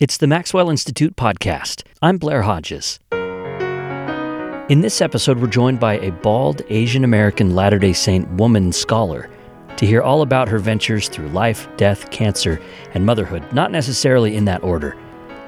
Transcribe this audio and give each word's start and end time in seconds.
It's 0.00 0.18
the 0.18 0.28
Maxwell 0.28 0.70
Institute 0.70 1.16
podcast. 1.16 1.82
I'm 2.02 2.18
Blair 2.18 2.42
Hodges. 2.42 3.00
In 4.70 4.80
this 4.80 5.00
episode, 5.00 5.40
we're 5.40 5.48
joined 5.48 5.80
by 5.80 5.98
a 5.98 6.12
bald 6.12 6.62
Asian 6.68 7.02
American 7.02 7.56
Latter 7.56 7.80
day 7.80 7.92
Saint 7.92 8.30
woman 8.34 8.70
scholar 8.70 9.28
to 9.76 9.86
hear 9.86 10.00
all 10.00 10.22
about 10.22 10.46
her 10.46 10.60
ventures 10.60 11.08
through 11.08 11.30
life, 11.30 11.68
death, 11.76 12.12
cancer, 12.12 12.60
and 12.94 13.04
motherhood, 13.04 13.42
not 13.52 13.72
necessarily 13.72 14.36
in 14.36 14.44
that 14.44 14.62
order. 14.62 14.96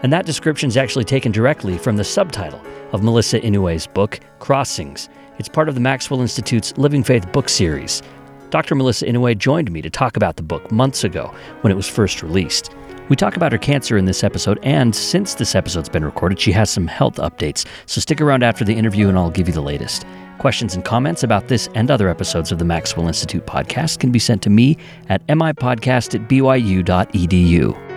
And 0.03 0.13
that 0.13 0.27
description 0.27 0.67
is 0.67 0.77
actually 0.77 1.05
taken 1.05 1.31
directly 1.31 1.79
from 1.79 1.97
the 1.97 2.03
subtitle 2.03 2.61
of 2.91 3.05
Melissa 3.05 3.39
Inouye's 3.39 3.87
book, 3.87 4.19
Crossings. 4.41 5.09
It's 5.39 5.49
part 5.49 5.69
of 5.69 5.77
the 5.77 5.81
Maxwell 5.81 6.23
Institute's 6.23 6.77
Living 6.77 7.05
Faith 7.05 7.31
book 7.31 7.49
series. 7.49 8.03
Dr. 8.51 8.75
Melissa 8.75 9.07
Inouye 9.07 9.39
joined 9.39 9.71
me 9.71 9.81
to 9.81 9.91
talk 9.91 10.17
about 10.17 10.35
the 10.35 10.43
book 10.43 10.73
months 10.73 11.05
ago 11.05 11.33
when 11.61 11.73
it 11.73 11.77
was 11.77 11.89
first 11.89 12.21
released. 12.21 12.75
We 13.11 13.17
talk 13.17 13.37
about 13.37 13.51
her 13.51 13.59
cancer 13.59 13.99
in 13.99 14.05
this 14.05 14.23
episode, 14.23 14.61
and 14.63 14.95
since 14.95 15.35
this 15.35 15.57
episode's 15.57 15.89
been 15.89 16.05
recorded, 16.05 16.39
she 16.39 16.53
has 16.53 16.71
some 16.71 16.87
health 16.87 17.17
updates. 17.17 17.67
So 17.87 18.01
stick 18.01 18.21
around 18.21 18.45
after 18.45 18.65
the 18.65 18.75
interview 18.75 19.09
and 19.09 19.19
I'll 19.19 19.33
give 19.33 19.49
you 19.49 19.53
the 19.53 19.61
latest. 19.61 20.07
Questions 20.39 20.77
and 20.77 20.85
comments 20.85 21.25
about 21.25 21.49
this 21.49 21.69
and 21.75 21.91
other 21.91 22.09
episodes 22.09 22.53
of 22.53 22.61
the 22.61 22.65
Maxwell 22.65 23.09
Institute 23.09 23.45
podcast 23.47 23.99
can 23.99 24.13
be 24.13 24.21
sent 24.21 24.43
to 24.43 24.51
me 24.51 24.79
at 25.09 25.27
mipodcast 25.27 26.15
at 26.15 26.29
byu.edu. 26.29 27.90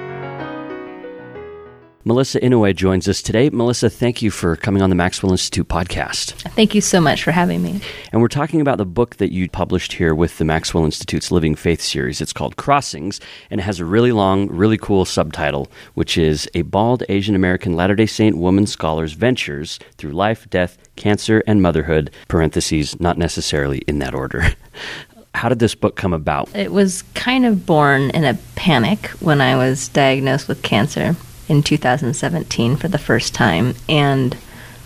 Melissa 2.06 2.38
Inouye 2.42 2.76
joins 2.76 3.08
us 3.08 3.22
today. 3.22 3.50
Melissa, 3.50 3.90
thank 3.90 4.22
you 4.22 4.30
for 4.30 4.58
coming 4.58 4.82
on 4.82 4.90
the 4.90 4.96
Maxwell 4.96 5.32
Institute 5.32 5.70
podcast. 5.70 6.34
Thank 6.52 6.76
you 6.76 6.82
so 6.82 7.00
much 7.00 7.24
for 7.24 7.32
having 7.32 7.64
me. 7.64 7.80
And 8.12 8.22
we're 8.22 8.28
talking 8.28 8.60
about 8.60 8.78
the 8.78 8.86
book 8.86 9.16
that 9.18 9.32
you 9.32 9.50
published 9.50 9.94
here 9.94 10.14
with 10.14 10.38
the 10.38 10.44
Maxwell 10.44 10.84
Institute's 10.84 11.32
Living 11.32 11.56
Faith 11.56 11.80
series. 11.80 12.20
It's 12.20 12.34
called 12.34 12.58
Crossings, 12.58 13.22
and 13.50 13.62
it 13.62 13.64
has 13.64 13.80
a 13.80 13.86
really 13.86 14.12
long, 14.12 14.50
really 14.50 14.78
cool 14.78 15.06
subtitle, 15.06 15.72
which 15.94 16.18
is 16.18 16.46
A 16.56 16.64
Bald 16.64 17.04
Asian 17.08 17.36
American 17.36 17.78
Latter 17.78 17.96
day 17.96 18.06
Saint 18.06 18.38
Woman 18.38 18.68
Scholar's 18.68 19.14
Ventures 19.14 19.80
Through 19.98 20.12
Life, 20.12 20.50
Death, 20.50 20.78
Cancer, 20.98 21.42
and 21.48 21.62
Motherhood, 21.62 22.12
parentheses, 22.28 23.00
not 23.00 23.18
necessarily 23.18 23.78
in 23.88 24.00
that 24.00 24.14
order. 24.14 24.44
How 25.36 25.48
did 25.48 25.60
this 25.60 25.74
book 25.74 25.96
come 25.96 26.12
about? 26.12 26.54
It 26.54 26.74
was 26.74 27.04
kind 27.14 27.46
of 27.46 27.66
born 27.66 28.10
in 28.10 28.26
a 28.26 28.38
panic 28.56 29.08
when 29.22 29.40
I 29.40 29.56
was 29.56 29.88
diagnosed 29.88 30.50
with 30.50 30.62
cancer 30.64 31.16
in 31.48 31.64
2017 31.64 32.76
for 32.76 32.88
the 32.88 32.98
first 32.98 33.34
time. 33.34 33.76
And 33.90 34.38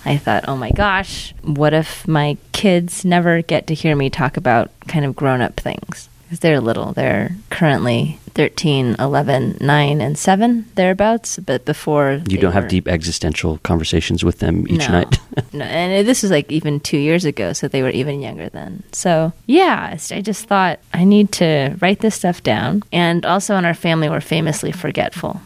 I 0.05 0.17
thought, 0.17 0.45
oh 0.47 0.55
my 0.55 0.71
gosh, 0.71 1.33
what 1.43 1.73
if 1.73 2.07
my 2.07 2.37
kids 2.53 3.03
never 3.03 3.41
get 3.41 3.67
to 3.67 3.73
hear 3.73 3.95
me 3.95 4.09
talk 4.09 4.37
about 4.37 4.71
kind 4.87 5.05
of 5.05 5.15
grown 5.15 5.41
up 5.41 5.55
things? 5.57 6.09
Because 6.23 6.39
they're 6.39 6.59
little. 6.59 6.91
They're 6.91 7.35
currently 7.49 8.19
13, 8.33 8.97
11, 8.99 9.57
9, 9.61 10.01
and 10.01 10.17
7, 10.17 10.65
thereabouts. 10.75 11.39
But 11.39 11.65
before. 11.65 12.21
You 12.27 12.37
don't 12.37 12.51
have 12.51 12.67
deep 12.67 12.87
existential 12.87 13.59
conversations 13.59 14.23
with 14.23 14.39
them 14.39 14.67
each 14.67 14.87
no, 14.87 14.91
night? 14.91 15.19
no. 15.53 15.63
And 15.65 16.07
this 16.07 16.23
is 16.23 16.31
like 16.31 16.51
even 16.51 16.79
two 16.79 16.97
years 16.97 17.23
ago, 17.25 17.53
so 17.53 17.67
they 17.67 17.81
were 17.81 17.89
even 17.89 18.21
younger 18.21 18.49
then. 18.49 18.83
So, 18.91 19.31
yeah, 19.45 19.97
I 20.11 20.21
just 20.21 20.45
thought 20.45 20.79
I 20.93 21.05
need 21.05 21.31
to 21.33 21.77
write 21.81 21.99
this 21.99 22.15
stuff 22.15 22.43
down. 22.43 22.83
And 22.91 23.25
also 23.25 23.55
in 23.55 23.65
our 23.65 23.73
family, 23.73 24.09
we're 24.09 24.19
famously 24.19 24.71
forgetful. 24.71 25.41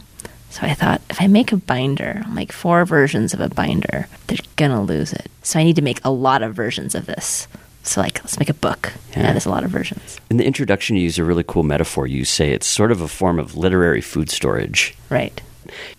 So 0.52 0.63
I 0.63 0.73
thought, 0.73 1.02
if 1.09 1.21
I 1.21 1.27
make 1.27 1.52
a 1.52 1.57
binder, 1.57 2.21
I'll 2.25 2.33
make 2.33 2.52
four 2.52 2.85
versions 2.85 3.33
of 3.33 3.39
a 3.39 3.49
binder, 3.49 4.07
they're 4.27 4.38
gonna 4.58 4.83
lose 4.83 5.13
it. 5.13 5.31
So 5.43 5.59
I 5.59 5.63
need 5.63 5.77
to 5.77 5.81
make 5.81 6.03
a 6.03 6.11
lot 6.11 6.43
of 6.43 6.53
versions 6.53 6.93
of 6.93 7.05
this. 7.05 7.47
So 7.83 8.02
like, 8.02 8.19
let's 8.19 8.38
make 8.38 8.49
a 8.49 8.53
book. 8.53 8.93
Yeah, 9.11 9.21
yeah 9.21 9.31
there's 9.31 9.45
a 9.45 9.49
lot 9.49 9.63
of 9.63 9.71
versions. 9.71 10.19
In 10.30 10.38
the 10.38 10.45
introduction, 10.45 10.97
you 10.97 11.03
use 11.03 11.17
a 11.17 11.23
really 11.23 11.43
cool 11.43 11.63
metaphor. 11.63 12.05
You 12.05 12.25
say 12.25 12.52
it's 12.52 12.67
sort 12.67 12.91
of 12.91 13.02
a 13.02 13.08
form 13.08 13.39
of 13.39 13.55
literary 13.55 14.02
food 14.02 14.30
storage. 14.30 14.95
Right. 15.09 15.41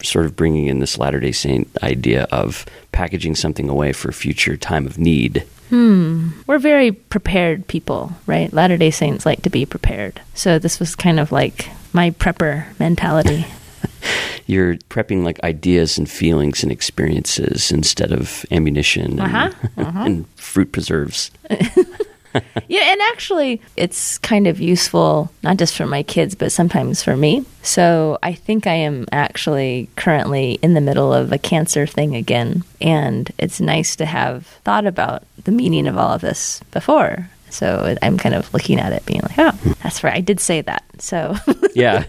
Sort 0.02 0.26
of 0.26 0.36
bringing 0.36 0.66
in 0.66 0.80
this 0.80 0.98
Latter 0.98 1.18
Day 1.18 1.32
Saint 1.32 1.68
idea 1.82 2.24
of 2.30 2.66
packaging 2.92 3.34
something 3.34 3.68
away 3.68 3.92
for 3.92 4.12
future 4.12 4.56
time 4.56 4.86
of 4.86 4.98
need. 4.98 5.46
Hmm. 5.70 6.30
We're 6.46 6.58
very 6.58 6.92
prepared 6.92 7.66
people, 7.66 8.12
right? 8.26 8.52
Latter 8.52 8.76
day 8.76 8.90
Saints 8.90 9.24
like 9.24 9.40
to 9.42 9.50
be 9.50 9.64
prepared. 9.64 10.20
So 10.34 10.58
this 10.58 10.78
was 10.78 10.94
kind 10.94 11.18
of 11.18 11.32
like 11.32 11.70
my 11.94 12.10
prepper 12.10 12.78
mentality. 12.78 13.46
you're 14.46 14.74
prepping 14.90 15.24
like 15.24 15.42
ideas 15.44 15.98
and 15.98 16.10
feelings 16.10 16.62
and 16.62 16.72
experiences 16.72 17.70
instead 17.70 18.12
of 18.12 18.44
ammunition 18.50 19.20
uh-huh. 19.20 19.50
And, 19.62 19.70
uh-huh. 19.86 20.02
and 20.04 20.28
fruit 20.30 20.72
preserves. 20.72 21.30
yeah, 22.68 22.92
and 22.92 23.00
actually, 23.12 23.60
it's 23.76 24.18
kind 24.18 24.46
of 24.46 24.60
useful 24.60 25.30
not 25.42 25.56
just 25.56 25.76
for 25.76 25.86
my 25.86 26.02
kids, 26.02 26.34
but 26.34 26.52
sometimes 26.52 27.02
for 27.02 27.16
me. 27.16 27.44
So 27.62 28.18
I 28.22 28.32
think 28.32 28.66
I 28.66 28.74
am 28.74 29.06
actually 29.12 29.88
currently 29.96 30.58
in 30.62 30.74
the 30.74 30.80
middle 30.80 31.12
of 31.12 31.32
a 31.32 31.38
cancer 31.38 31.86
thing 31.86 32.16
again, 32.16 32.64
and 32.80 33.30
it's 33.38 33.60
nice 33.60 33.96
to 33.96 34.06
have 34.06 34.46
thought 34.64 34.86
about 34.86 35.24
the 35.44 35.52
meaning 35.52 35.86
of 35.86 35.98
all 35.98 36.12
of 36.12 36.20
this 36.20 36.60
before. 36.70 37.28
So 37.50 37.96
I'm 38.00 38.16
kind 38.16 38.34
of 38.34 38.52
looking 38.54 38.80
at 38.80 38.92
it, 38.92 39.04
being 39.04 39.20
like, 39.20 39.38
"Oh, 39.38 39.52
that's 39.82 40.02
right, 40.02 40.14
I 40.14 40.20
did 40.20 40.40
say 40.40 40.62
that." 40.62 40.84
So 40.98 41.36
yeah, 41.74 42.04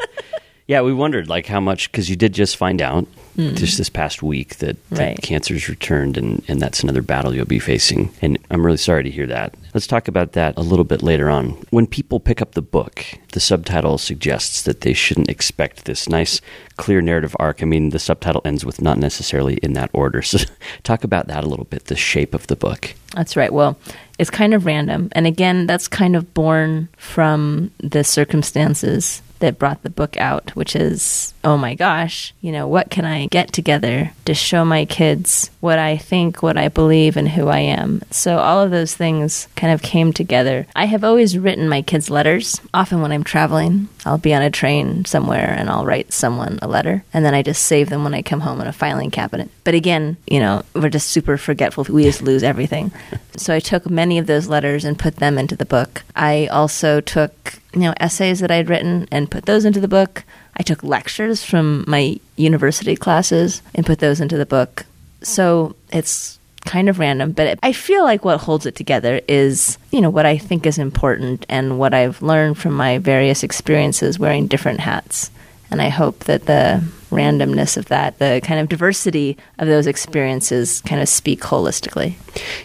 yeah, 0.66 0.81
we 0.81 0.94
wondered 0.94 1.28
like 1.28 1.46
how 1.46 1.59
much 1.59 1.91
because 1.91 2.09
you 2.09 2.16
did 2.16 2.34
just 2.34 2.56
find 2.56 2.81
out 2.81 3.06
mm. 3.35 3.53
just 3.56 3.78
this 3.78 3.90
past 3.90 4.24
week 4.24 4.56
that, 4.57 4.78
that 4.91 5.00
right. 5.00 5.22
cancer's 5.22 5.68
returned, 5.68 6.18
and 6.18 6.41
and 6.47 6.62
that's 6.62 6.84
another 6.84 7.01
battle 7.01 7.35
you'll 7.35 7.46
be 7.46 7.59
facing. 7.59 8.13
And 8.22 8.38
I'm 8.50 8.66
really 8.66 8.78
sorry 8.78 9.03
to 9.03 9.12
hear 9.12 9.28
that. 9.28 9.56
Let's 9.74 9.88
talk 9.88 10.07
about 10.07 10.34
that 10.34 10.56
a 10.56 10.62
little 10.62 10.85
bit 10.85 11.03
later 11.03 11.29
on. 11.29 11.50
When 11.72 11.85
people 11.85 12.22
pick 12.22 12.41
up 12.41 12.53
the 12.53 12.62
book, 12.62 13.06
the 13.34 13.41
subtitle 13.41 13.97
suggests 13.97 14.62
that 14.62 14.81
they 14.81 14.94
shouldn't 14.94 15.29
expect 15.29 15.84
this 15.84 16.07
nice, 16.07 16.40
clear 16.78 17.01
narrative 17.01 17.35
arc. 17.40 17.62
I 17.62 17.66
mean, 17.66 17.90
the 17.90 18.00
subtitle 18.00 18.41
ends 18.45 18.63
with 18.63 18.81
not 18.81 18.97
necessarily 18.97 19.56
in 19.56 19.74
that 19.74 19.90
order. 19.91 20.22
So, 20.22 20.38
talk 20.84 21.03
about 21.03 21.28
that 21.28 21.44
a 21.44 21.47
little 21.47 21.66
bit. 21.66 21.85
The 21.85 21.97
shape 21.97 22.34
of 22.34 22.47
the 22.47 22.56
book. 22.56 22.94
That's 23.16 23.35
right. 23.35 23.51
Well, 23.51 23.78
it's 24.18 24.30
kind 24.30 24.53
of 24.53 24.66
random. 24.66 25.09
And 25.12 25.28
again, 25.28 25.68
that's 25.68 25.90
kind 25.90 26.16
of 26.16 26.34
born 26.34 26.88
from 26.97 27.72
the 27.80 28.03
circumstances 28.03 29.22
that 29.44 29.59
brought 29.59 29.84
the 29.84 29.90
book 29.90 30.16
out, 30.16 30.56
which 30.56 30.74
is, 30.74 31.34
oh 31.44 31.58
my 31.58 31.76
gosh, 31.76 32.34
you 32.40 32.50
know, 32.50 32.66
what 32.66 32.90
can 32.90 33.04
I 33.04 33.28
get 33.28 33.52
together 33.52 34.14
to 34.24 34.34
show 34.34 34.64
my 34.64 34.86
kids 34.86 35.52
what 35.59 35.78
I 35.78 35.98
think, 35.98 36.42
what 36.42 36.58
I 36.58 36.70
believe, 36.70 37.18
and 37.18 37.28
who 37.28 37.50
I 37.50 37.59
am? 37.59 38.02
So 38.09 38.38
all 38.38 38.62
of 38.62 38.72
those 38.72 38.96
things 38.96 39.50
kind 39.58 39.74
of 39.74 39.81
came 39.81 40.14
together. 40.14 40.66
I 40.78 40.86
have 40.86 41.04
always 41.04 41.38
written 41.38 41.68
my 41.68 41.81
kids 41.81 42.09
letters. 42.09 42.62
Often 42.74 43.02
when 43.02 43.12
I'm 43.12 43.26
traveling, 43.26 43.90
I'll 44.06 44.18
be 44.18 44.34
on 44.34 44.42
a 44.42 44.50
train 44.50 45.04
somewhere 45.04 45.54
and 45.58 45.70
I'll 45.70 45.86
write 45.86 46.14
someone 46.14 46.58
a 46.62 46.68
letter, 46.68 47.04
and 47.14 47.25
then 47.25 47.34
I 47.34 47.44
just 47.44 47.66
save 47.66 47.90
them 47.90 48.06
when 48.06 48.14
I 48.14 48.22
come 48.22 48.40
home 48.40 48.62
in 48.62 48.68
a 48.68 48.72
filing 48.72 49.12
cabinet. 49.12 49.50
But 49.66 49.74
again, 49.74 50.16
you 50.25 50.40
know, 50.40 50.64
we're 50.74 50.88
just 50.88 51.10
super 51.10 51.36
forgetful. 51.36 51.86
We 51.90 52.04
just 52.04 52.22
lose 52.22 52.44
everything. 52.44 52.94
so 53.36 53.54
I 53.54 53.60
took 53.60 53.90
many 53.90 54.18
of 54.20 54.28
those 54.28 54.48
letters 54.48 54.86
and 54.86 54.98
put 54.98 55.18
them 55.18 55.38
into 55.38 55.58
the 55.58 55.66
book. 55.66 56.04
I 56.16 56.48
also 56.48 57.02
took 57.02 57.60
you 57.73 57.81
know 57.81 57.94
essays 58.00 58.39
that 58.39 58.51
I'd 58.51 58.69
written 58.69 59.07
and 59.11 59.29
put 59.29 59.45
those 59.45 59.66
into 59.66 59.79
the 59.79 59.88
book. 59.88 60.23
I 60.56 60.63
took 60.63 60.84
lectures 60.84 61.44
from 61.44 61.85
my 61.88 62.19
university 62.35 62.95
classes 62.95 63.61
and 63.73 63.85
put 63.85 64.00
those 64.00 64.22
into 64.22 64.38
the 64.38 64.45
book. 64.45 64.85
So 65.22 65.75
it's 65.91 66.39
kind 66.66 66.89
of 66.89 67.00
random, 67.00 67.31
but 67.31 67.59
I 67.62 67.73
feel 67.73 68.03
like 68.03 68.23
what 68.23 68.39
holds 68.39 68.66
it 68.66 68.75
together 68.75 69.19
is, 69.28 69.78
you 69.91 70.01
know, 70.01 70.09
what 70.09 70.25
I 70.25 70.38
think 70.38 70.66
is 70.66 70.78
important 70.78 71.45
and 71.50 71.78
what 71.78 71.94
I've 71.94 72.22
learned 72.22 72.57
from 72.57 72.73
my 72.73 73.00
various 73.00 73.44
experiences 73.44 74.19
wearing 74.19 74.47
different 74.47 74.79
hats. 74.79 75.29
And 75.69 75.81
I 75.81 75.89
hope 75.89 76.19
that 76.25 76.45
the 76.45 76.83
randomness 77.13 77.78
of 77.78 77.85
that, 77.85 78.19
the 78.19 78.41
kind 78.44 78.59
of 78.59 78.69
diversity 78.69 79.38
of 79.59 79.68
those 79.68 79.88
experiences 79.88 80.81
kind 80.81 81.01
of 81.01 81.07
speak 81.07 81.41
holistically. 81.41 82.16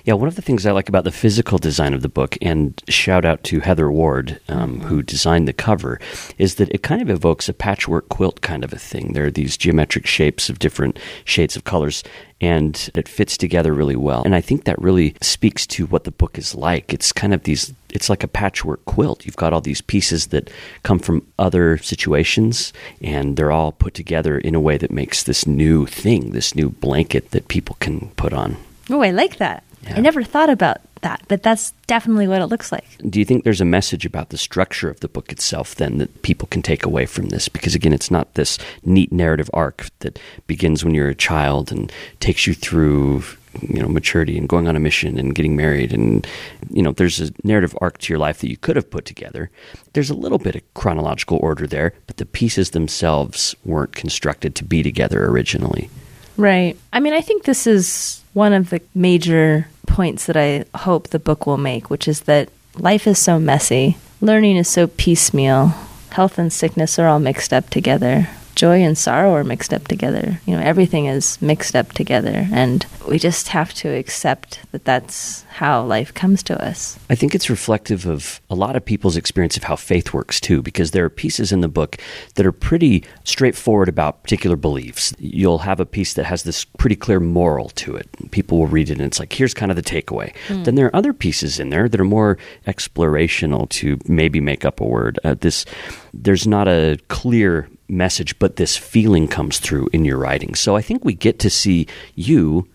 Yeah, 0.04 0.14
one 0.14 0.28
of 0.28 0.36
the 0.36 0.42
things 0.42 0.66
I 0.66 0.72
like 0.72 0.88
about 0.88 1.04
the 1.04 1.12
physical 1.12 1.58
design 1.58 1.94
of 1.94 2.02
the 2.02 2.08
book, 2.08 2.36
and 2.40 2.82
shout 2.88 3.24
out 3.24 3.44
to 3.44 3.60
Heather 3.60 3.90
Ward, 3.90 4.40
um, 4.48 4.80
who 4.80 5.02
designed 5.02 5.46
the 5.46 5.52
cover, 5.52 6.00
is 6.38 6.56
that 6.56 6.70
it 6.70 6.82
kind 6.82 7.02
of 7.02 7.10
evokes 7.10 7.48
a 7.48 7.52
patchwork 7.54 8.08
quilt 8.08 8.40
kind 8.40 8.64
of 8.64 8.72
a 8.72 8.78
thing. 8.78 9.12
There 9.12 9.26
are 9.26 9.30
these 9.30 9.56
geometric 9.56 10.06
shapes 10.06 10.48
of 10.48 10.58
different 10.58 10.98
shades 11.24 11.56
of 11.56 11.64
colors, 11.64 12.02
and 12.40 12.90
it 12.94 13.08
fits 13.08 13.36
together 13.36 13.72
really 13.72 13.96
well. 13.96 14.22
And 14.24 14.34
I 14.34 14.40
think 14.40 14.64
that 14.64 14.80
really 14.80 15.14
speaks 15.20 15.66
to 15.68 15.86
what 15.86 16.04
the 16.04 16.10
book 16.10 16.38
is 16.38 16.54
like. 16.54 16.94
It's 16.94 17.12
kind 17.12 17.34
of 17.34 17.42
these, 17.42 17.72
it's 17.90 18.08
like 18.08 18.22
a 18.22 18.28
patchwork 18.28 18.84
quilt. 18.84 19.26
You've 19.26 19.36
got 19.36 19.52
all 19.52 19.60
these 19.60 19.80
pieces 19.80 20.28
that 20.28 20.50
come 20.84 20.98
from 20.98 21.26
other 21.38 21.78
situations, 21.78 22.72
and 23.02 23.36
they're 23.36 23.52
all 23.52 23.72
put 23.72 23.94
together 23.94 24.38
in 24.38 24.54
a 24.54 24.60
way 24.60 24.76
that 24.76 24.90
makes 24.90 25.24
this 25.24 25.46
new 25.46 25.86
thing, 25.86 26.30
this 26.30 26.54
new 26.54 26.70
blanket 26.70 27.32
that 27.32 27.48
people 27.48 27.76
can 27.80 28.10
put 28.10 28.32
on. 28.32 28.56
Oh, 28.90 29.02
I 29.02 29.10
like 29.10 29.38
that. 29.38 29.64
Yeah. 29.82 29.96
I 29.96 30.00
never 30.00 30.22
thought 30.22 30.50
about 30.50 30.78
that, 31.02 31.22
but 31.28 31.42
that's 31.42 31.72
definitely 31.86 32.28
what 32.28 32.42
it 32.42 32.46
looks 32.46 32.72
like. 32.72 32.84
Do 33.08 33.18
you 33.18 33.24
think 33.24 33.44
there's 33.44 33.60
a 33.60 33.66
message 33.66 34.04
about 34.04 34.30
the 34.30 34.38
structure 34.38 34.90
of 34.90 35.00
the 35.00 35.08
book 35.08 35.32
itself 35.32 35.74
then 35.74 35.98
that 35.98 36.22
people 36.22 36.48
can 36.48 36.62
take 36.62 36.84
away 36.84 37.06
from 37.06 37.28
this? 37.28 37.48
Because 37.48 37.74
again, 37.74 37.92
it's 37.92 38.10
not 38.10 38.34
this 38.34 38.58
neat 38.84 39.12
narrative 39.12 39.50
arc 39.52 39.86
that 40.00 40.18
begins 40.46 40.84
when 40.84 40.94
you're 40.94 41.08
a 41.08 41.14
child 41.14 41.72
and 41.72 41.92
takes 42.20 42.46
you 42.46 42.54
through 42.54 43.22
you 43.62 43.80
know 43.80 43.88
maturity 43.88 44.36
and 44.36 44.48
going 44.48 44.68
on 44.68 44.76
a 44.76 44.80
mission 44.80 45.18
and 45.18 45.34
getting 45.34 45.56
married 45.56 45.92
and 45.92 46.26
you 46.70 46.82
know 46.82 46.92
there's 46.92 47.20
a 47.20 47.30
narrative 47.44 47.76
arc 47.80 47.98
to 47.98 48.12
your 48.12 48.18
life 48.18 48.38
that 48.40 48.50
you 48.50 48.56
could 48.56 48.76
have 48.76 48.90
put 48.90 49.04
together 49.04 49.50
there's 49.94 50.10
a 50.10 50.14
little 50.14 50.38
bit 50.38 50.54
of 50.54 50.74
chronological 50.74 51.38
order 51.42 51.66
there 51.66 51.94
but 52.06 52.18
the 52.18 52.26
pieces 52.26 52.70
themselves 52.70 53.54
weren't 53.64 53.94
constructed 53.94 54.54
to 54.54 54.64
be 54.64 54.82
together 54.82 55.26
originally 55.26 55.88
right 56.36 56.76
i 56.92 57.00
mean 57.00 57.12
i 57.12 57.20
think 57.20 57.44
this 57.44 57.66
is 57.66 58.22
one 58.38 58.52
of 58.52 58.70
the 58.70 58.80
major 58.94 59.66
points 59.88 60.26
that 60.26 60.36
i 60.36 60.64
hope 60.86 61.08
the 61.08 61.18
book 61.18 61.44
will 61.44 61.56
make 61.58 61.90
which 61.90 62.06
is 62.06 62.20
that 62.20 62.48
life 62.78 63.04
is 63.08 63.18
so 63.18 63.36
messy 63.36 63.96
learning 64.20 64.56
is 64.56 64.68
so 64.68 64.86
piecemeal 64.86 65.74
health 66.10 66.38
and 66.38 66.52
sickness 66.52 67.00
are 67.00 67.08
all 67.08 67.18
mixed 67.18 67.52
up 67.52 67.68
together 67.68 68.28
joy 68.58 68.82
and 68.82 68.98
sorrow 68.98 69.34
are 69.34 69.44
mixed 69.44 69.72
up 69.72 69.86
together. 69.86 70.40
You 70.44 70.56
know, 70.56 70.62
everything 70.62 71.06
is 71.06 71.40
mixed 71.40 71.76
up 71.76 71.92
together, 71.92 72.48
and 72.52 72.84
we 73.08 73.16
just 73.16 73.48
have 73.48 73.72
to 73.74 73.88
accept 73.88 74.60
that 74.72 74.84
that's 74.84 75.44
how 75.44 75.84
life 75.84 76.12
comes 76.12 76.42
to 76.42 76.60
us. 76.60 76.98
I 77.08 77.14
think 77.14 77.36
it's 77.36 77.48
reflective 77.48 78.04
of 78.06 78.40
a 78.50 78.56
lot 78.56 78.74
of 78.74 78.84
people's 78.84 79.16
experience 79.16 79.56
of 79.56 79.62
how 79.62 79.76
faith 79.76 80.12
works 80.12 80.40
too, 80.40 80.60
because 80.60 80.90
there 80.90 81.04
are 81.04 81.10
pieces 81.10 81.52
in 81.52 81.60
the 81.60 81.68
book 81.68 81.98
that 82.34 82.44
are 82.44 82.52
pretty 82.52 83.04
straightforward 83.22 83.88
about 83.88 84.24
particular 84.24 84.56
beliefs. 84.56 85.14
You'll 85.18 85.58
have 85.58 85.78
a 85.78 85.86
piece 85.86 86.14
that 86.14 86.24
has 86.24 86.42
this 86.42 86.64
pretty 86.64 86.96
clear 86.96 87.20
moral 87.20 87.68
to 87.70 87.94
it. 87.94 88.08
People 88.32 88.58
will 88.58 88.66
read 88.66 88.90
it 88.90 88.98
and 88.98 89.06
it's 89.06 89.20
like, 89.20 89.32
here's 89.32 89.54
kind 89.54 89.70
of 89.70 89.76
the 89.76 89.82
takeaway. 89.82 90.34
Mm. 90.48 90.64
Then 90.64 90.74
there 90.74 90.86
are 90.86 90.96
other 90.96 91.12
pieces 91.12 91.60
in 91.60 91.70
there 91.70 91.88
that 91.88 92.00
are 92.00 92.04
more 92.04 92.38
explorational 92.66 93.68
to 93.70 93.98
maybe 94.06 94.40
make 94.40 94.64
up 94.64 94.80
a 94.80 94.84
word. 94.84 95.18
Uh, 95.22 95.34
this, 95.34 95.64
there's 96.12 96.46
not 96.46 96.66
a 96.66 96.98
clear 97.08 97.68
message, 97.88 98.38
but 98.38 98.56
this 98.56 98.76
feeling 98.76 99.28
comes 99.28 99.58
through 99.58 99.88
in 99.92 100.04
your 100.04 100.18
writing. 100.18 100.54
So 100.54 100.76
I 100.76 100.82
think 100.82 101.04
we 101.04 101.14
get 101.14 101.38
to 101.40 101.50
see 101.50 101.86
you 102.14 102.68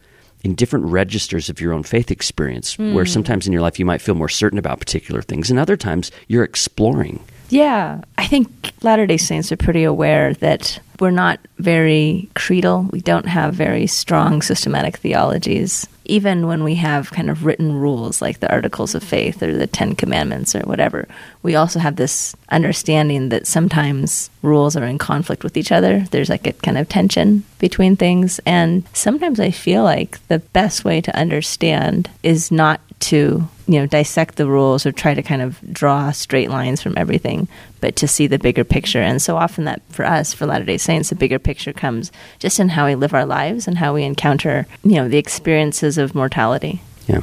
in 0.43 0.55
different 0.55 0.85
registers 0.85 1.49
of 1.49 1.61
your 1.61 1.73
own 1.73 1.83
faith 1.83 2.11
experience, 2.11 2.75
mm. 2.75 2.93
where 2.93 3.05
hmm. 3.05 3.09
sometimes 3.09 3.47
in 3.47 3.53
your 3.53 3.61
life 3.61 3.79
you 3.79 3.85
might 3.85 4.01
feel 4.01 4.15
more 4.15 4.27
certain 4.27 4.59
about 4.59 4.79
particular 4.79 5.21
things, 5.21 5.49
and 5.49 5.57
other 5.57 5.77
times 5.77 6.11
you're 6.27 6.43
exploring. 6.43 7.23
Yeah, 7.49 8.01
I 8.17 8.27
think 8.27 8.73
Latter 8.81 9.05
day 9.05 9.17
Saints 9.17 9.51
are 9.51 9.57
pretty 9.57 9.83
aware 9.83 10.33
that 10.35 10.79
we're 10.99 11.11
not 11.11 11.39
very 11.59 12.29
creedal. 12.35 12.89
We 12.91 12.99
don't 12.99 13.27
have 13.27 13.53
very 13.53 13.87
strong 13.87 14.41
systematic 14.41 14.97
theologies. 14.97 15.87
Even 16.05 16.47
when 16.47 16.63
we 16.63 16.75
have 16.75 17.11
kind 17.11 17.29
of 17.29 17.45
written 17.45 17.73
rules 17.73 18.21
like 18.21 18.39
the 18.39 18.51
Articles 18.51 18.95
of 18.95 19.03
Faith 19.03 19.41
or 19.41 19.55
the 19.55 19.67
Ten 19.67 19.95
Commandments 19.95 20.55
or 20.55 20.61
whatever, 20.61 21.07
we 21.43 21.55
also 21.55 21.79
have 21.79 21.97
this 21.97 22.35
understanding 22.49 23.29
that 23.29 23.45
sometimes 23.45 24.29
rules 24.41 24.75
are 24.75 24.85
in 24.85 24.97
conflict 24.97 25.43
with 25.43 25.57
each 25.57 25.71
other. 25.71 26.05
There's 26.11 26.29
like 26.29 26.47
a 26.47 26.53
kind 26.53 26.77
of 26.77 26.87
tension 26.89 27.43
between 27.59 27.97
things. 27.97 28.39
And 28.45 28.83
sometimes 28.93 29.39
I 29.39 29.51
feel 29.51 29.83
like 29.83 30.25
the 30.29 30.39
best 30.39 30.85
way 30.85 31.01
to 31.01 31.15
understand 31.15 32.09
is 32.23 32.51
not 32.51 32.79
to 33.01 33.45
you 33.67 33.79
know 33.79 33.85
dissect 33.85 34.35
the 34.35 34.47
rules 34.47 34.85
or 34.85 34.91
try 34.93 35.13
to 35.13 35.21
kind 35.21 35.41
of 35.41 35.59
draw 35.73 36.11
straight 36.11 36.49
lines 36.49 36.81
from 36.81 36.97
everything 36.97 37.49
but 37.81 37.97
to 37.97 38.07
see 38.07 38.27
the 38.27 38.39
bigger 38.39 38.63
picture 38.63 39.01
and 39.01 39.21
so 39.21 39.35
often 39.35 39.65
that 39.65 39.81
for 39.89 40.05
us 40.05 40.33
for 40.33 40.45
latter 40.45 40.63
day 40.63 40.77
saints 40.77 41.09
the 41.09 41.15
bigger 41.15 41.39
picture 41.39 41.73
comes 41.73 42.13
just 42.39 42.61
in 42.61 42.69
how 42.69 42.85
we 42.85 42.95
live 42.95 43.13
our 43.13 43.25
lives 43.25 43.67
and 43.67 43.77
how 43.77 43.93
we 43.93 44.03
encounter 44.03 44.65
you 44.83 44.95
know 44.95 45.09
the 45.09 45.17
experiences 45.17 45.97
of 45.97 46.15
mortality 46.15 46.81
yeah 47.07 47.21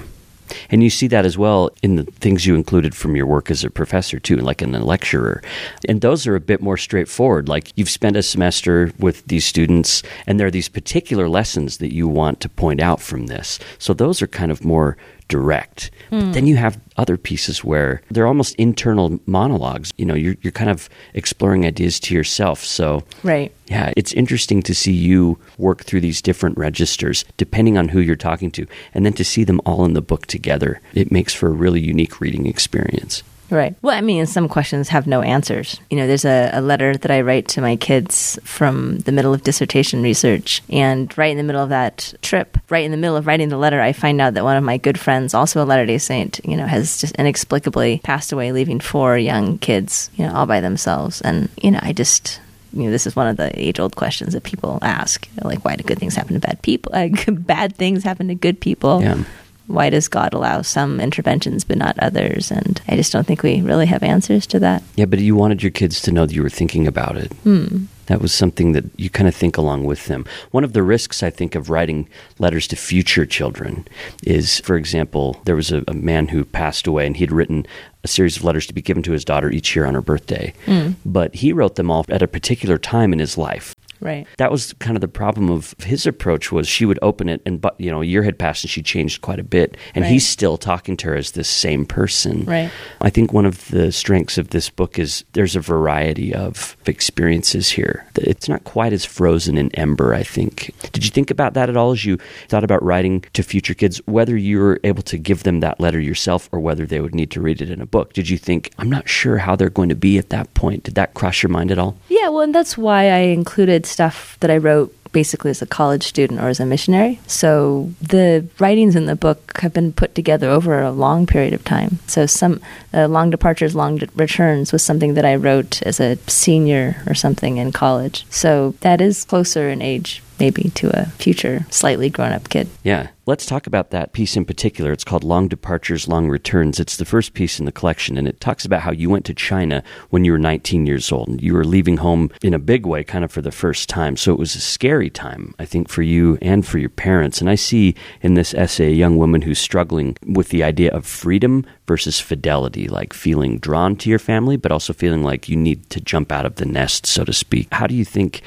and 0.71 0.83
you 0.83 0.91
see 0.91 1.07
that 1.09 1.25
as 1.25 1.37
well 1.39 1.71
in 1.83 1.97
the 1.97 2.05
things 2.05 2.47
you 2.47 2.55
included 2.55 2.95
from 2.95 3.17
your 3.17 3.27
work 3.27 3.51
as 3.51 3.65
a 3.65 3.71
professor, 3.71 4.19
too, 4.19 4.37
like 4.37 4.63
in 4.63 4.75
a 4.75 4.85
lecturer. 4.85 5.43
And 5.89 6.01
those 6.01 6.27
are 6.27 6.37
a 6.37 6.41
bit 6.41 6.61
more 6.61 6.77
straightforward. 6.77 7.49
Like 7.49 7.73
you've 7.77 7.91
spent 7.91 8.17
a 8.17 8.23
semester 8.23 8.93
with 8.99 9.25
these 9.27 9.45
students, 9.45 10.03
and 10.27 10.39
there 10.39 10.47
are 10.47 10.51
these 10.51 10.69
particular 10.69 11.29
lessons 11.29 11.79
that 11.79 11.95
you 11.95 12.09
want 12.09 12.41
to 12.41 12.49
point 12.49 12.81
out 12.81 13.01
from 13.01 13.27
this. 13.27 13.59
So 13.79 13.93
those 13.95 14.23
are 14.23 14.27
kind 14.27 14.51
of 14.51 14.65
more 14.65 14.97
direct. 15.31 15.91
Mm. 16.11 16.35
then 16.35 16.47
you 16.47 16.57
have 16.57 16.79
other 16.97 17.17
pieces 17.17 17.65
where 17.65 18.03
they're 18.11 18.27
almost 18.27 18.55
internal 18.57 19.19
monologues. 19.27 19.93
You 19.97 20.05
know, 20.05 20.15
you're 20.15 20.37
you're 20.43 20.53
kind 20.53 20.69
of 20.69 20.89
exploring 21.15 21.65
ideas 21.65 22.01
to 22.01 22.15
yourself. 22.15 22.63
So 22.65 23.05
right, 23.23 23.55
yeah, 23.69 23.93
it's 23.97 24.13
interesting 24.13 24.61
to 24.63 24.75
see 24.75 24.93
you 24.93 25.39
work 25.57 25.85
through 25.85 26.03
these 26.03 26.21
different 26.21 26.59
registers 26.59 27.25
depending 27.37 27.79
on 27.79 27.89
who 27.89 28.01
you're 28.01 28.17
talking 28.17 28.51
to, 28.51 28.67
and 28.93 29.07
then 29.07 29.15
to 29.15 29.25
see 29.25 29.45
them 29.45 29.61
all 29.65 29.85
in 29.85 29.95
the 29.95 30.03
book 30.03 30.27
together. 30.27 30.81
It 30.95 31.11
makes 31.13 31.33
for 31.33 31.47
a 31.47 31.53
really 31.53 31.81
unique 31.81 32.21
reading 32.21 32.47
experience. 32.47 33.23
Right. 33.51 33.75
Well, 33.83 33.97
I 33.97 34.01
mean, 34.01 34.27
some 34.27 34.49
questions 34.49 34.89
have 34.89 35.07
no 35.07 35.23
answers. 35.23 35.81
You 35.91 35.97
know, 35.97 36.07
there's 36.07 36.25
a, 36.25 36.51
a, 36.53 36.61
letter 36.61 36.97
that 36.97 37.11
I 37.11 37.21
write 37.23 37.49
to 37.49 37.61
my 37.61 37.75
kids 37.77 38.39
from 38.45 38.99
the 39.01 39.13
middle 39.13 39.35
of 39.35 39.43
dissertation 39.43 40.03
research. 40.03 40.63
And 40.71 41.17
right 41.19 41.33
in 41.33 41.37
the 41.37 41.43
middle 41.43 41.63
of 41.63 41.71
that 41.71 42.15
trip, 42.23 42.57
right 42.69 42.85
in 42.85 42.93
the 42.93 42.97
middle 42.97 43.17
of 43.17 43.27
writing 43.27 43.49
the 43.49 43.57
letter, 43.57 43.81
I 43.81 43.93
find 43.93 44.21
out 44.21 44.35
that 44.35 44.45
one 44.45 44.57
of 44.57 44.63
my 44.63 44.77
good 44.77 44.99
friends, 44.99 45.35
also 45.35 45.63
a 45.63 45.67
Latter 45.67 45.87
day 45.87 45.99
Saint, 45.99 46.41
you 46.45 46.57
know, 46.57 46.67
has 46.67 47.01
just 47.01 47.15
inexplicably 47.17 48.01
passed 48.05 48.31
away, 48.31 48.53
leaving 48.53 48.79
four 48.79 49.19
young 49.19 49.59
kids, 49.59 50.11
you 50.15 50.25
know, 50.25 50.33
all 50.33 50.47
by 50.47 50.61
themselves. 50.61 51.21
And, 51.21 51.49
you 51.61 51.73
know, 51.73 51.81
I 51.83 51.93
just 51.93 52.41
you 52.73 52.85
know, 52.85 52.93
this 52.93 53.05
is 53.05 53.17
one 53.17 53.27
of 53.27 53.37
the 53.37 53.51
age 53.61 53.81
old 53.81 53.97
questions 53.97 54.33
that 54.33 54.45
people 54.45 54.79
ask. 54.81 55.27
You 55.27 55.43
know, 55.43 55.49
like, 55.49 55.65
why 55.65 55.75
do 55.75 55.83
good 55.83 55.99
things 55.99 56.15
happen 56.15 56.35
to 56.35 56.41
bad 56.41 56.63
people? 56.63 56.93
Uh, 56.95 57.09
bad 57.33 57.75
things 57.75 58.05
happen 58.05 58.29
to 58.29 58.37
good 58.37 58.61
people. 58.61 59.03
Yeah 59.03 59.25
why 59.71 59.91
does 59.91 60.09
God 60.09 60.35
allow 60.35 60.63
some 60.63 61.01
interventions 61.01 61.65
but 61.65 61.79
not 61.79 61.99
others? 61.99 62.51
And 62.51 62.81
I 62.89 62.97
just 62.97 63.13
don't 63.13 63.27
think 63.27 63.43
we 63.43 63.61
really 63.63 63.87
have 63.87 64.03
answers 64.03 64.47
to 64.49 64.59
that. 64.61 64.83
Yeah, 64.97 65.05
but 65.05 65.21
you 65.21 65.37
wanted 65.37 65.63
your 65.63 65.71
kids 65.71 66.01
to 66.03 66.13
know 66.13 66.27
that 66.27 66.35
you 66.35 66.43
were 66.43 66.51
thinking 66.51 66.87
about 66.87 67.17
it. 67.17 67.33
Hmm. 67.45 67.85
That 68.07 68.21
was 68.21 68.35
something 68.35 68.73
that 68.73 68.85
you 68.97 69.09
kind 69.09 69.29
of 69.29 69.37
think 69.37 69.57
along 69.57 69.85
with 69.85 70.07
them. 70.07 70.25
One 70.51 70.65
of 70.65 70.73
the 70.73 70.83
risks, 70.83 71.23
I 71.23 71.31
think, 71.31 71.55
of 71.55 71.71
writing 71.71 72.09
letters 72.41 72.67
to 72.69 72.77
future 72.77 73.25
children 73.25 73.87
is, 74.25 74.59
for 74.61 74.75
example, 74.75 75.41
there 75.45 75.55
was 75.55 75.71
a, 75.71 75.85
a 75.87 75.95
man 75.95 76.27
who 76.27 76.45
passed 76.45 76.89
away 76.89 77.07
and 77.07 77.17
he 77.17 77.23
had 77.23 77.31
written 77.31 77.69
a 78.03 78.09
series 78.09 78.37
of 78.37 78.43
letters 78.43 78.67
to 78.67 78.75
be 78.75 78.83
given 78.83 79.05
to 79.05 79.13
his 79.13 79.25
daughter 79.25 79.49
each 79.49 79.77
year 79.77 79.87
on 79.87 79.95
her 79.95 80.03
birthday. 80.03 80.53
Mm. 80.67 80.97
But 81.05 81.37
he 81.37 81.53
wrote 81.53 81.77
them 81.77 81.89
all 81.89 82.05
at 82.09 82.21
a 82.21 82.27
particular 82.27 82.79
time 82.79 83.13
in 83.13 83.21
his 83.21 83.39
life. 83.39 83.77
Right. 84.01 84.27
That 84.39 84.51
was 84.51 84.73
kind 84.75 84.97
of 84.97 85.01
the 85.01 85.09
problem 85.09 85.51
of 85.51 85.75
his 85.81 86.07
approach 86.07 86.51
was 86.51 86.67
she 86.67 86.87
would 86.87 86.99
open 87.03 87.29
it 87.29 87.43
and 87.45 87.61
but 87.61 87.79
you 87.79 87.91
know 87.91 88.03
a 88.03 88.07
year 88.07 88.23
had 88.23 88.39
passed 88.39 88.65
and 88.65 88.71
she 88.71 88.83
changed 88.83 89.21
quite 89.21 89.39
a 89.39 89.45
bit 89.45 89.77
and 89.95 90.03
right. 90.03 90.11
he's 90.11 90.27
still 90.27 90.57
talking 90.57 90.97
to 90.99 91.09
her 91.09 91.17
as 91.17 91.33
this 91.33 91.49
same 91.49 91.85
person. 91.85 92.45
Right. 92.45 92.71
I 93.01 93.11
think 93.11 93.33
one 93.33 93.47
of 93.47 93.69
the 93.69 93.93
strengths 93.93 94.39
of 94.39 94.51
this 94.51 94.71
book 94.71 94.99
is 94.99 95.25
there's 95.33 95.57
a 95.57 95.61
variety 95.61 96.35
of 96.35 96.77
experiences 96.87 97.71
here. 97.71 98.07
It's 98.17 98.49
not 98.49 98.65
quite 98.65 98.93
as 98.93 99.05
frozen 99.05 99.59
in 99.59 99.75
ember, 99.75 100.15
I 100.15 100.23
think. 100.23 100.75
Did 100.93 101.05
you 101.05 101.11
think 101.11 101.31
about 101.31 101.55
that 101.55 101.69
at 101.69 101.77
all 101.77 101.93
as 101.93 102.05
you 102.05 102.19
thought 102.49 102.65
about 102.65 102.83
writing 102.83 103.25
to 103.35 103.43
future 103.43 103.75
kids 103.75 104.01
whether 104.07 104.37
you 104.37 104.59
were 104.59 104.81
able 104.85 105.03
to 105.03 105.19
give 105.19 105.43
them 105.43 105.61
that 105.61 105.81
letter 105.81 106.01
yourself 106.01 106.49
or 106.53 106.61
whether 106.61 106.87
they 106.87 107.01
would 107.01 107.15
need 107.15 107.31
to 107.33 107.41
read 107.41 107.61
it 107.61 107.71
in 107.71 107.81
a 107.81 107.87
book? 107.87 108.13
Did 108.13 108.29
you 108.29 108.39
think 108.39 108.73
I'm 108.79 108.91
not 108.91 109.09
sure 109.09 109.39
how 109.39 109.57
they're 109.57 109.71
going 109.71 109.89
to 109.91 109.95
be 109.95 110.19
at 110.19 110.31
that 110.31 110.53
point? 110.55 110.85
Did 110.85 110.95
that 110.95 111.15
cross 111.15 111.43
your 111.43 111.51
mind 111.51 111.71
at 111.71 111.79
all? 111.79 111.97
Yeah, 112.09 112.29
well, 112.29 112.41
and 112.41 112.55
that's 112.55 112.79
why 112.79 113.11
I 113.11 113.19
included 113.19 113.87
stuff 113.91 114.37
that 114.41 114.51
I 114.51 114.57
wrote 114.57 114.95
basically 115.13 115.51
as 115.51 115.61
a 115.61 115.67
college 115.67 116.05
student 116.05 116.41
or 116.41 116.49
as 116.49 116.61
a 116.61 116.67
missionary. 116.67 117.21
So 117.27 117.93
the 118.01 118.47
writings 118.59 118.95
in 118.95 119.07
the 119.07 119.17
book 119.17 119.59
have 119.59 119.73
been 119.73 119.93
put 119.93 120.15
together 120.15 120.49
over 120.49 120.81
a 120.81 120.93
long 120.93 121.27
period 121.27 121.53
of 121.53 121.65
time. 121.65 121.99
So 122.07 122.27
some 122.27 122.61
uh, 122.95 123.09
long 123.09 123.31
departures, 123.31 123.75
long 123.75 123.97
de- 123.99 124.09
returns 124.15 124.73
was 124.73 124.83
something 124.83 125.15
that 125.15 125.25
I 125.25 125.35
wrote 125.35 125.83
as 125.83 126.01
a 126.01 126.17
senior 126.29 127.03
or 127.07 127.15
something 127.15 127.57
in 127.57 127.73
college. 127.73 128.25
So 128.31 128.75
that 128.81 129.01
is 129.01 129.25
closer 129.25 129.69
in 129.69 129.83
age 129.83 130.23
maybe 130.41 130.71
to 130.71 130.91
a 130.99 131.07
future 131.07 131.67
slightly 131.71 132.11
grown 132.11 132.33
up 132.33 132.49
kid. 132.49 132.69
Yeah. 132.83 133.09
Let's 133.27 133.47
talk 133.47 133.69
about 133.69 133.91
that 133.91 134.13
piece 134.13 134.37
in 134.37 134.45
particular. 134.45 134.91
It's 134.91 135.05
called 135.05 135.23
Long 135.23 135.47
Departures, 135.47 136.09
Long 136.09 136.29
Returns. 136.29 136.81
It's 136.81 136.97
the 136.97 137.05
first 137.05 137.33
piece 137.33 137.61
in 137.61 137.65
the 137.65 137.71
collection, 137.71 138.19
and 138.19 138.27
it 138.27 138.41
talks 138.41 138.65
about 138.65 138.81
how 138.81 138.91
you 138.91 139.09
went 139.09 139.25
to 139.27 139.35
China 139.35 139.85
when 140.09 140.25
you 140.25 140.33
were 140.33 140.39
19 140.39 140.85
years 140.85 141.13
old. 141.13 141.29
And 141.29 141.41
you 141.41 141.55
were 141.55 141.65
leaving 141.65 141.99
home 141.99 142.33
in 142.43 142.55
a 142.55 142.59
big 142.59 142.87
way, 142.87 143.05
kind 143.05 143.25
of 143.25 143.31
for 143.31 143.41
the 143.41 143.53
first 143.53 143.89
time. 143.89 144.17
So 144.17 144.33
it 144.33 144.39
was 144.39 144.57
a 144.57 144.61
scary 144.61 145.11
time, 145.11 145.55
I 145.61 145.65
think, 145.65 145.89
for 145.89 146.03
you 146.03 146.39
and 146.43 146.67
for 146.67 146.79
your 146.79 146.89
parents. 146.89 147.41
And 147.41 147.49
I 147.49 147.55
see 147.55 147.95
in 148.21 148.35
this 148.35 148.53
essay 148.53 148.89
a 148.89 148.97
young 148.97 149.17
woman 149.17 149.43
who's 149.43 149.61
struggling 149.61 150.17
with 150.27 150.49
the 150.49 150.65
idea 150.65 150.91
of 150.91 151.07
freedom 151.07 151.65
versus 151.91 152.21
fidelity, 152.21 152.87
like 152.87 153.13
feeling 153.13 153.59
drawn 153.59 153.97
to 153.97 154.09
your 154.09 154.21
family, 154.21 154.57
but 154.57 154.71
also 154.71 154.93
feeling 154.93 155.25
like 155.25 155.49
you 155.49 155.57
need 155.57 155.91
to 155.91 156.01
jump 156.01 156.31
out 156.31 156.47
of 156.47 156.55
the 156.55 156.65
nest, 156.65 157.05
so 157.05 157.25
to 157.25 157.33
speak. 157.33 157.67
How 157.73 157.89
do 157.89 157.97
you 157.97 158.05
think 158.05 158.43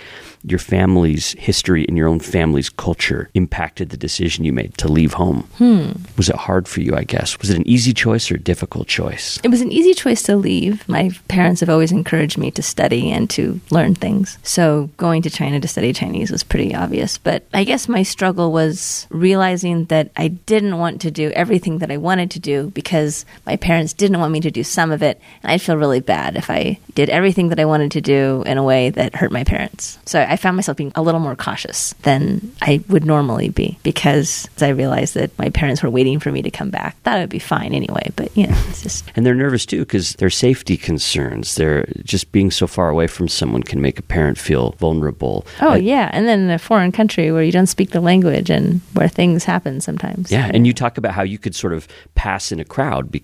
your 0.46 0.60
family's 0.60 1.34
history 1.34 1.86
and 1.88 1.98
your 1.98 2.08
own 2.08 2.20
family's 2.20 2.70
culture 2.70 3.30
impacted 3.34 3.90
the 3.90 3.98
decision 3.98 4.46
you 4.46 4.54
made 4.54 4.78
to 4.78 4.88
leave 4.88 5.14
home? 5.14 5.42
Hmm. 5.58 5.92
Was 6.18 6.30
it 6.30 6.36
hard 6.36 6.70
for 6.70 6.80
you, 6.80 6.96
I 6.96 7.04
guess? 7.04 7.38
Was 7.40 7.50
it 7.50 7.58
an 7.58 7.68
easy 7.68 7.94
choice 7.94 8.32
or 8.32 8.36
a 8.36 8.40
difficult 8.40 8.88
choice? 8.88 9.40
It 9.44 9.50
was 9.50 9.62
an 9.62 9.74
easy 9.74 9.94
choice 9.94 10.24
to 10.24 10.38
leave. 10.38 10.88
My 10.88 11.12
parents 11.28 11.60
have 11.60 11.70
always 11.70 11.92
encouraged 11.92 12.38
me 12.38 12.50
to 12.52 12.62
study 12.62 13.12
and 13.12 13.30
to 13.32 13.60
learn 13.72 13.96
things. 13.96 14.38
So 14.44 14.90
going 14.96 15.22
to 15.24 15.30
China 15.30 15.60
to 15.60 15.68
study 15.68 15.92
Chinese 15.92 16.32
was 16.32 16.44
pretty 16.44 16.74
obvious. 16.74 17.18
But 17.18 17.46
I 17.54 17.66
guess 17.66 17.90
my 17.90 18.04
struggle 18.04 18.54
was 18.54 19.08
realizing 19.10 19.86
that 19.86 20.12
I 20.16 20.30
didn't 20.30 20.78
want 20.78 21.02
to 21.02 21.12
do 21.12 21.30
everything 21.32 21.80
that 21.80 21.92
I 21.92 21.98
wanted 21.98 22.32
to 22.32 22.40
do 22.40 22.72
because 22.72 23.26
my 23.46 23.56
parents 23.56 23.94
didn't 23.94 24.20
want 24.20 24.32
me 24.32 24.40
to 24.42 24.52
do 24.52 24.64
some 24.64 24.92
of 24.92 25.02
it. 25.04 25.20
And 25.44 25.52
I'd 25.52 25.62
feel 25.62 25.78
really 25.78 26.00
bad 26.00 26.36
if 26.36 26.50
I 26.50 26.80
did 26.96 27.10
everything 27.10 27.50
that 27.50 27.60
I 27.60 27.66
wanted 27.66 27.92
to 27.92 28.02
do 28.02 28.44
in 28.46 28.58
a 28.58 28.64
way 28.64 28.90
that 28.92 29.16
hurt 29.16 29.32
my 29.32 29.44
parents. 29.44 29.98
So 30.06 30.22
I 30.22 30.36
found 30.38 30.56
myself 30.56 30.78
being 30.78 30.92
a 30.96 31.02
little 31.02 31.20
more 31.20 31.36
cautious 31.36 31.94
than 32.04 32.52
I 32.62 32.82
would 32.90 33.06
normally 33.06 33.50
be 33.50 33.78
because 33.84 34.48
I 34.62 34.70
realized 34.70 35.14
that 35.16 35.38
my 35.38 35.50
parents 35.50 35.84
were 35.84 35.90
waiting 35.90 36.20
for 36.20 36.32
me 36.32 36.42
to 36.42 36.52
come 36.52 36.70
back. 36.70 36.96
That 37.04 37.20
would 37.20 37.30
be 37.30 37.40
fine 37.40 37.74
anyway, 37.74 38.12
but 38.16 38.36
you 38.38 38.48
know, 38.48 38.56
it's 38.70 38.82
just. 38.84 39.06
And 39.16 39.26
they're 39.26 39.36
nervous 39.36 39.66
too 39.66 39.80
because 39.80 40.14
their 40.16 40.30
safety 40.30 40.78
concerns. 40.78 41.56
They're 41.56 41.86
just 42.04 42.32
being 42.32 42.52
so 42.52 42.68
far 42.68 42.90
away 42.90 43.08
from 43.08 43.28
someone 43.28 43.64
can 43.64 43.82
make 43.82 44.00
a 44.00 44.04
parent 44.04 44.38
feel 44.38 44.72
vulnerable. 44.74 45.46
Oh, 45.62 45.72
I- 45.72 45.78
yeah. 45.78 46.10
And 46.14 46.28
then 46.28 46.42
in 46.42 46.50
a 46.50 46.60
foreign 46.60 46.92
country 46.92 47.32
where 47.32 47.44
you 47.44 47.52
don't 47.52 47.68
speak 47.68 47.92
the 47.92 48.02
language 48.02 48.50
and 48.50 48.82
where 48.94 49.08
things 49.08 49.44
happen 49.44 49.82
sometimes. 49.82 50.32
Yeah, 50.32 50.50
and 50.54 50.66
you 50.68 50.74
talk 50.74 50.98
about 50.98 51.14
how 51.14 51.24
you 51.24 51.38
could 51.38 51.56
sort 51.56 51.74
of 51.74 51.88
pass 52.16 52.52
in 52.52 52.60
a 52.60 52.66
crowd 52.66 53.12
because 53.12 53.23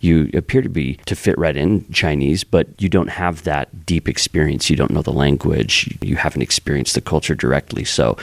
you 0.00 0.30
appear 0.34 0.62
to 0.62 0.68
be 0.68 0.94
to 1.06 1.14
fit 1.16 1.38
right 1.38 1.56
in 1.56 1.90
Chinese, 1.92 2.44
but 2.44 2.68
you 2.78 2.88
don't 2.88 3.08
have 3.10 3.44
that 3.44 3.86
deep 3.86 4.08
experience. 4.08 4.70
You 4.70 4.76
don't 4.76 4.90
know 4.90 5.02
the 5.02 5.12
language. 5.12 5.96
You 6.02 6.16
haven't 6.16 6.42
experienced 6.42 6.94
the 6.94 7.00
culture 7.00 7.34
directly. 7.34 7.84
So 7.84 8.16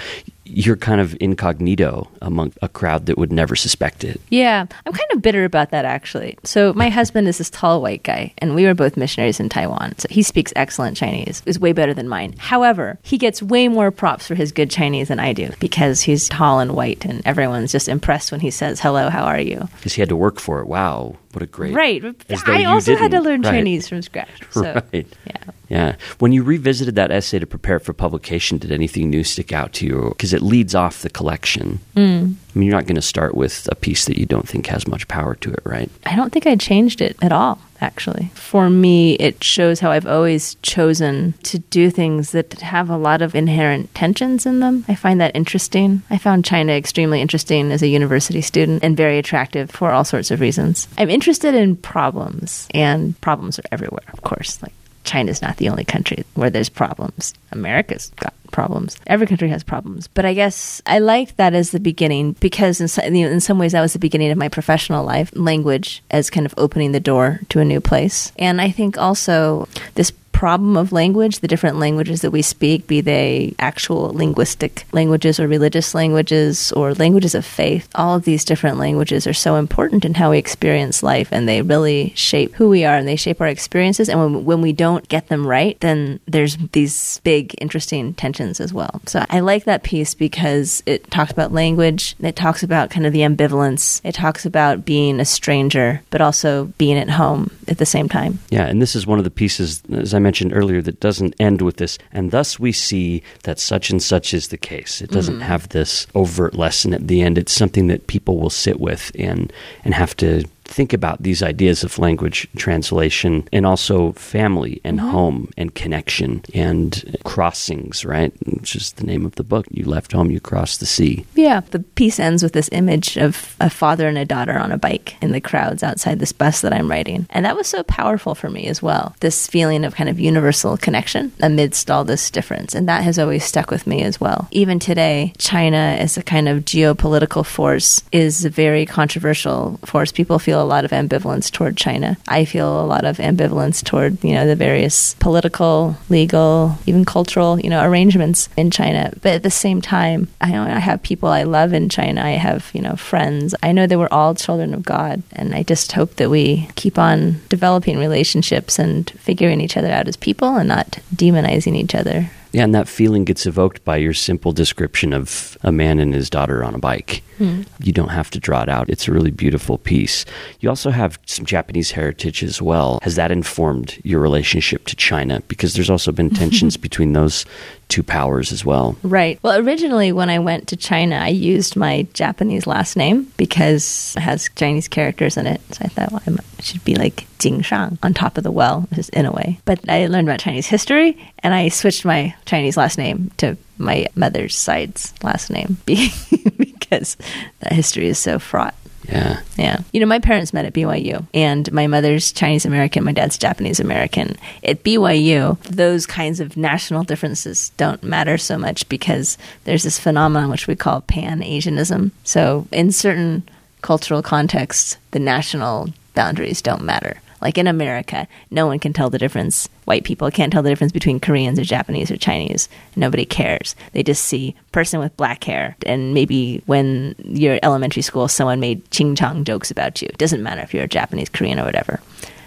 you're 0.45 0.75
kind 0.75 1.01
of 1.01 1.17
incognito 1.19 2.09
among 2.21 2.53
a 2.61 2.69
crowd 2.69 3.07
that 3.07 3.17
would 3.17 3.31
never 3.31 3.55
suspect 3.55 4.03
it. 4.03 4.21
Yeah, 4.29 4.65
I'm 4.85 4.93
kind 4.93 5.11
of 5.11 5.21
bitter 5.21 5.43
about 5.43 5.71
that 5.71 5.85
actually. 5.85 6.37
So 6.43 6.73
my 6.73 6.89
husband 6.99 7.27
is 7.27 7.39
this 7.39 7.49
tall 7.49 7.81
white 7.81 8.03
guy, 8.03 8.33
and 8.37 8.55
we 8.55 8.65
were 8.65 8.73
both 8.73 8.97
missionaries 8.97 9.39
in 9.39 9.49
Taiwan. 9.49 9.97
So 9.97 10.07
he 10.09 10.23
speaks 10.23 10.53
excellent 10.55 10.97
Chinese. 10.97 11.41
is 11.45 11.59
way 11.59 11.73
better 11.73 11.93
than 11.93 12.07
mine. 12.07 12.35
However, 12.37 12.97
he 13.03 13.17
gets 13.17 13.41
way 13.41 13.67
more 13.67 13.91
props 13.91 14.27
for 14.27 14.35
his 14.35 14.51
good 14.51 14.69
Chinese 14.69 15.07
than 15.09 15.19
I 15.19 15.33
do 15.33 15.49
because 15.59 16.01
he's 16.01 16.29
tall 16.29 16.59
and 16.59 16.75
white, 16.75 17.05
and 17.05 17.25
everyone's 17.25 17.71
just 17.71 17.89
impressed 17.89 18.31
when 18.31 18.41
he 18.41 18.51
says 18.51 18.79
hello, 18.79 19.09
how 19.09 19.23
are 19.25 19.39
you? 19.39 19.67
Because 19.77 19.93
he 19.93 20.01
had 20.01 20.09
to 20.09 20.15
work 20.15 20.39
for 20.39 20.59
it. 20.59 20.67
Wow, 20.67 21.15
what 21.35 21.43
a 21.43 21.47
great 21.47 21.73
Right. 21.73 22.01
I 22.47 22.63
also 22.63 22.95
had 22.95 23.11
to 23.11 23.19
learn 23.19 23.41
Right. 23.41 23.51
Chinese 23.51 23.87
from 23.89 24.01
scratch. 24.01 24.29
So 24.51 24.81
right. 24.93 25.07
yeah. 25.27 25.43
Yeah. 25.67 25.95
When 26.19 26.31
you 26.31 26.43
revisited 26.43 26.95
that 26.95 27.11
essay 27.11 27.39
to 27.39 27.45
prepare 27.47 27.77
it 27.77 27.81
for 27.81 27.91
publication, 27.93 28.57
did 28.57 28.71
anything 28.71 29.09
new 29.09 29.23
stick 29.23 29.51
out 29.51 29.73
to 29.73 29.85
you? 29.85 30.09
Because 30.09 30.33
it 30.33 30.41
leads 30.41 30.73
off 30.75 31.01
the 31.01 31.09
collection. 31.09 31.79
Mm. 31.95 32.35
I 32.55 32.59
mean, 32.59 32.67
you're 32.67 32.77
not 32.77 32.85
going 32.85 32.95
to 32.95 33.01
start 33.01 33.35
with 33.35 33.67
a 33.69 33.75
piece 33.75 34.05
that 34.05 34.17
you 34.17 34.25
don't 34.25 34.47
think 34.47 34.67
has 34.67 34.87
much 34.87 35.09
power 35.09 35.35
to 35.35 35.51
it, 35.51 35.59
right? 35.65 35.91
I 36.05 36.15
don't 36.15 36.31
think 36.31 36.47
I 36.47 36.55
changed 36.55 37.01
it 37.01 37.17
at 37.21 37.33
all, 37.33 37.59
actually. 37.81 38.31
For 38.33 38.69
me, 38.69 39.15
it 39.15 39.43
shows 39.43 39.81
how 39.81 39.91
I've 39.91 40.07
always 40.07 40.55
chosen 40.61 41.33
to 41.43 41.59
do 41.59 41.89
things 41.89 42.31
that 42.31 42.53
have 42.61 42.89
a 42.89 42.95
lot 42.95 43.21
of 43.21 43.35
inherent 43.35 43.93
tensions 43.93 44.45
in 44.45 44.61
them. 44.61 44.85
I 44.87 44.95
find 44.95 45.19
that 45.19 45.35
interesting. 45.35 46.03
I 46.09 46.17
found 46.17 46.45
China 46.45 46.71
extremely 46.71 47.19
interesting 47.19 47.73
as 47.73 47.81
a 47.81 47.87
university 47.87 48.39
student 48.39 48.85
and 48.85 48.95
very 48.95 49.17
attractive 49.17 49.69
for 49.69 49.91
all 49.91 50.05
sorts 50.05 50.31
of 50.31 50.39
reasons. 50.39 50.87
I'm 50.97 51.09
interested 51.09 51.55
in 51.55 51.75
problems, 51.75 52.69
and 52.73 53.19
problems 53.19 53.59
are 53.59 53.63
everywhere, 53.73 54.05
of 54.13 54.21
course. 54.21 54.61
Like, 54.61 54.73
China's 55.05 55.41
not 55.41 55.57
the 55.57 55.69
only 55.69 55.85
country 55.85 56.25
where 56.33 56.49
there's 56.49 56.69
problems. 56.69 57.33
America's 57.51 58.11
got 58.17 58.33
problems. 58.51 58.97
Every 59.07 59.27
country 59.27 59.49
has 59.49 59.63
problems. 59.63 60.07
But 60.07 60.25
I 60.25 60.33
guess 60.33 60.81
I 60.85 60.99
liked 60.99 61.37
that 61.37 61.53
as 61.53 61.71
the 61.71 61.79
beginning 61.79 62.33
because 62.39 62.79
in, 62.79 63.15
in 63.15 63.39
some 63.39 63.59
ways 63.59 63.73
that 63.73 63.81
was 63.81 63.93
the 63.93 63.99
beginning 63.99 64.31
of 64.31 64.37
my 64.37 64.49
professional 64.49 65.05
life, 65.05 65.31
language 65.35 66.03
as 66.11 66.29
kind 66.29 66.45
of 66.45 66.53
opening 66.57 66.91
the 66.91 66.99
door 66.99 67.41
to 67.49 67.59
a 67.59 67.65
new 67.65 67.81
place. 67.81 68.31
And 68.37 68.61
I 68.61 68.71
think 68.71 68.97
also 68.97 69.67
this 69.95 70.11
problem 70.35 70.75
of 70.75 70.91
language, 70.91 71.39
the 71.39 71.47
different 71.47 71.79
languages 71.79 72.19
that 72.19 72.29
we 72.29 72.41
speak, 72.41 72.87
be 72.87 72.99
they 72.99 73.55
actual 73.57 74.13
linguistic 74.13 74.85
languages 74.91 75.39
or 75.39 75.47
religious 75.47 75.95
languages 75.95 76.73
or 76.73 76.93
languages 76.93 77.33
of 77.33 77.45
faith, 77.45 77.87
all 77.95 78.17
of 78.17 78.25
these 78.25 78.43
different 78.43 78.77
languages 78.77 79.25
are 79.25 79.33
so 79.33 79.55
important 79.55 80.03
in 80.03 80.13
how 80.13 80.31
we 80.31 80.37
experience 80.37 81.01
life 81.01 81.29
and 81.31 81.47
they 81.47 81.61
really 81.61 82.11
shape 82.15 82.53
who 82.55 82.67
we 82.67 82.83
are 82.83 82.97
and 82.97 83.07
they 83.07 83.15
shape 83.15 83.39
our 83.39 83.47
experiences. 83.47 84.09
And 84.09 84.19
when, 84.19 84.43
when 84.43 84.61
we 84.61 84.73
don't 84.73 85.07
get 85.07 85.29
them 85.29 85.47
right, 85.47 85.79
then 85.79 86.19
there's 86.27 86.57
these 86.73 87.21
big, 87.23 87.55
interesting 87.61 88.13
tensions 88.15 88.59
as 88.59 88.73
well. 88.73 88.99
So 89.05 89.25
I 89.29 89.39
like 89.39 89.63
that 89.63 89.83
piece 89.83 90.13
because 90.13 90.83
it 90.85 91.09
talks 91.11 91.31
about 91.31 91.53
language, 91.53 92.13
it 92.19 92.35
talks 92.35 92.61
about 92.61 92.89
kind 92.89 93.05
of 93.05 93.13
the 93.13 93.21
ambivalence, 93.21 94.01
it 94.03 94.15
talks 94.15 94.45
about 94.45 94.83
being 94.83 95.21
a 95.21 95.25
stranger, 95.25 96.01
but 96.09 96.19
also 96.19 96.65
being 96.77 96.97
at 96.97 97.09
home 97.09 97.51
at 97.69 97.77
the 97.77 97.85
same 97.85 98.09
time. 98.09 98.39
Yeah, 98.49 98.65
and 98.65 98.81
this 98.81 98.97
is 98.97 99.07
one 99.07 99.17
of 99.17 99.23
the 99.23 99.31
pieces, 99.31 99.81
as 99.93 100.13
I 100.13 100.24
mentioned 100.25 100.53
earlier, 100.53 100.81
that 100.81 100.99
doesn't 100.99 101.35
end 101.39 101.61
with 101.61 101.77
this. 101.77 101.99
And 102.11 102.31
thus 102.31 102.59
we 102.59 102.71
see 102.71 103.21
that 103.43 103.59
such 103.59 103.91
and 103.91 104.01
such 104.01 104.33
is 104.33 104.47
the 104.47 104.57
case. 104.57 104.99
It 104.99 105.11
doesn't 105.11 105.39
mm. 105.39 105.41
have 105.51 105.69
this 105.69 106.07
overt 106.15 106.55
lesson 106.55 106.95
at 106.95 107.07
the 107.07 107.21
end. 107.21 107.37
It's 107.37 107.53
something 107.53 107.85
that 107.87 108.07
people 108.07 108.39
will 108.39 108.49
sit 108.49 108.79
with 108.79 109.11
and 109.13 109.53
and 109.83 109.93
have 109.93 110.17
to 110.17 110.45
think 110.65 110.93
about 110.93 111.23
these 111.23 111.41
ideas 111.41 111.83
of 111.83 111.97
language 111.99 112.47
translation 112.55 113.47
and 113.53 113.65
also 113.65 114.11
family 114.13 114.81
and 114.83 114.99
mm-hmm. 114.99 115.09
home 115.09 115.51
and 115.57 115.73
connection 115.73 116.43
and 116.53 117.17
crossings, 117.23 118.03
right? 118.03 118.33
Which 118.45 118.75
is 118.75 118.91
the 118.93 119.05
name 119.05 119.25
of 119.25 119.35
the 119.35 119.43
book. 119.43 119.65
You 119.71 119.85
left 119.85 120.11
home, 120.11 120.31
you 120.31 120.39
crossed 120.39 120.79
the 120.79 120.85
sea. 120.85 121.25
Yeah. 121.35 121.61
The 121.71 121.79
piece 121.79 122.19
ends 122.19 122.43
with 122.43 122.53
this 122.53 122.69
image 122.71 123.17
of 123.17 123.55
a 123.59 123.69
father 123.69 124.07
and 124.07 124.17
a 124.17 124.25
daughter 124.25 124.57
on 124.57 124.71
a 124.71 124.77
bike 124.77 125.15
in 125.21 125.31
the 125.31 125.41
crowds 125.41 125.83
outside 125.83 126.19
this 126.19 126.31
bus 126.31 126.61
that 126.61 126.73
I'm 126.73 126.89
writing. 126.89 127.27
And 127.29 127.45
that 127.45 127.55
was 127.55 127.67
so 127.67 127.83
powerful 127.83 128.35
for 128.35 128.49
me 128.49 128.67
as 128.67 128.81
well. 128.81 129.15
This 129.19 129.47
feeling 129.47 129.85
of 129.85 129.95
kind 129.95 130.09
of 130.09 130.19
universal 130.19 130.77
connection 130.77 131.31
amidst 131.41 131.91
all 131.91 132.03
this 132.03 132.29
difference. 132.31 132.73
And 132.73 132.89
that 132.89 133.03
has 133.03 133.19
always 133.19 133.43
stuck 133.43 133.71
with 133.71 133.87
me 133.87 134.03
as 134.03 134.19
well. 134.19 134.47
Even 134.51 134.79
today, 134.79 135.33
China 135.37 135.77
as 135.77 136.17
a 136.17 136.23
kind 136.23 136.49
of 136.49 136.65
geopolitical 136.65 137.45
force 137.45 138.03
is 138.11 138.45
a 138.45 138.49
very 138.49 138.85
controversial 138.85 139.79
force. 139.85 140.11
People 140.11 140.39
feel 140.39 140.54
a 140.61 140.63
lot 140.63 140.85
of 140.85 140.91
ambivalence 140.91 141.51
toward 141.51 141.77
China. 141.77 142.17
I 142.27 142.45
feel 142.45 142.81
a 142.81 142.85
lot 142.85 143.05
of 143.05 143.17
ambivalence 143.17 143.83
toward, 143.83 144.23
you 144.23 144.33
know, 144.33 144.45
the 144.45 144.55
various 144.55 145.15
political, 145.15 145.97
legal, 146.09 146.77
even 146.85 147.05
cultural, 147.05 147.59
you 147.59 147.69
know, 147.69 147.83
arrangements 147.83 148.49
in 148.57 148.71
China. 148.71 149.11
But 149.21 149.33
at 149.33 149.43
the 149.43 149.51
same 149.51 149.81
time, 149.81 150.27
I 150.41 150.55
I 150.55 150.79
have 150.79 151.03
people 151.03 151.29
I 151.29 151.43
love 151.43 151.73
in 151.73 151.89
China. 151.89 152.23
I 152.23 152.31
have, 152.31 152.71
you 152.73 152.81
know, 152.81 152.95
friends. 152.95 153.55
I 153.61 153.71
know 153.71 153.87
that 153.87 153.99
we're 153.99 154.07
all 154.11 154.35
children 154.35 154.73
of 154.73 154.83
God. 154.83 155.23
And 155.31 155.53
I 155.53 155.63
just 155.63 155.91
hope 155.91 156.15
that 156.15 156.29
we 156.29 156.69
keep 156.75 156.97
on 156.97 157.41
developing 157.49 157.97
relationships 157.97 158.79
and 158.79 159.09
figuring 159.11 159.61
each 159.61 159.77
other 159.77 159.91
out 159.91 160.07
as 160.07 160.17
people 160.17 160.55
and 160.55 160.69
not 160.69 160.99
demonizing 161.15 161.75
each 161.75 161.95
other. 161.95 162.29
Yeah, 162.55 162.63
and 162.63 162.73
that 162.73 162.87
feeling 162.87 163.25
gets 163.25 163.45
evoked 163.45 163.83
by 163.83 163.97
your 163.97 164.13
simple 164.13 164.53
description 164.53 165.11
of 165.11 165.57
a 165.63 165.73
man 165.73 165.99
and 165.99 166.13
his 166.13 166.29
daughter 166.29 166.63
on 166.63 166.73
a 166.73 166.79
bike. 166.79 167.21
Hmm. 167.37 167.63
You 167.81 167.91
don't 167.91 168.11
have 168.11 168.31
to 168.31 168.39
draw 168.39 168.61
it 168.61 168.69
out. 168.69 168.89
It's 168.89 169.09
a 169.09 169.11
really 169.11 169.29
beautiful 169.29 169.77
piece. 169.77 170.23
You 170.61 170.69
also 170.69 170.89
have 170.89 171.19
some 171.25 171.45
Japanese 171.45 171.91
heritage 171.91 172.43
as 172.43 172.61
well. 172.61 172.99
Has 173.01 173.17
that 173.17 173.29
informed 173.29 173.99
your 174.05 174.21
relationship 174.21 174.85
to 174.85 174.95
China? 174.95 175.41
Because 175.49 175.73
there's 175.73 175.89
also 175.89 176.13
been 176.13 176.29
tensions 176.33 176.77
between 176.77 177.11
those 177.11 177.43
two 177.87 178.03
powers 178.03 178.51
as 178.51 178.65
well. 178.65 178.97
Right. 179.03 179.39
Well, 179.43 179.57
originally, 179.59 180.11
when 180.11 180.29
I 180.29 180.39
went 180.39 180.67
to 180.69 180.75
China, 180.75 181.15
I 181.17 181.27
used 181.29 181.75
my 181.75 182.07
Japanese 182.13 182.65
last 182.67 182.97
name 182.97 183.31
because 183.37 184.13
it 184.17 184.21
has 184.21 184.49
Chinese 184.55 184.87
characters 184.87 185.37
in 185.37 185.45
it. 185.47 185.61
So 185.71 185.81
I 185.85 185.87
thought, 185.89 186.11
well, 186.11 186.21
I'm- 186.27 186.39
should 186.61 186.83
be 186.83 186.95
like 186.95 187.27
Jing 187.37 187.61
Shang 187.61 187.99
on 188.01 188.13
top 188.15 188.37
of 188.39 188.43
the 188.43 188.51
well, 188.51 188.87
just 188.93 189.11
in 189.11 189.25
a 189.27 189.31
way. 189.31 189.59
But 189.65 189.87
I 189.87 190.07
learned 190.07 190.27
about 190.27 190.39
Chinese 190.39 190.65
history 190.65 191.15
and 191.39 191.53
I 191.53 191.69
switched 191.69 192.05
my 192.05 192.33
Chinese 192.45 192.75
last 192.75 192.97
name 192.97 193.29
to 193.37 193.55
my 193.77 194.07
mother's 194.15 194.57
side's 194.57 195.13
last 195.21 195.51
name 195.51 195.77
because 195.85 197.17
that 197.59 197.73
history 197.73 198.07
is 198.07 198.17
so 198.17 198.39
fraught. 198.39 198.73
Yeah. 199.07 199.41
Yeah. 199.57 199.79
You 199.91 199.99
know, 199.99 200.05
my 200.05 200.19
parents 200.19 200.53
met 200.53 200.65
at 200.65 200.73
BYU, 200.73 201.25
and 201.33 201.71
my 201.71 201.87
mother's 201.87 202.31
Chinese 202.31 202.65
American, 202.65 203.03
my 203.03 203.11
dad's 203.11 203.37
Japanese 203.37 203.79
American. 203.79 204.37
At 204.63 204.83
BYU, 204.83 205.61
those 205.63 206.05
kinds 206.05 206.39
of 206.39 206.57
national 206.57 207.03
differences 207.03 207.71
don't 207.77 208.03
matter 208.03 208.37
so 208.37 208.57
much 208.57 208.87
because 208.89 209.37
there's 209.63 209.83
this 209.83 209.99
phenomenon 209.99 210.49
which 210.49 210.67
we 210.67 210.75
call 210.75 211.01
Pan 211.01 211.41
Asianism. 211.41 212.11
So, 212.23 212.67
in 212.71 212.91
certain 212.91 213.43
cultural 213.81 214.21
contexts, 214.21 214.97
the 215.11 215.19
national 215.19 215.89
boundaries 216.13 216.61
don't 216.61 216.83
matter. 216.83 217.21
Like 217.45 217.59
in 217.59 217.67
America, 217.67 218.27
no 218.49 218.65
one 218.65 218.79
can 218.79 218.91
tell 218.91 219.11
the 219.11 219.19
difference. 219.19 219.69
White 219.83 220.03
people 220.03 220.31
can't 220.31 220.51
tell 220.51 220.63
the 220.63 220.69
difference 220.69 220.91
between 220.91 221.19
Koreans 221.19 221.59
or 221.59 221.63
Japanese 221.63 222.09
or 222.09 222.17
Chinese. 222.17 222.67
Nobody 222.95 223.23
cares. 223.23 223.75
They 223.91 224.01
just 224.01 224.25
see 224.25 224.55
person 224.71 224.99
with 224.99 225.15
black 225.15 225.43
hair. 225.43 225.77
And 225.85 226.15
maybe 226.15 226.63
when 226.65 227.13
you're 227.19 227.59
elementary 227.61 228.01
school, 228.01 228.27
someone 228.27 228.59
made 228.59 228.89
ching 228.89 229.13
chong 229.13 229.43
jokes 229.43 229.69
about 229.69 230.01
you. 230.01 230.07
It 230.07 230.17
doesn't 230.17 230.41
matter 230.41 230.61
if 230.61 230.73
you're 230.73 230.85
a 230.85 230.87
Japanese, 230.87 231.29
Korean, 231.29 231.59
or 231.59 231.65
whatever. 231.65 232.01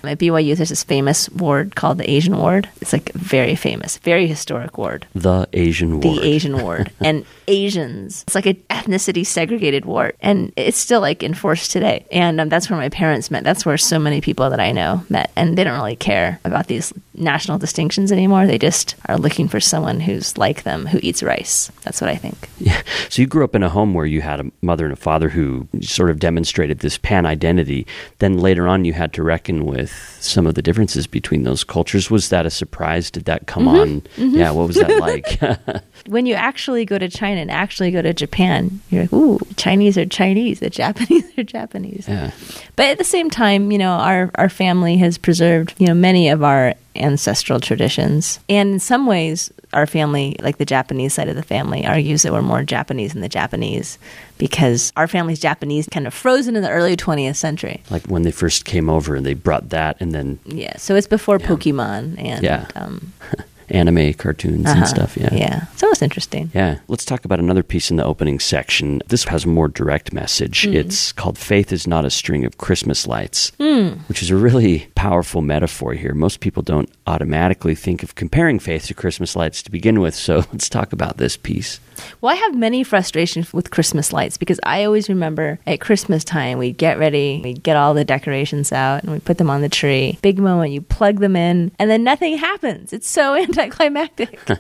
At 0.09 0.19
BYU, 0.19 0.57
there's 0.57 0.71
this 0.71 0.85
famous 0.85 1.29
ward 1.31 1.75
called 1.75 1.99
the 1.99 2.11
Asian 2.11 2.37
Ward. 2.37 2.69
It's 2.81 2.93
like 2.93 3.13
very 3.13 3.55
famous, 3.55 3.99
very 3.99 4.27
historic 4.27 4.79
ward. 4.79 5.07
The 5.15 5.49
Asian 5.53 6.01
ward. 6.01 6.03
The. 6.03 6.27
Asian 6.27 6.63
ward. 6.63 6.93
and 7.01 7.25
Asians, 7.47 8.23
it's 8.27 8.35
like 8.35 8.47
an 8.47 8.57
ethnicity 8.71 9.25
segregated 9.25 9.85
ward. 9.85 10.17
And 10.21 10.53
it's 10.57 10.79
still 10.79 11.01
like 11.01 11.23
enforced 11.23 11.71
today. 11.71 12.07
And 12.13 12.41
um, 12.41 12.49
that's 12.49 12.69
where 12.71 12.79
my 12.79 12.89
parents 12.89 13.31
met. 13.31 13.45
That's 13.45 13.65
where 13.65 13.79
so 13.79 13.99
many 13.99 14.21
people 14.21 14.51
that 14.51 14.61
I 14.61 14.73
know 14.73 15.05
met. 15.09 15.31
And 15.37 15.57
they 15.57 15.65
don't 15.65 15.79
really 15.79 15.97
care 15.97 16.41
about 16.45 16.67
these 16.67 16.93
national 17.15 17.59
distinctions 17.59 18.13
anymore. 18.13 18.47
They 18.47 18.59
just 18.59 18.95
are 19.07 19.19
looking 19.19 19.49
for 19.49 19.61
someone 19.61 20.01
who's 20.01 20.37
like 20.39 20.63
them, 20.63 20.87
who 20.87 21.01
eats 21.03 21.23
rice. 21.23 21.71
That's 21.83 22.01
what 22.01 22.11
I 22.11 22.17
think. 22.17 22.49
Yeah. 22.59 22.81
So 23.09 23.23
you 23.23 23.27
grew 23.27 23.45
up 23.45 23.55
in 23.55 23.63
a 23.63 23.69
home 23.69 23.95
where 23.95 24.07
you 24.07 24.21
had 24.21 24.41
a 24.41 24.51
mother 24.63 24.85
and 24.85 24.93
a 24.93 24.97
father 24.97 25.29
who 25.29 25.69
sort 25.81 26.11
of 26.11 26.19
demonstrated 26.19 26.81
this 26.81 26.99
pan 26.99 27.27
identity. 27.27 27.87
Then 28.19 28.39
later 28.39 28.69
on, 28.69 28.85
you 28.85 28.93
had 28.93 29.13
to 29.15 29.23
reckon 29.23 29.65
with 29.67 29.98
some 30.21 30.47
of 30.47 30.55
the 30.55 30.63
differences 30.63 31.07
between 31.07 31.45
those 31.45 31.65
cultures. 31.65 32.11
Was 32.11 32.29
that 32.31 32.47
a 32.47 32.51
surprise? 32.51 33.11
Did 33.11 33.25
that 33.27 33.47
come 33.47 33.67
mm-hmm. 33.67 33.77
on? 33.77 34.01
Mm-hmm. 34.01 34.37
Yeah. 34.37 34.51
What 34.51 34.67
was 34.67 34.77
that 34.77 34.99
like? 35.01 35.83
when 36.07 36.27
you 36.27 36.35
actually 36.35 36.85
go 36.85 36.99
to 36.99 37.09
China 37.09 37.41
and 37.41 37.51
actually 37.51 37.91
go 37.91 38.03
to 38.03 38.13
Japan, 38.13 38.81
you're 38.91 39.03
like, 39.03 39.13
ooh, 39.13 39.39
Chinese 39.57 39.97
are 39.97 40.07
Chinese, 40.07 40.61
the 40.61 40.71
Japanese 40.79 41.39
are 41.39 41.45
Japanese. 41.45 42.07
yeah. 42.09 42.33
But 42.77 42.87
at 42.87 42.99
the 42.99 43.05
same 43.05 43.31
time, 43.31 43.71
you 43.71 43.79
know, 43.79 43.93
our, 43.93 44.31
our 44.37 44.49
family 44.49 44.97
has 44.99 45.19
preserved, 45.19 45.75
you 45.79 45.87
know, 45.87 45.95
many 45.95 46.29
of 46.29 46.43
our 46.43 46.75
ancestral 47.01 47.61
traditions. 47.61 48.41
And 48.49 48.75
in 48.75 48.79
some 48.81 49.07
ways, 49.07 49.53
our 49.73 49.87
family, 49.87 50.37
like 50.41 50.59
the 50.59 50.65
Japanese 50.65 51.15
side 51.15 51.29
of 51.29 51.37
the 51.37 51.43
family, 51.43 51.87
argues 51.87 52.23
that 52.23 52.33
we're 52.33 52.43
more 52.43 52.63
Japanese 52.63 53.13
than 53.13 53.23
the 53.23 53.29
Japanese 53.29 53.99
because 54.39 54.93
our 54.97 55.07
family's 55.07 55.39
Japanese 55.41 55.89
kind 55.91 56.07
of 56.07 56.15
frozen 56.15 56.57
in 56.57 56.63
the 56.63 56.71
early 56.71 56.97
20th 56.97 57.37
century. 57.37 57.83
Like 57.91 58.07
when 58.07 58.23
they 58.23 58.31
first 58.31 58.65
came 58.65 58.89
over 58.89 59.15
and 59.15 59.27
they 59.27 59.35
brought 59.35 59.69
that 59.71 59.97
and 60.01 60.13
then 60.13 60.39
Yeah. 60.47 60.77
So 60.79 60.95
it's 60.97 61.07
before 61.07 61.39
Pokemon 61.39 62.23
and 62.23 62.43
Yeah. 62.45 62.67
um, 62.75 63.13
anime 63.71 64.15
cartoons 64.15 64.67
uh-huh, 64.67 64.79
and 64.79 64.89
stuff. 64.89 65.17
Yeah. 65.17 65.35
Yeah. 65.35 65.67
So 65.77 65.91
it's 65.91 66.03
interesting. 66.03 66.51
Yeah. 66.55 66.79
Let's 66.89 67.05
talk 67.05 67.25
about 67.25 67.39
another 67.39 67.63
piece 67.63 67.91
in 67.91 67.97
the 67.97 68.05
opening 68.05 68.39
section. 68.41 69.03
This 69.09 69.25
has 69.25 69.45
a 69.45 69.49
more 69.49 69.69
direct 69.69 70.13
message. 70.13 70.67
It's 70.67 71.13
called 71.13 71.39
Faith 71.39 71.73
is 71.73 71.87
Not 71.87 72.05
a 72.05 72.11
String 72.11 72.45
of 72.45 72.59
Christmas 72.59 73.07
Lights, 73.07 73.53
which 74.09 74.23
is 74.23 74.31
a 74.31 74.37
really 74.37 74.89
powerful 74.95 75.43
metaphor 75.43 75.95
here. 75.95 76.15
Most 76.15 76.41
people 76.41 76.63
don't 76.63 76.91
automatically 77.07 77.75
think 77.75 78.03
of 78.03 78.15
comparing 78.15 78.59
faith 78.59 78.87
to 78.87 78.95
Christmas 78.95 79.37
lights 79.37 79.63
to 79.63 79.71
begin 79.71 80.01
with. 80.01 80.15
So 80.15 80.37
let's 80.53 80.69
talk 80.69 80.93
about 80.93 81.17
this 81.17 81.37
piece. 81.37 81.81
Well, 82.21 82.33
I 82.33 82.37
have 82.37 82.55
many 82.55 82.85
frustrations 82.85 83.53
with 83.53 83.71
Christmas 83.71 84.13
lights 84.13 84.37
because 84.37 84.61
I 84.63 84.85
always 84.85 85.09
remember 85.09 85.59
at 85.67 85.81
Christmas 85.81 86.25
time, 86.25 86.59
we'd 86.59 86.77
get 86.77 86.99
ready, 86.99 87.41
we'd 87.43 87.63
get 87.63 87.77
all 87.77 87.95
the 87.95 88.05
decorations 88.05 88.73
out, 88.73 89.03
and 89.03 89.13
we 89.13 89.19
put 89.19 89.39
them 89.39 89.51
on 89.51 89.63
the 89.63 89.69
tree. 89.69 90.19
Big 90.23 90.39
moment, 90.39 90.73
you 90.73 90.81
plug 90.81 91.19
them 91.19 91.37
in, 91.37 91.73
and 91.79 91.91
then 91.91 92.05
nothing 92.05 92.39
happens. 92.39 92.93
It's 92.93 93.09
so 93.09 93.35
anticlimactic. 93.59 94.39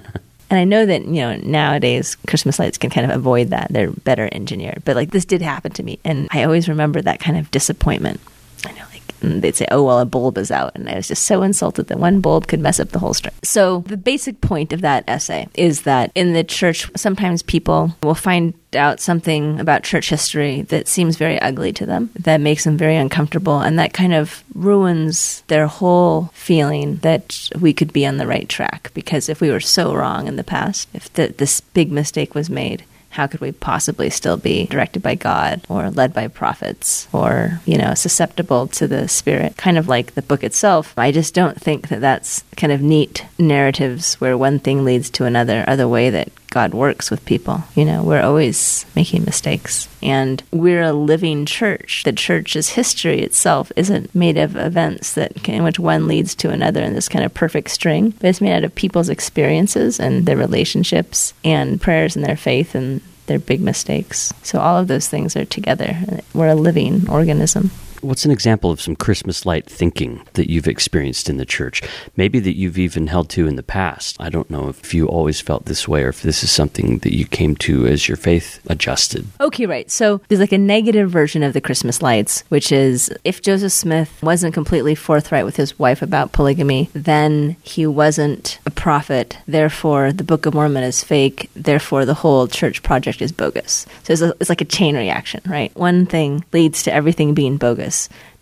And 0.50 0.58
I 0.58 0.64
know 0.64 0.86
that, 0.86 1.02
you 1.04 1.20
know, 1.20 1.36
nowadays 1.36 2.16
Christmas 2.26 2.58
lights 2.58 2.78
can 2.78 2.88
kind 2.88 3.10
of 3.10 3.14
avoid 3.14 3.50
that. 3.50 3.66
They're 3.70 3.90
better 3.90 4.30
engineered. 4.32 4.82
But 4.84 4.96
like 4.96 5.10
this 5.10 5.26
did 5.26 5.42
happen 5.42 5.72
to 5.72 5.82
me. 5.82 5.98
And 6.04 6.26
I 6.30 6.44
always 6.44 6.70
remember 6.70 7.02
that 7.02 7.20
kind 7.20 7.36
of 7.36 7.50
disappointment. 7.50 8.18
I 8.64 8.72
know, 8.72 8.78
like, 8.78 8.87
and 9.22 9.42
they'd 9.42 9.56
say, 9.56 9.66
oh, 9.70 9.84
well, 9.84 10.00
a 10.00 10.04
bulb 10.04 10.38
is 10.38 10.50
out. 10.50 10.72
And 10.74 10.88
I 10.88 10.96
was 10.96 11.08
just 11.08 11.24
so 11.24 11.42
insulted 11.42 11.86
that 11.88 11.98
one 11.98 12.20
bulb 12.20 12.46
could 12.46 12.60
mess 12.60 12.80
up 12.80 12.90
the 12.90 12.98
whole 12.98 13.14
string. 13.14 13.34
So 13.42 13.80
the 13.86 13.96
basic 13.96 14.40
point 14.40 14.72
of 14.72 14.80
that 14.82 15.04
essay 15.08 15.48
is 15.54 15.82
that 15.82 16.10
in 16.14 16.32
the 16.32 16.44
church, 16.44 16.90
sometimes 16.96 17.42
people 17.42 17.94
will 18.02 18.14
find 18.14 18.54
out 18.74 19.00
something 19.00 19.58
about 19.60 19.82
church 19.82 20.10
history 20.10 20.62
that 20.62 20.88
seems 20.88 21.16
very 21.16 21.40
ugly 21.40 21.72
to 21.72 21.86
them, 21.86 22.10
that 22.18 22.40
makes 22.40 22.64
them 22.64 22.76
very 22.76 22.96
uncomfortable, 22.96 23.60
and 23.60 23.78
that 23.78 23.94
kind 23.94 24.12
of 24.12 24.44
ruins 24.54 25.42
their 25.46 25.66
whole 25.66 26.30
feeling 26.34 26.96
that 26.96 27.48
we 27.58 27.72
could 27.72 27.92
be 27.92 28.06
on 28.06 28.18
the 28.18 28.26
right 28.26 28.48
track. 28.48 28.90
Because 28.92 29.28
if 29.28 29.40
we 29.40 29.50
were 29.50 29.60
so 29.60 29.94
wrong 29.94 30.26
in 30.28 30.36
the 30.36 30.44
past, 30.44 30.88
if 30.92 31.10
the, 31.14 31.28
this 31.28 31.60
big 31.60 31.90
mistake 31.90 32.34
was 32.34 32.50
made, 32.50 32.84
how 33.10 33.26
could 33.26 33.40
we 33.40 33.52
possibly 33.52 34.10
still 34.10 34.36
be 34.36 34.66
directed 34.66 35.02
by 35.02 35.14
God 35.14 35.60
or 35.68 35.90
led 35.90 36.12
by 36.12 36.28
prophets 36.28 37.08
or, 37.12 37.60
you 37.64 37.78
know, 37.78 37.94
susceptible 37.94 38.66
to 38.68 38.86
the 38.86 39.08
Spirit? 39.08 39.56
Kind 39.56 39.78
of 39.78 39.88
like 39.88 40.14
the 40.14 40.22
book 40.22 40.44
itself. 40.44 40.94
I 40.96 41.10
just 41.10 41.34
don't 41.34 41.60
think 41.60 41.88
that 41.88 42.00
that's 42.00 42.44
kind 42.56 42.72
of 42.72 42.82
neat 42.82 43.24
narratives 43.38 44.14
where 44.20 44.36
one 44.36 44.58
thing 44.58 44.84
leads 44.84 45.10
to 45.10 45.24
another 45.24 45.64
are 45.66 45.76
the 45.76 45.88
way 45.88 46.10
that 46.10 46.28
God 46.50 46.72
works 46.72 47.10
with 47.10 47.24
people. 47.24 47.64
You 47.74 47.84
know, 47.84 48.02
we're 48.02 48.22
always 48.22 48.86
making 48.96 49.24
mistakes. 49.24 49.88
And 50.02 50.42
we're 50.50 50.82
a 50.82 50.92
living 50.92 51.44
church. 51.46 52.04
The 52.04 52.12
church's 52.12 52.70
history 52.70 53.22
itself 53.22 53.70
isn't 53.76 54.14
made 54.14 54.38
of 54.38 54.56
events 54.56 55.14
that 55.14 55.48
in 55.48 55.62
which 55.62 55.78
one 55.78 56.06
leads 56.06 56.34
to 56.36 56.50
another 56.50 56.82
in 56.82 56.94
this 56.94 57.08
kind 57.08 57.24
of 57.24 57.34
perfect 57.34 57.70
string, 57.70 58.10
but 58.18 58.28
it's 58.28 58.40
made 58.40 58.52
out 58.52 58.64
of 58.64 58.74
people's 58.74 59.08
experiences 59.08 60.00
and 60.00 60.26
their 60.26 60.36
relationships 60.36 61.34
and 61.44 61.80
prayers 61.80 62.16
and 62.16 62.24
their 62.24 62.36
faith 62.36 62.74
and 62.74 63.00
their 63.26 63.38
big 63.38 63.60
mistakes. 63.60 64.32
So 64.42 64.58
all 64.58 64.78
of 64.78 64.88
those 64.88 65.08
things 65.08 65.36
are 65.36 65.44
together. 65.44 65.96
We're 66.32 66.48
a 66.48 66.54
living 66.54 67.08
organism. 67.10 67.70
What's 68.00 68.24
an 68.24 68.30
example 68.30 68.70
of 68.70 68.80
some 68.80 68.94
Christmas 68.94 69.44
light 69.44 69.66
thinking 69.66 70.24
that 70.34 70.48
you've 70.48 70.68
experienced 70.68 71.28
in 71.28 71.36
the 71.36 71.44
church? 71.44 71.82
Maybe 72.16 72.38
that 72.38 72.56
you've 72.56 72.78
even 72.78 73.08
held 73.08 73.28
to 73.30 73.48
in 73.48 73.56
the 73.56 73.62
past. 73.62 74.16
I 74.20 74.28
don't 74.28 74.50
know 74.50 74.68
if 74.68 74.94
you 74.94 75.06
always 75.06 75.40
felt 75.40 75.64
this 75.64 75.88
way 75.88 76.04
or 76.04 76.10
if 76.10 76.22
this 76.22 76.44
is 76.44 76.50
something 76.50 76.98
that 76.98 77.16
you 77.16 77.24
came 77.24 77.56
to 77.56 77.86
as 77.86 78.06
your 78.06 78.16
faith 78.16 78.60
adjusted. 78.68 79.26
Okay, 79.40 79.66
right. 79.66 79.90
So 79.90 80.20
there's 80.28 80.40
like 80.40 80.52
a 80.52 80.58
negative 80.58 81.10
version 81.10 81.42
of 81.42 81.54
the 81.54 81.60
Christmas 81.60 82.00
lights, 82.00 82.44
which 82.50 82.70
is 82.70 83.10
if 83.24 83.42
Joseph 83.42 83.72
Smith 83.72 84.22
wasn't 84.22 84.54
completely 84.54 84.94
forthright 84.94 85.44
with 85.44 85.56
his 85.56 85.76
wife 85.76 86.00
about 86.00 86.30
polygamy, 86.32 86.90
then 86.92 87.56
he 87.62 87.84
wasn't 87.84 88.60
a 88.64 88.70
prophet. 88.70 89.38
Therefore, 89.46 90.12
the 90.12 90.24
Book 90.24 90.46
of 90.46 90.54
Mormon 90.54 90.84
is 90.84 91.02
fake. 91.02 91.50
Therefore, 91.56 92.04
the 92.04 92.14
whole 92.14 92.46
church 92.46 92.82
project 92.84 93.20
is 93.20 93.32
bogus. 93.32 93.86
So 94.04 94.12
it's, 94.12 94.22
a, 94.22 94.34
it's 94.38 94.48
like 94.48 94.60
a 94.60 94.66
chain 94.66 94.96
reaction, 94.96 95.40
right? 95.46 95.74
One 95.76 96.06
thing 96.06 96.44
leads 96.52 96.84
to 96.84 96.92
everything 96.92 97.34
being 97.34 97.56
bogus. 97.56 97.87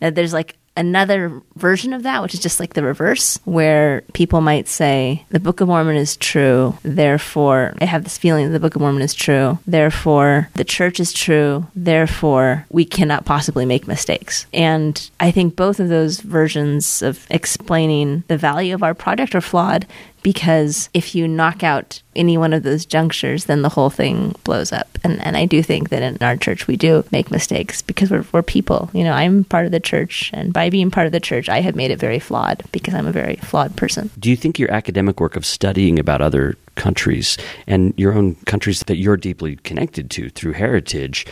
Now, 0.01 0.11
there's 0.11 0.33
like 0.33 0.57
another 0.77 1.43
version 1.55 1.93
of 1.93 2.03
that, 2.03 2.23
which 2.23 2.35
is 2.35 2.41
just 2.41 2.61
like 2.61 2.75
the 2.75 2.83
reverse, 2.83 3.39
where 3.45 4.03
people 4.13 4.41
might 4.41 4.69
say, 4.69 5.25
the 5.31 5.41
Book 5.41 5.61
of 5.61 5.69
Mormon 5.69 5.97
is 5.97 6.17
true, 6.17 6.77
therefore, 6.83 7.75
I 7.81 7.87
have 7.87 8.05
this 8.05 8.19
feeling 8.19 8.47
that 8.47 8.53
the 8.53 8.61
Book 8.61 8.77
of 8.77 8.83
Mormon 8.83 9.03
is 9.03 9.15
true, 9.15 9.59
therefore, 9.67 10.51
the 10.55 10.65
church 10.65 11.01
is 11.01 11.13
true, 11.13 11.67
therefore, 11.75 12.67
we 12.71 12.85
cannot 12.85 13.25
possibly 13.25 13.65
make 13.65 13.89
mistakes. 13.89 14.47
And 14.53 15.11
I 15.19 15.31
think 15.31 15.57
both 15.57 15.81
of 15.81 15.89
those 15.89 16.21
versions 16.21 17.03
of 17.03 17.27
explaining 17.31 18.25
the 18.29 18.37
value 18.37 18.75
of 18.75 18.83
our 18.83 18.95
project 18.95 19.35
are 19.35 19.41
flawed 19.41 19.87
because 20.23 20.91
if 20.93 21.15
you 21.15 21.29
knock 21.29 21.63
out 21.63 22.03
any 22.17 22.37
one 22.39 22.53
of 22.53 22.63
those 22.63 22.87
junctures, 22.87 23.45
then 23.45 23.63
the 23.63 23.69
whole 23.69 23.91
thing 23.91 24.35
blows 24.45 24.73
up. 24.73 24.99
And 25.05 25.25
and 25.25 25.37
I 25.37 25.47
do 25.47 25.63
think 25.63 25.91
that 25.91 26.03
in 26.03 26.19
our 26.21 26.37
church 26.37 26.67
we 26.67 26.77
do 26.77 27.05
make 27.13 27.31
mistakes 27.31 27.83
because 27.83 28.11
we're 28.11 28.25
we're 28.33 28.43
people. 28.43 28.91
You 28.93 29.05
know, 29.05 29.13
I'm 29.13 29.45
part 29.45 29.67
of 29.67 29.73
the 29.73 29.81
church, 29.81 30.31
and 30.33 30.53
by 30.53 30.71
being 30.71 30.91
part 30.91 31.07
of 31.07 31.13
the 31.13 31.21
church, 31.21 31.49
I 31.49 31.61
have 31.61 31.77
made 31.77 31.91
it 31.91 31.99
very 31.99 32.19
flawed 32.19 32.63
because 32.73 32.95
I'm 32.95 33.07
a 33.07 33.13
very 33.13 33.37
flawed 33.37 33.77
person. 33.77 34.11
Do 34.19 34.31
you 34.31 34.37
think 34.37 34.59
your 34.59 34.71
academic 34.73 35.21
work 35.21 35.37
of 35.37 35.47
studying 35.47 35.99
about 35.99 36.21
other 36.21 36.57
countries 36.77 37.37
and 37.67 37.93
your 37.97 38.13
own 38.13 38.37
countries 38.47 38.81
that 38.87 38.97
you're 38.97 39.17
deeply 39.17 39.57
connected 39.57 40.11
to 40.13 40.31
through 40.31 40.53
heritage, 40.53 41.27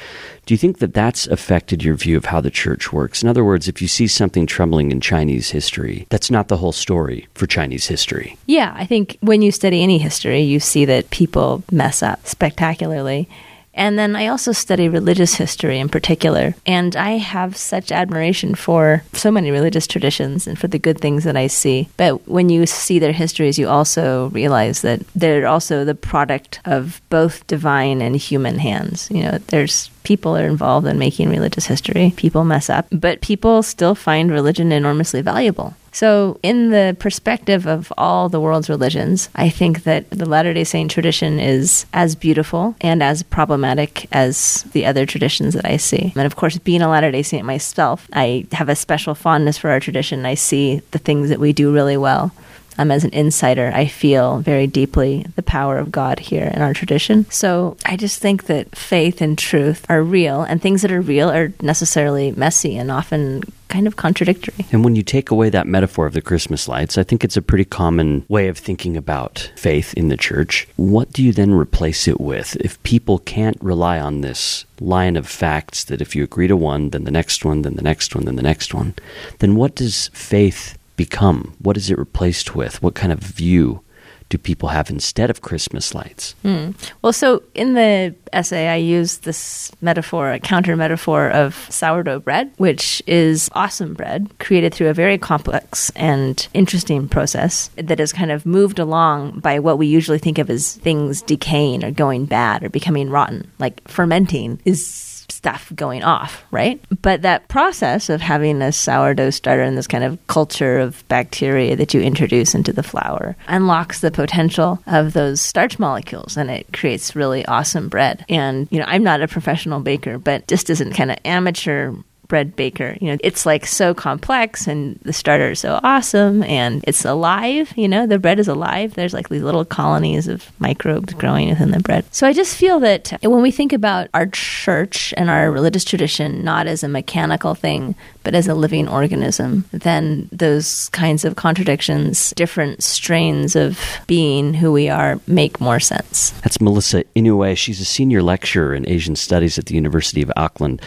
do 0.46 0.52
you 0.52 0.58
think 0.58 0.78
that 0.78 0.92
that's 0.92 1.26
affected 1.28 1.84
your 1.84 1.94
view 1.94 2.16
of 2.16 2.26
how 2.26 2.40
the 2.40 2.50
church 2.50 2.92
works? 2.92 3.22
In 3.22 3.28
other 3.28 3.44
words, 3.44 3.68
if 3.68 3.80
you 3.80 3.88
see 3.88 4.06
something 4.06 4.46
troubling 4.46 4.90
in 4.90 5.00
Chinese 5.00 5.50
history, 5.50 6.06
that's 6.10 6.30
not 6.30 6.48
the 6.48 6.56
whole 6.56 6.72
story 6.72 7.28
for 7.34 7.46
Chinese 7.46 7.86
history. 7.86 8.36
Yeah, 8.46 8.74
I 8.76 8.84
think 8.84 9.16
when 9.20 9.40
you 9.42 9.52
study 9.52 9.82
any 9.82 9.98
history, 9.98 10.40
you 10.40 10.60
see 10.74 10.84
that 10.84 11.10
people 11.10 11.62
mess 11.70 12.02
up 12.02 12.26
spectacularly. 12.26 13.28
And 13.76 13.98
then 13.98 14.14
I 14.14 14.28
also 14.28 14.52
study 14.52 14.88
religious 14.88 15.34
history 15.34 15.80
in 15.80 15.88
particular. 15.88 16.54
And 16.64 16.94
I 16.94 17.12
have 17.18 17.56
such 17.56 17.90
admiration 17.90 18.54
for 18.54 19.02
so 19.12 19.30
many 19.30 19.50
religious 19.50 19.86
traditions 19.86 20.46
and 20.46 20.58
for 20.58 20.68
the 20.68 20.78
good 20.78 21.00
things 21.00 21.24
that 21.24 21.36
I 21.36 21.48
see. 21.48 21.88
But 21.96 22.28
when 22.28 22.48
you 22.48 22.66
see 22.66 22.98
their 23.00 23.12
histories, 23.12 23.58
you 23.58 23.68
also 23.68 24.28
realize 24.30 24.82
that 24.82 25.00
they're 25.14 25.48
also 25.48 25.84
the 25.84 25.94
product 25.94 26.60
of 26.64 27.00
both 27.10 27.46
divine 27.48 28.00
and 28.00 28.14
human 28.16 28.58
hands. 28.58 29.10
You 29.10 29.22
know, 29.24 29.38
there's 29.48 29.90
people 30.04 30.36
are 30.36 30.46
involved 30.46 30.86
in 30.86 30.98
making 30.98 31.30
religious 31.30 31.66
history. 31.66 32.14
People 32.16 32.44
mess 32.44 32.70
up, 32.70 32.86
but 32.92 33.22
people 33.22 33.62
still 33.62 33.96
find 33.96 34.30
religion 34.30 34.70
enormously 34.70 35.20
valuable. 35.20 35.74
So, 35.94 36.40
in 36.42 36.70
the 36.70 36.96
perspective 36.98 37.68
of 37.68 37.92
all 37.96 38.28
the 38.28 38.40
world's 38.40 38.68
religions, 38.68 39.28
I 39.36 39.48
think 39.48 39.84
that 39.84 40.10
the 40.10 40.28
Latter 40.28 40.52
day 40.52 40.64
Saint 40.64 40.90
tradition 40.90 41.38
is 41.38 41.86
as 41.92 42.16
beautiful 42.16 42.74
and 42.80 43.00
as 43.00 43.22
problematic 43.22 44.08
as 44.10 44.64
the 44.72 44.86
other 44.86 45.06
traditions 45.06 45.54
that 45.54 45.64
I 45.64 45.76
see. 45.76 46.12
And 46.16 46.26
of 46.26 46.34
course, 46.34 46.58
being 46.58 46.82
a 46.82 46.90
Latter 46.90 47.12
day 47.12 47.22
Saint 47.22 47.46
myself, 47.46 48.08
I 48.12 48.48
have 48.50 48.68
a 48.68 48.74
special 48.74 49.14
fondness 49.14 49.56
for 49.56 49.70
our 49.70 49.78
tradition. 49.78 50.26
I 50.26 50.34
see 50.34 50.82
the 50.90 50.98
things 50.98 51.28
that 51.28 51.38
we 51.38 51.52
do 51.52 51.72
really 51.72 51.96
well 51.96 52.32
um, 52.78 52.90
as 52.90 53.04
an 53.04 53.12
insider, 53.12 53.70
I 53.74 53.86
feel 53.86 54.38
very 54.38 54.66
deeply 54.66 55.26
the 55.36 55.42
power 55.42 55.78
of 55.78 55.92
God 55.92 56.18
here 56.18 56.50
in 56.54 56.62
our 56.62 56.74
tradition. 56.74 57.30
So 57.30 57.76
I 57.84 57.96
just 57.96 58.20
think 58.20 58.44
that 58.46 58.74
faith 58.76 59.20
and 59.20 59.38
truth 59.38 59.86
are 59.88 60.02
real, 60.02 60.42
and 60.42 60.60
things 60.60 60.82
that 60.82 60.92
are 60.92 61.00
real 61.00 61.30
are 61.30 61.52
necessarily 61.60 62.32
messy 62.32 62.76
and 62.76 62.90
often 62.90 63.42
kind 63.68 63.86
of 63.88 63.96
contradictory. 63.96 64.66
And 64.70 64.84
when 64.84 64.94
you 64.94 65.02
take 65.02 65.32
away 65.32 65.50
that 65.50 65.66
metaphor 65.66 66.06
of 66.06 66.12
the 66.12 66.22
Christmas 66.22 66.68
lights, 66.68 66.96
I 66.96 67.02
think 67.02 67.24
it's 67.24 67.36
a 67.36 67.42
pretty 67.42 67.64
common 67.64 68.24
way 68.28 68.46
of 68.46 68.56
thinking 68.56 68.96
about 68.96 69.50
faith 69.56 69.92
in 69.94 70.08
the 70.08 70.16
church. 70.16 70.68
What 70.76 71.12
do 71.12 71.24
you 71.24 71.32
then 71.32 71.52
replace 71.52 72.06
it 72.06 72.20
with? 72.20 72.56
If 72.56 72.80
people 72.84 73.18
can't 73.18 73.60
rely 73.60 73.98
on 73.98 74.20
this 74.20 74.64
line 74.80 75.16
of 75.16 75.26
facts 75.26 75.82
that 75.84 76.00
if 76.00 76.14
you 76.14 76.22
agree 76.22 76.46
to 76.46 76.56
one, 76.56 76.90
then 76.90 77.02
the 77.02 77.10
next 77.10 77.44
one, 77.44 77.62
then 77.62 77.74
the 77.74 77.82
next 77.82 78.14
one, 78.14 78.26
then 78.26 78.36
the 78.36 78.42
next 78.42 78.74
one, 78.74 78.94
then 79.40 79.56
what 79.56 79.74
does 79.74 80.08
faith 80.12 80.78
become? 80.96 81.54
What 81.58 81.76
is 81.76 81.90
it 81.90 81.98
replaced 81.98 82.54
with? 82.54 82.82
What 82.82 82.94
kind 82.94 83.12
of 83.12 83.20
view 83.20 83.80
do 84.28 84.38
people 84.38 84.70
have 84.70 84.90
instead 84.90 85.30
of 85.30 85.42
Christmas 85.42 85.94
lights? 85.94 86.34
Mm. 86.44 86.74
Well, 87.02 87.12
so 87.12 87.42
in 87.54 87.74
the 87.74 88.14
essay, 88.32 88.68
I 88.68 88.76
use 88.76 89.18
this 89.18 89.70
metaphor, 89.80 90.32
a 90.32 90.40
counter 90.40 90.76
metaphor 90.76 91.30
of 91.30 91.54
sourdough 91.70 92.20
bread, 92.20 92.52
which 92.56 93.02
is 93.06 93.50
awesome 93.52 93.94
bread 93.94 94.28
created 94.40 94.74
through 94.74 94.88
a 94.88 94.94
very 94.94 95.18
complex 95.18 95.90
and 95.90 96.48
interesting 96.54 97.08
process 97.08 97.70
that 97.76 98.00
is 98.00 98.12
kind 98.12 98.30
of 98.30 98.46
moved 98.46 98.78
along 98.78 99.40
by 99.40 99.58
what 99.58 99.78
we 99.78 99.86
usually 99.86 100.18
think 100.18 100.38
of 100.38 100.50
as 100.50 100.76
things 100.76 101.22
decaying 101.22 101.84
or 101.84 101.90
going 101.90 102.24
bad 102.24 102.64
or 102.64 102.68
becoming 102.68 103.10
rotten. 103.10 103.50
Like 103.58 103.86
fermenting 103.86 104.60
is 104.64 105.13
stuff 105.30 105.72
going 105.74 106.02
off, 106.02 106.44
right? 106.50 106.80
But 107.02 107.22
that 107.22 107.48
process 107.48 108.08
of 108.08 108.20
having 108.20 108.62
a 108.62 108.72
sourdough 108.72 109.30
starter 109.30 109.62
and 109.62 109.76
this 109.76 109.86
kind 109.86 110.04
of 110.04 110.24
culture 110.26 110.78
of 110.78 111.06
bacteria 111.08 111.76
that 111.76 111.94
you 111.94 112.00
introduce 112.00 112.54
into 112.54 112.72
the 112.72 112.82
flour 112.82 113.36
unlocks 113.48 114.00
the 114.00 114.10
potential 114.10 114.80
of 114.86 115.12
those 115.12 115.40
starch 115.40 115.78
molecules 115.78 116.36
and 116.36 116.50
it 116.50 116.72
creates 116.72 117.16
really 117.16 117.44
awesome 117.46 117.88
bread. 117.88 118.24
And, 118.28 118.68
you 118.70 118.78
know, 118.78 118.86
I'm 118.88 119.02
not 119.02 119.22
a 119.22 119.28
professional 119.28 119.80
baker, 119.80 120.18
but 120.18 120.46
just 120.48 120.70
as 120.70 120.80
a 120.80 120.90
kind 120.90 121.10
of 121.10 121.18
amateur 121.24 121.94
bread 122.28 122.56
baker. 122.56 122.96
You 123.00 123.12
know, 123.12 123.18
it's 123.22 123.46
like 123.46 123.66
so 123.66 123.94
complex 123.94 124.66
and 124.66 124.98
the 125.02 125.12
starter 125.12 125.50
is 125.50 125.60
so 125.60 125.80
awesome 125.82 126.42
and 126.44 126.82
it's 126.86 127.04
alive, 127.04 127.72
you 127.76 127.88
know, 127.88 128.06
the 128.06 128.18
bread 128.18 128.38
is 128.38 128.48
alive. 128.48 128.94
There's 128.94 129.14
like 129.14 129.28
these 129.28 129.42
little 129.42 129.64
colonies 129.64 130.28
of 130.28 130.50
microbes 130.58 131.14
growing 131.14 131.48
within 131.48 131.70
the 131.70 131.80
bread. 131.80 132.04
So 132.12 132.26
I 132.26 132.32
just 132.32 132.56
feel 132.56 132.80
that 132.80 133.18
when 133.22 133.42
we 133.42 133.50
think 133.50 133.72
about 133.72 134.08
our 134.14 134.26
church 134.26 135.12
and 135.16 135.30
our 135.30 135.50
religious 135.50 135.84
tradition 135.84 136.44
not 136.44 136.66
as 136.66 136.82
a 136.82 136.88
mechanical 136.88 137.54
thing, 137.54 137.94
but 138.22 138.34
as 138.34 138.48
a 138.48 138.54
living 138.54 138.88
organism, 138.88 139.64
then 139.70 140.28
those 140.32 140.88
kinds 140.90 141.24
of 141.24 141.36
contradictions, 141.36 142.32
different 142.32 142.82
strains 142.82 143.54
of 143.54 143.78
being 144.06 144.54
who 144.54 144.72
we 144.72 144.88
are, 144.88 145.20
make 145.26 145.60
more 145.60 145.80
sense. 145.80 146.30
That's 146.42 146.60
Melissa 146.60 147.04
Inouye. 147.16 147.56
She's 147.56 147.80
a 147.80 147.84
senior 147.84 148.22
lecturer 148.22 148.74
in 148.74 148.88
Asian 148.88 149.16
studies 149.16 149.58
at 149.58 149.66
the 149.66 149.74
University 149.74 150.22
of 150.22 150.32
Auckland. 150.36 150.80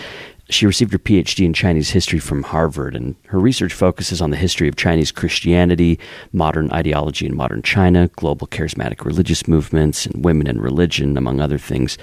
She 0.49 0.65
received 0.65 0.93
her 0.93 0.99
PhD 0.99 1.45
in 1.45 1.53
Chinese 1.53 1.89
history 1.89 2.19
from 2.19 2.43
Harvard, 2.43 2.95
and 2.95 3.15
her 3.27 3.39
research 3.39 3.73
focuses 3.73 4.21
on 4.21 4.29
the 4.29 4.37
history 4.37 4.69
of 4.69 4.77
Chinese 4.77 5.11
Christianity, 5.11 5.99
modern 6.31 6.71
ideology 6.71 7.25
in 7.25 7.35
modern 7.35 7.61
China, 7.61 8.07
global 8.15 8.47
charismatic 8.47 9.03
religious 9.03 9.45
movements, 9.47 10.05
and 10.05 10.23
women 10.23 10.47
and 10.47 10.61
religion, 10.61 11.17
among 11.17 11.41
other 11.41 11.57
things. 11.57 11.97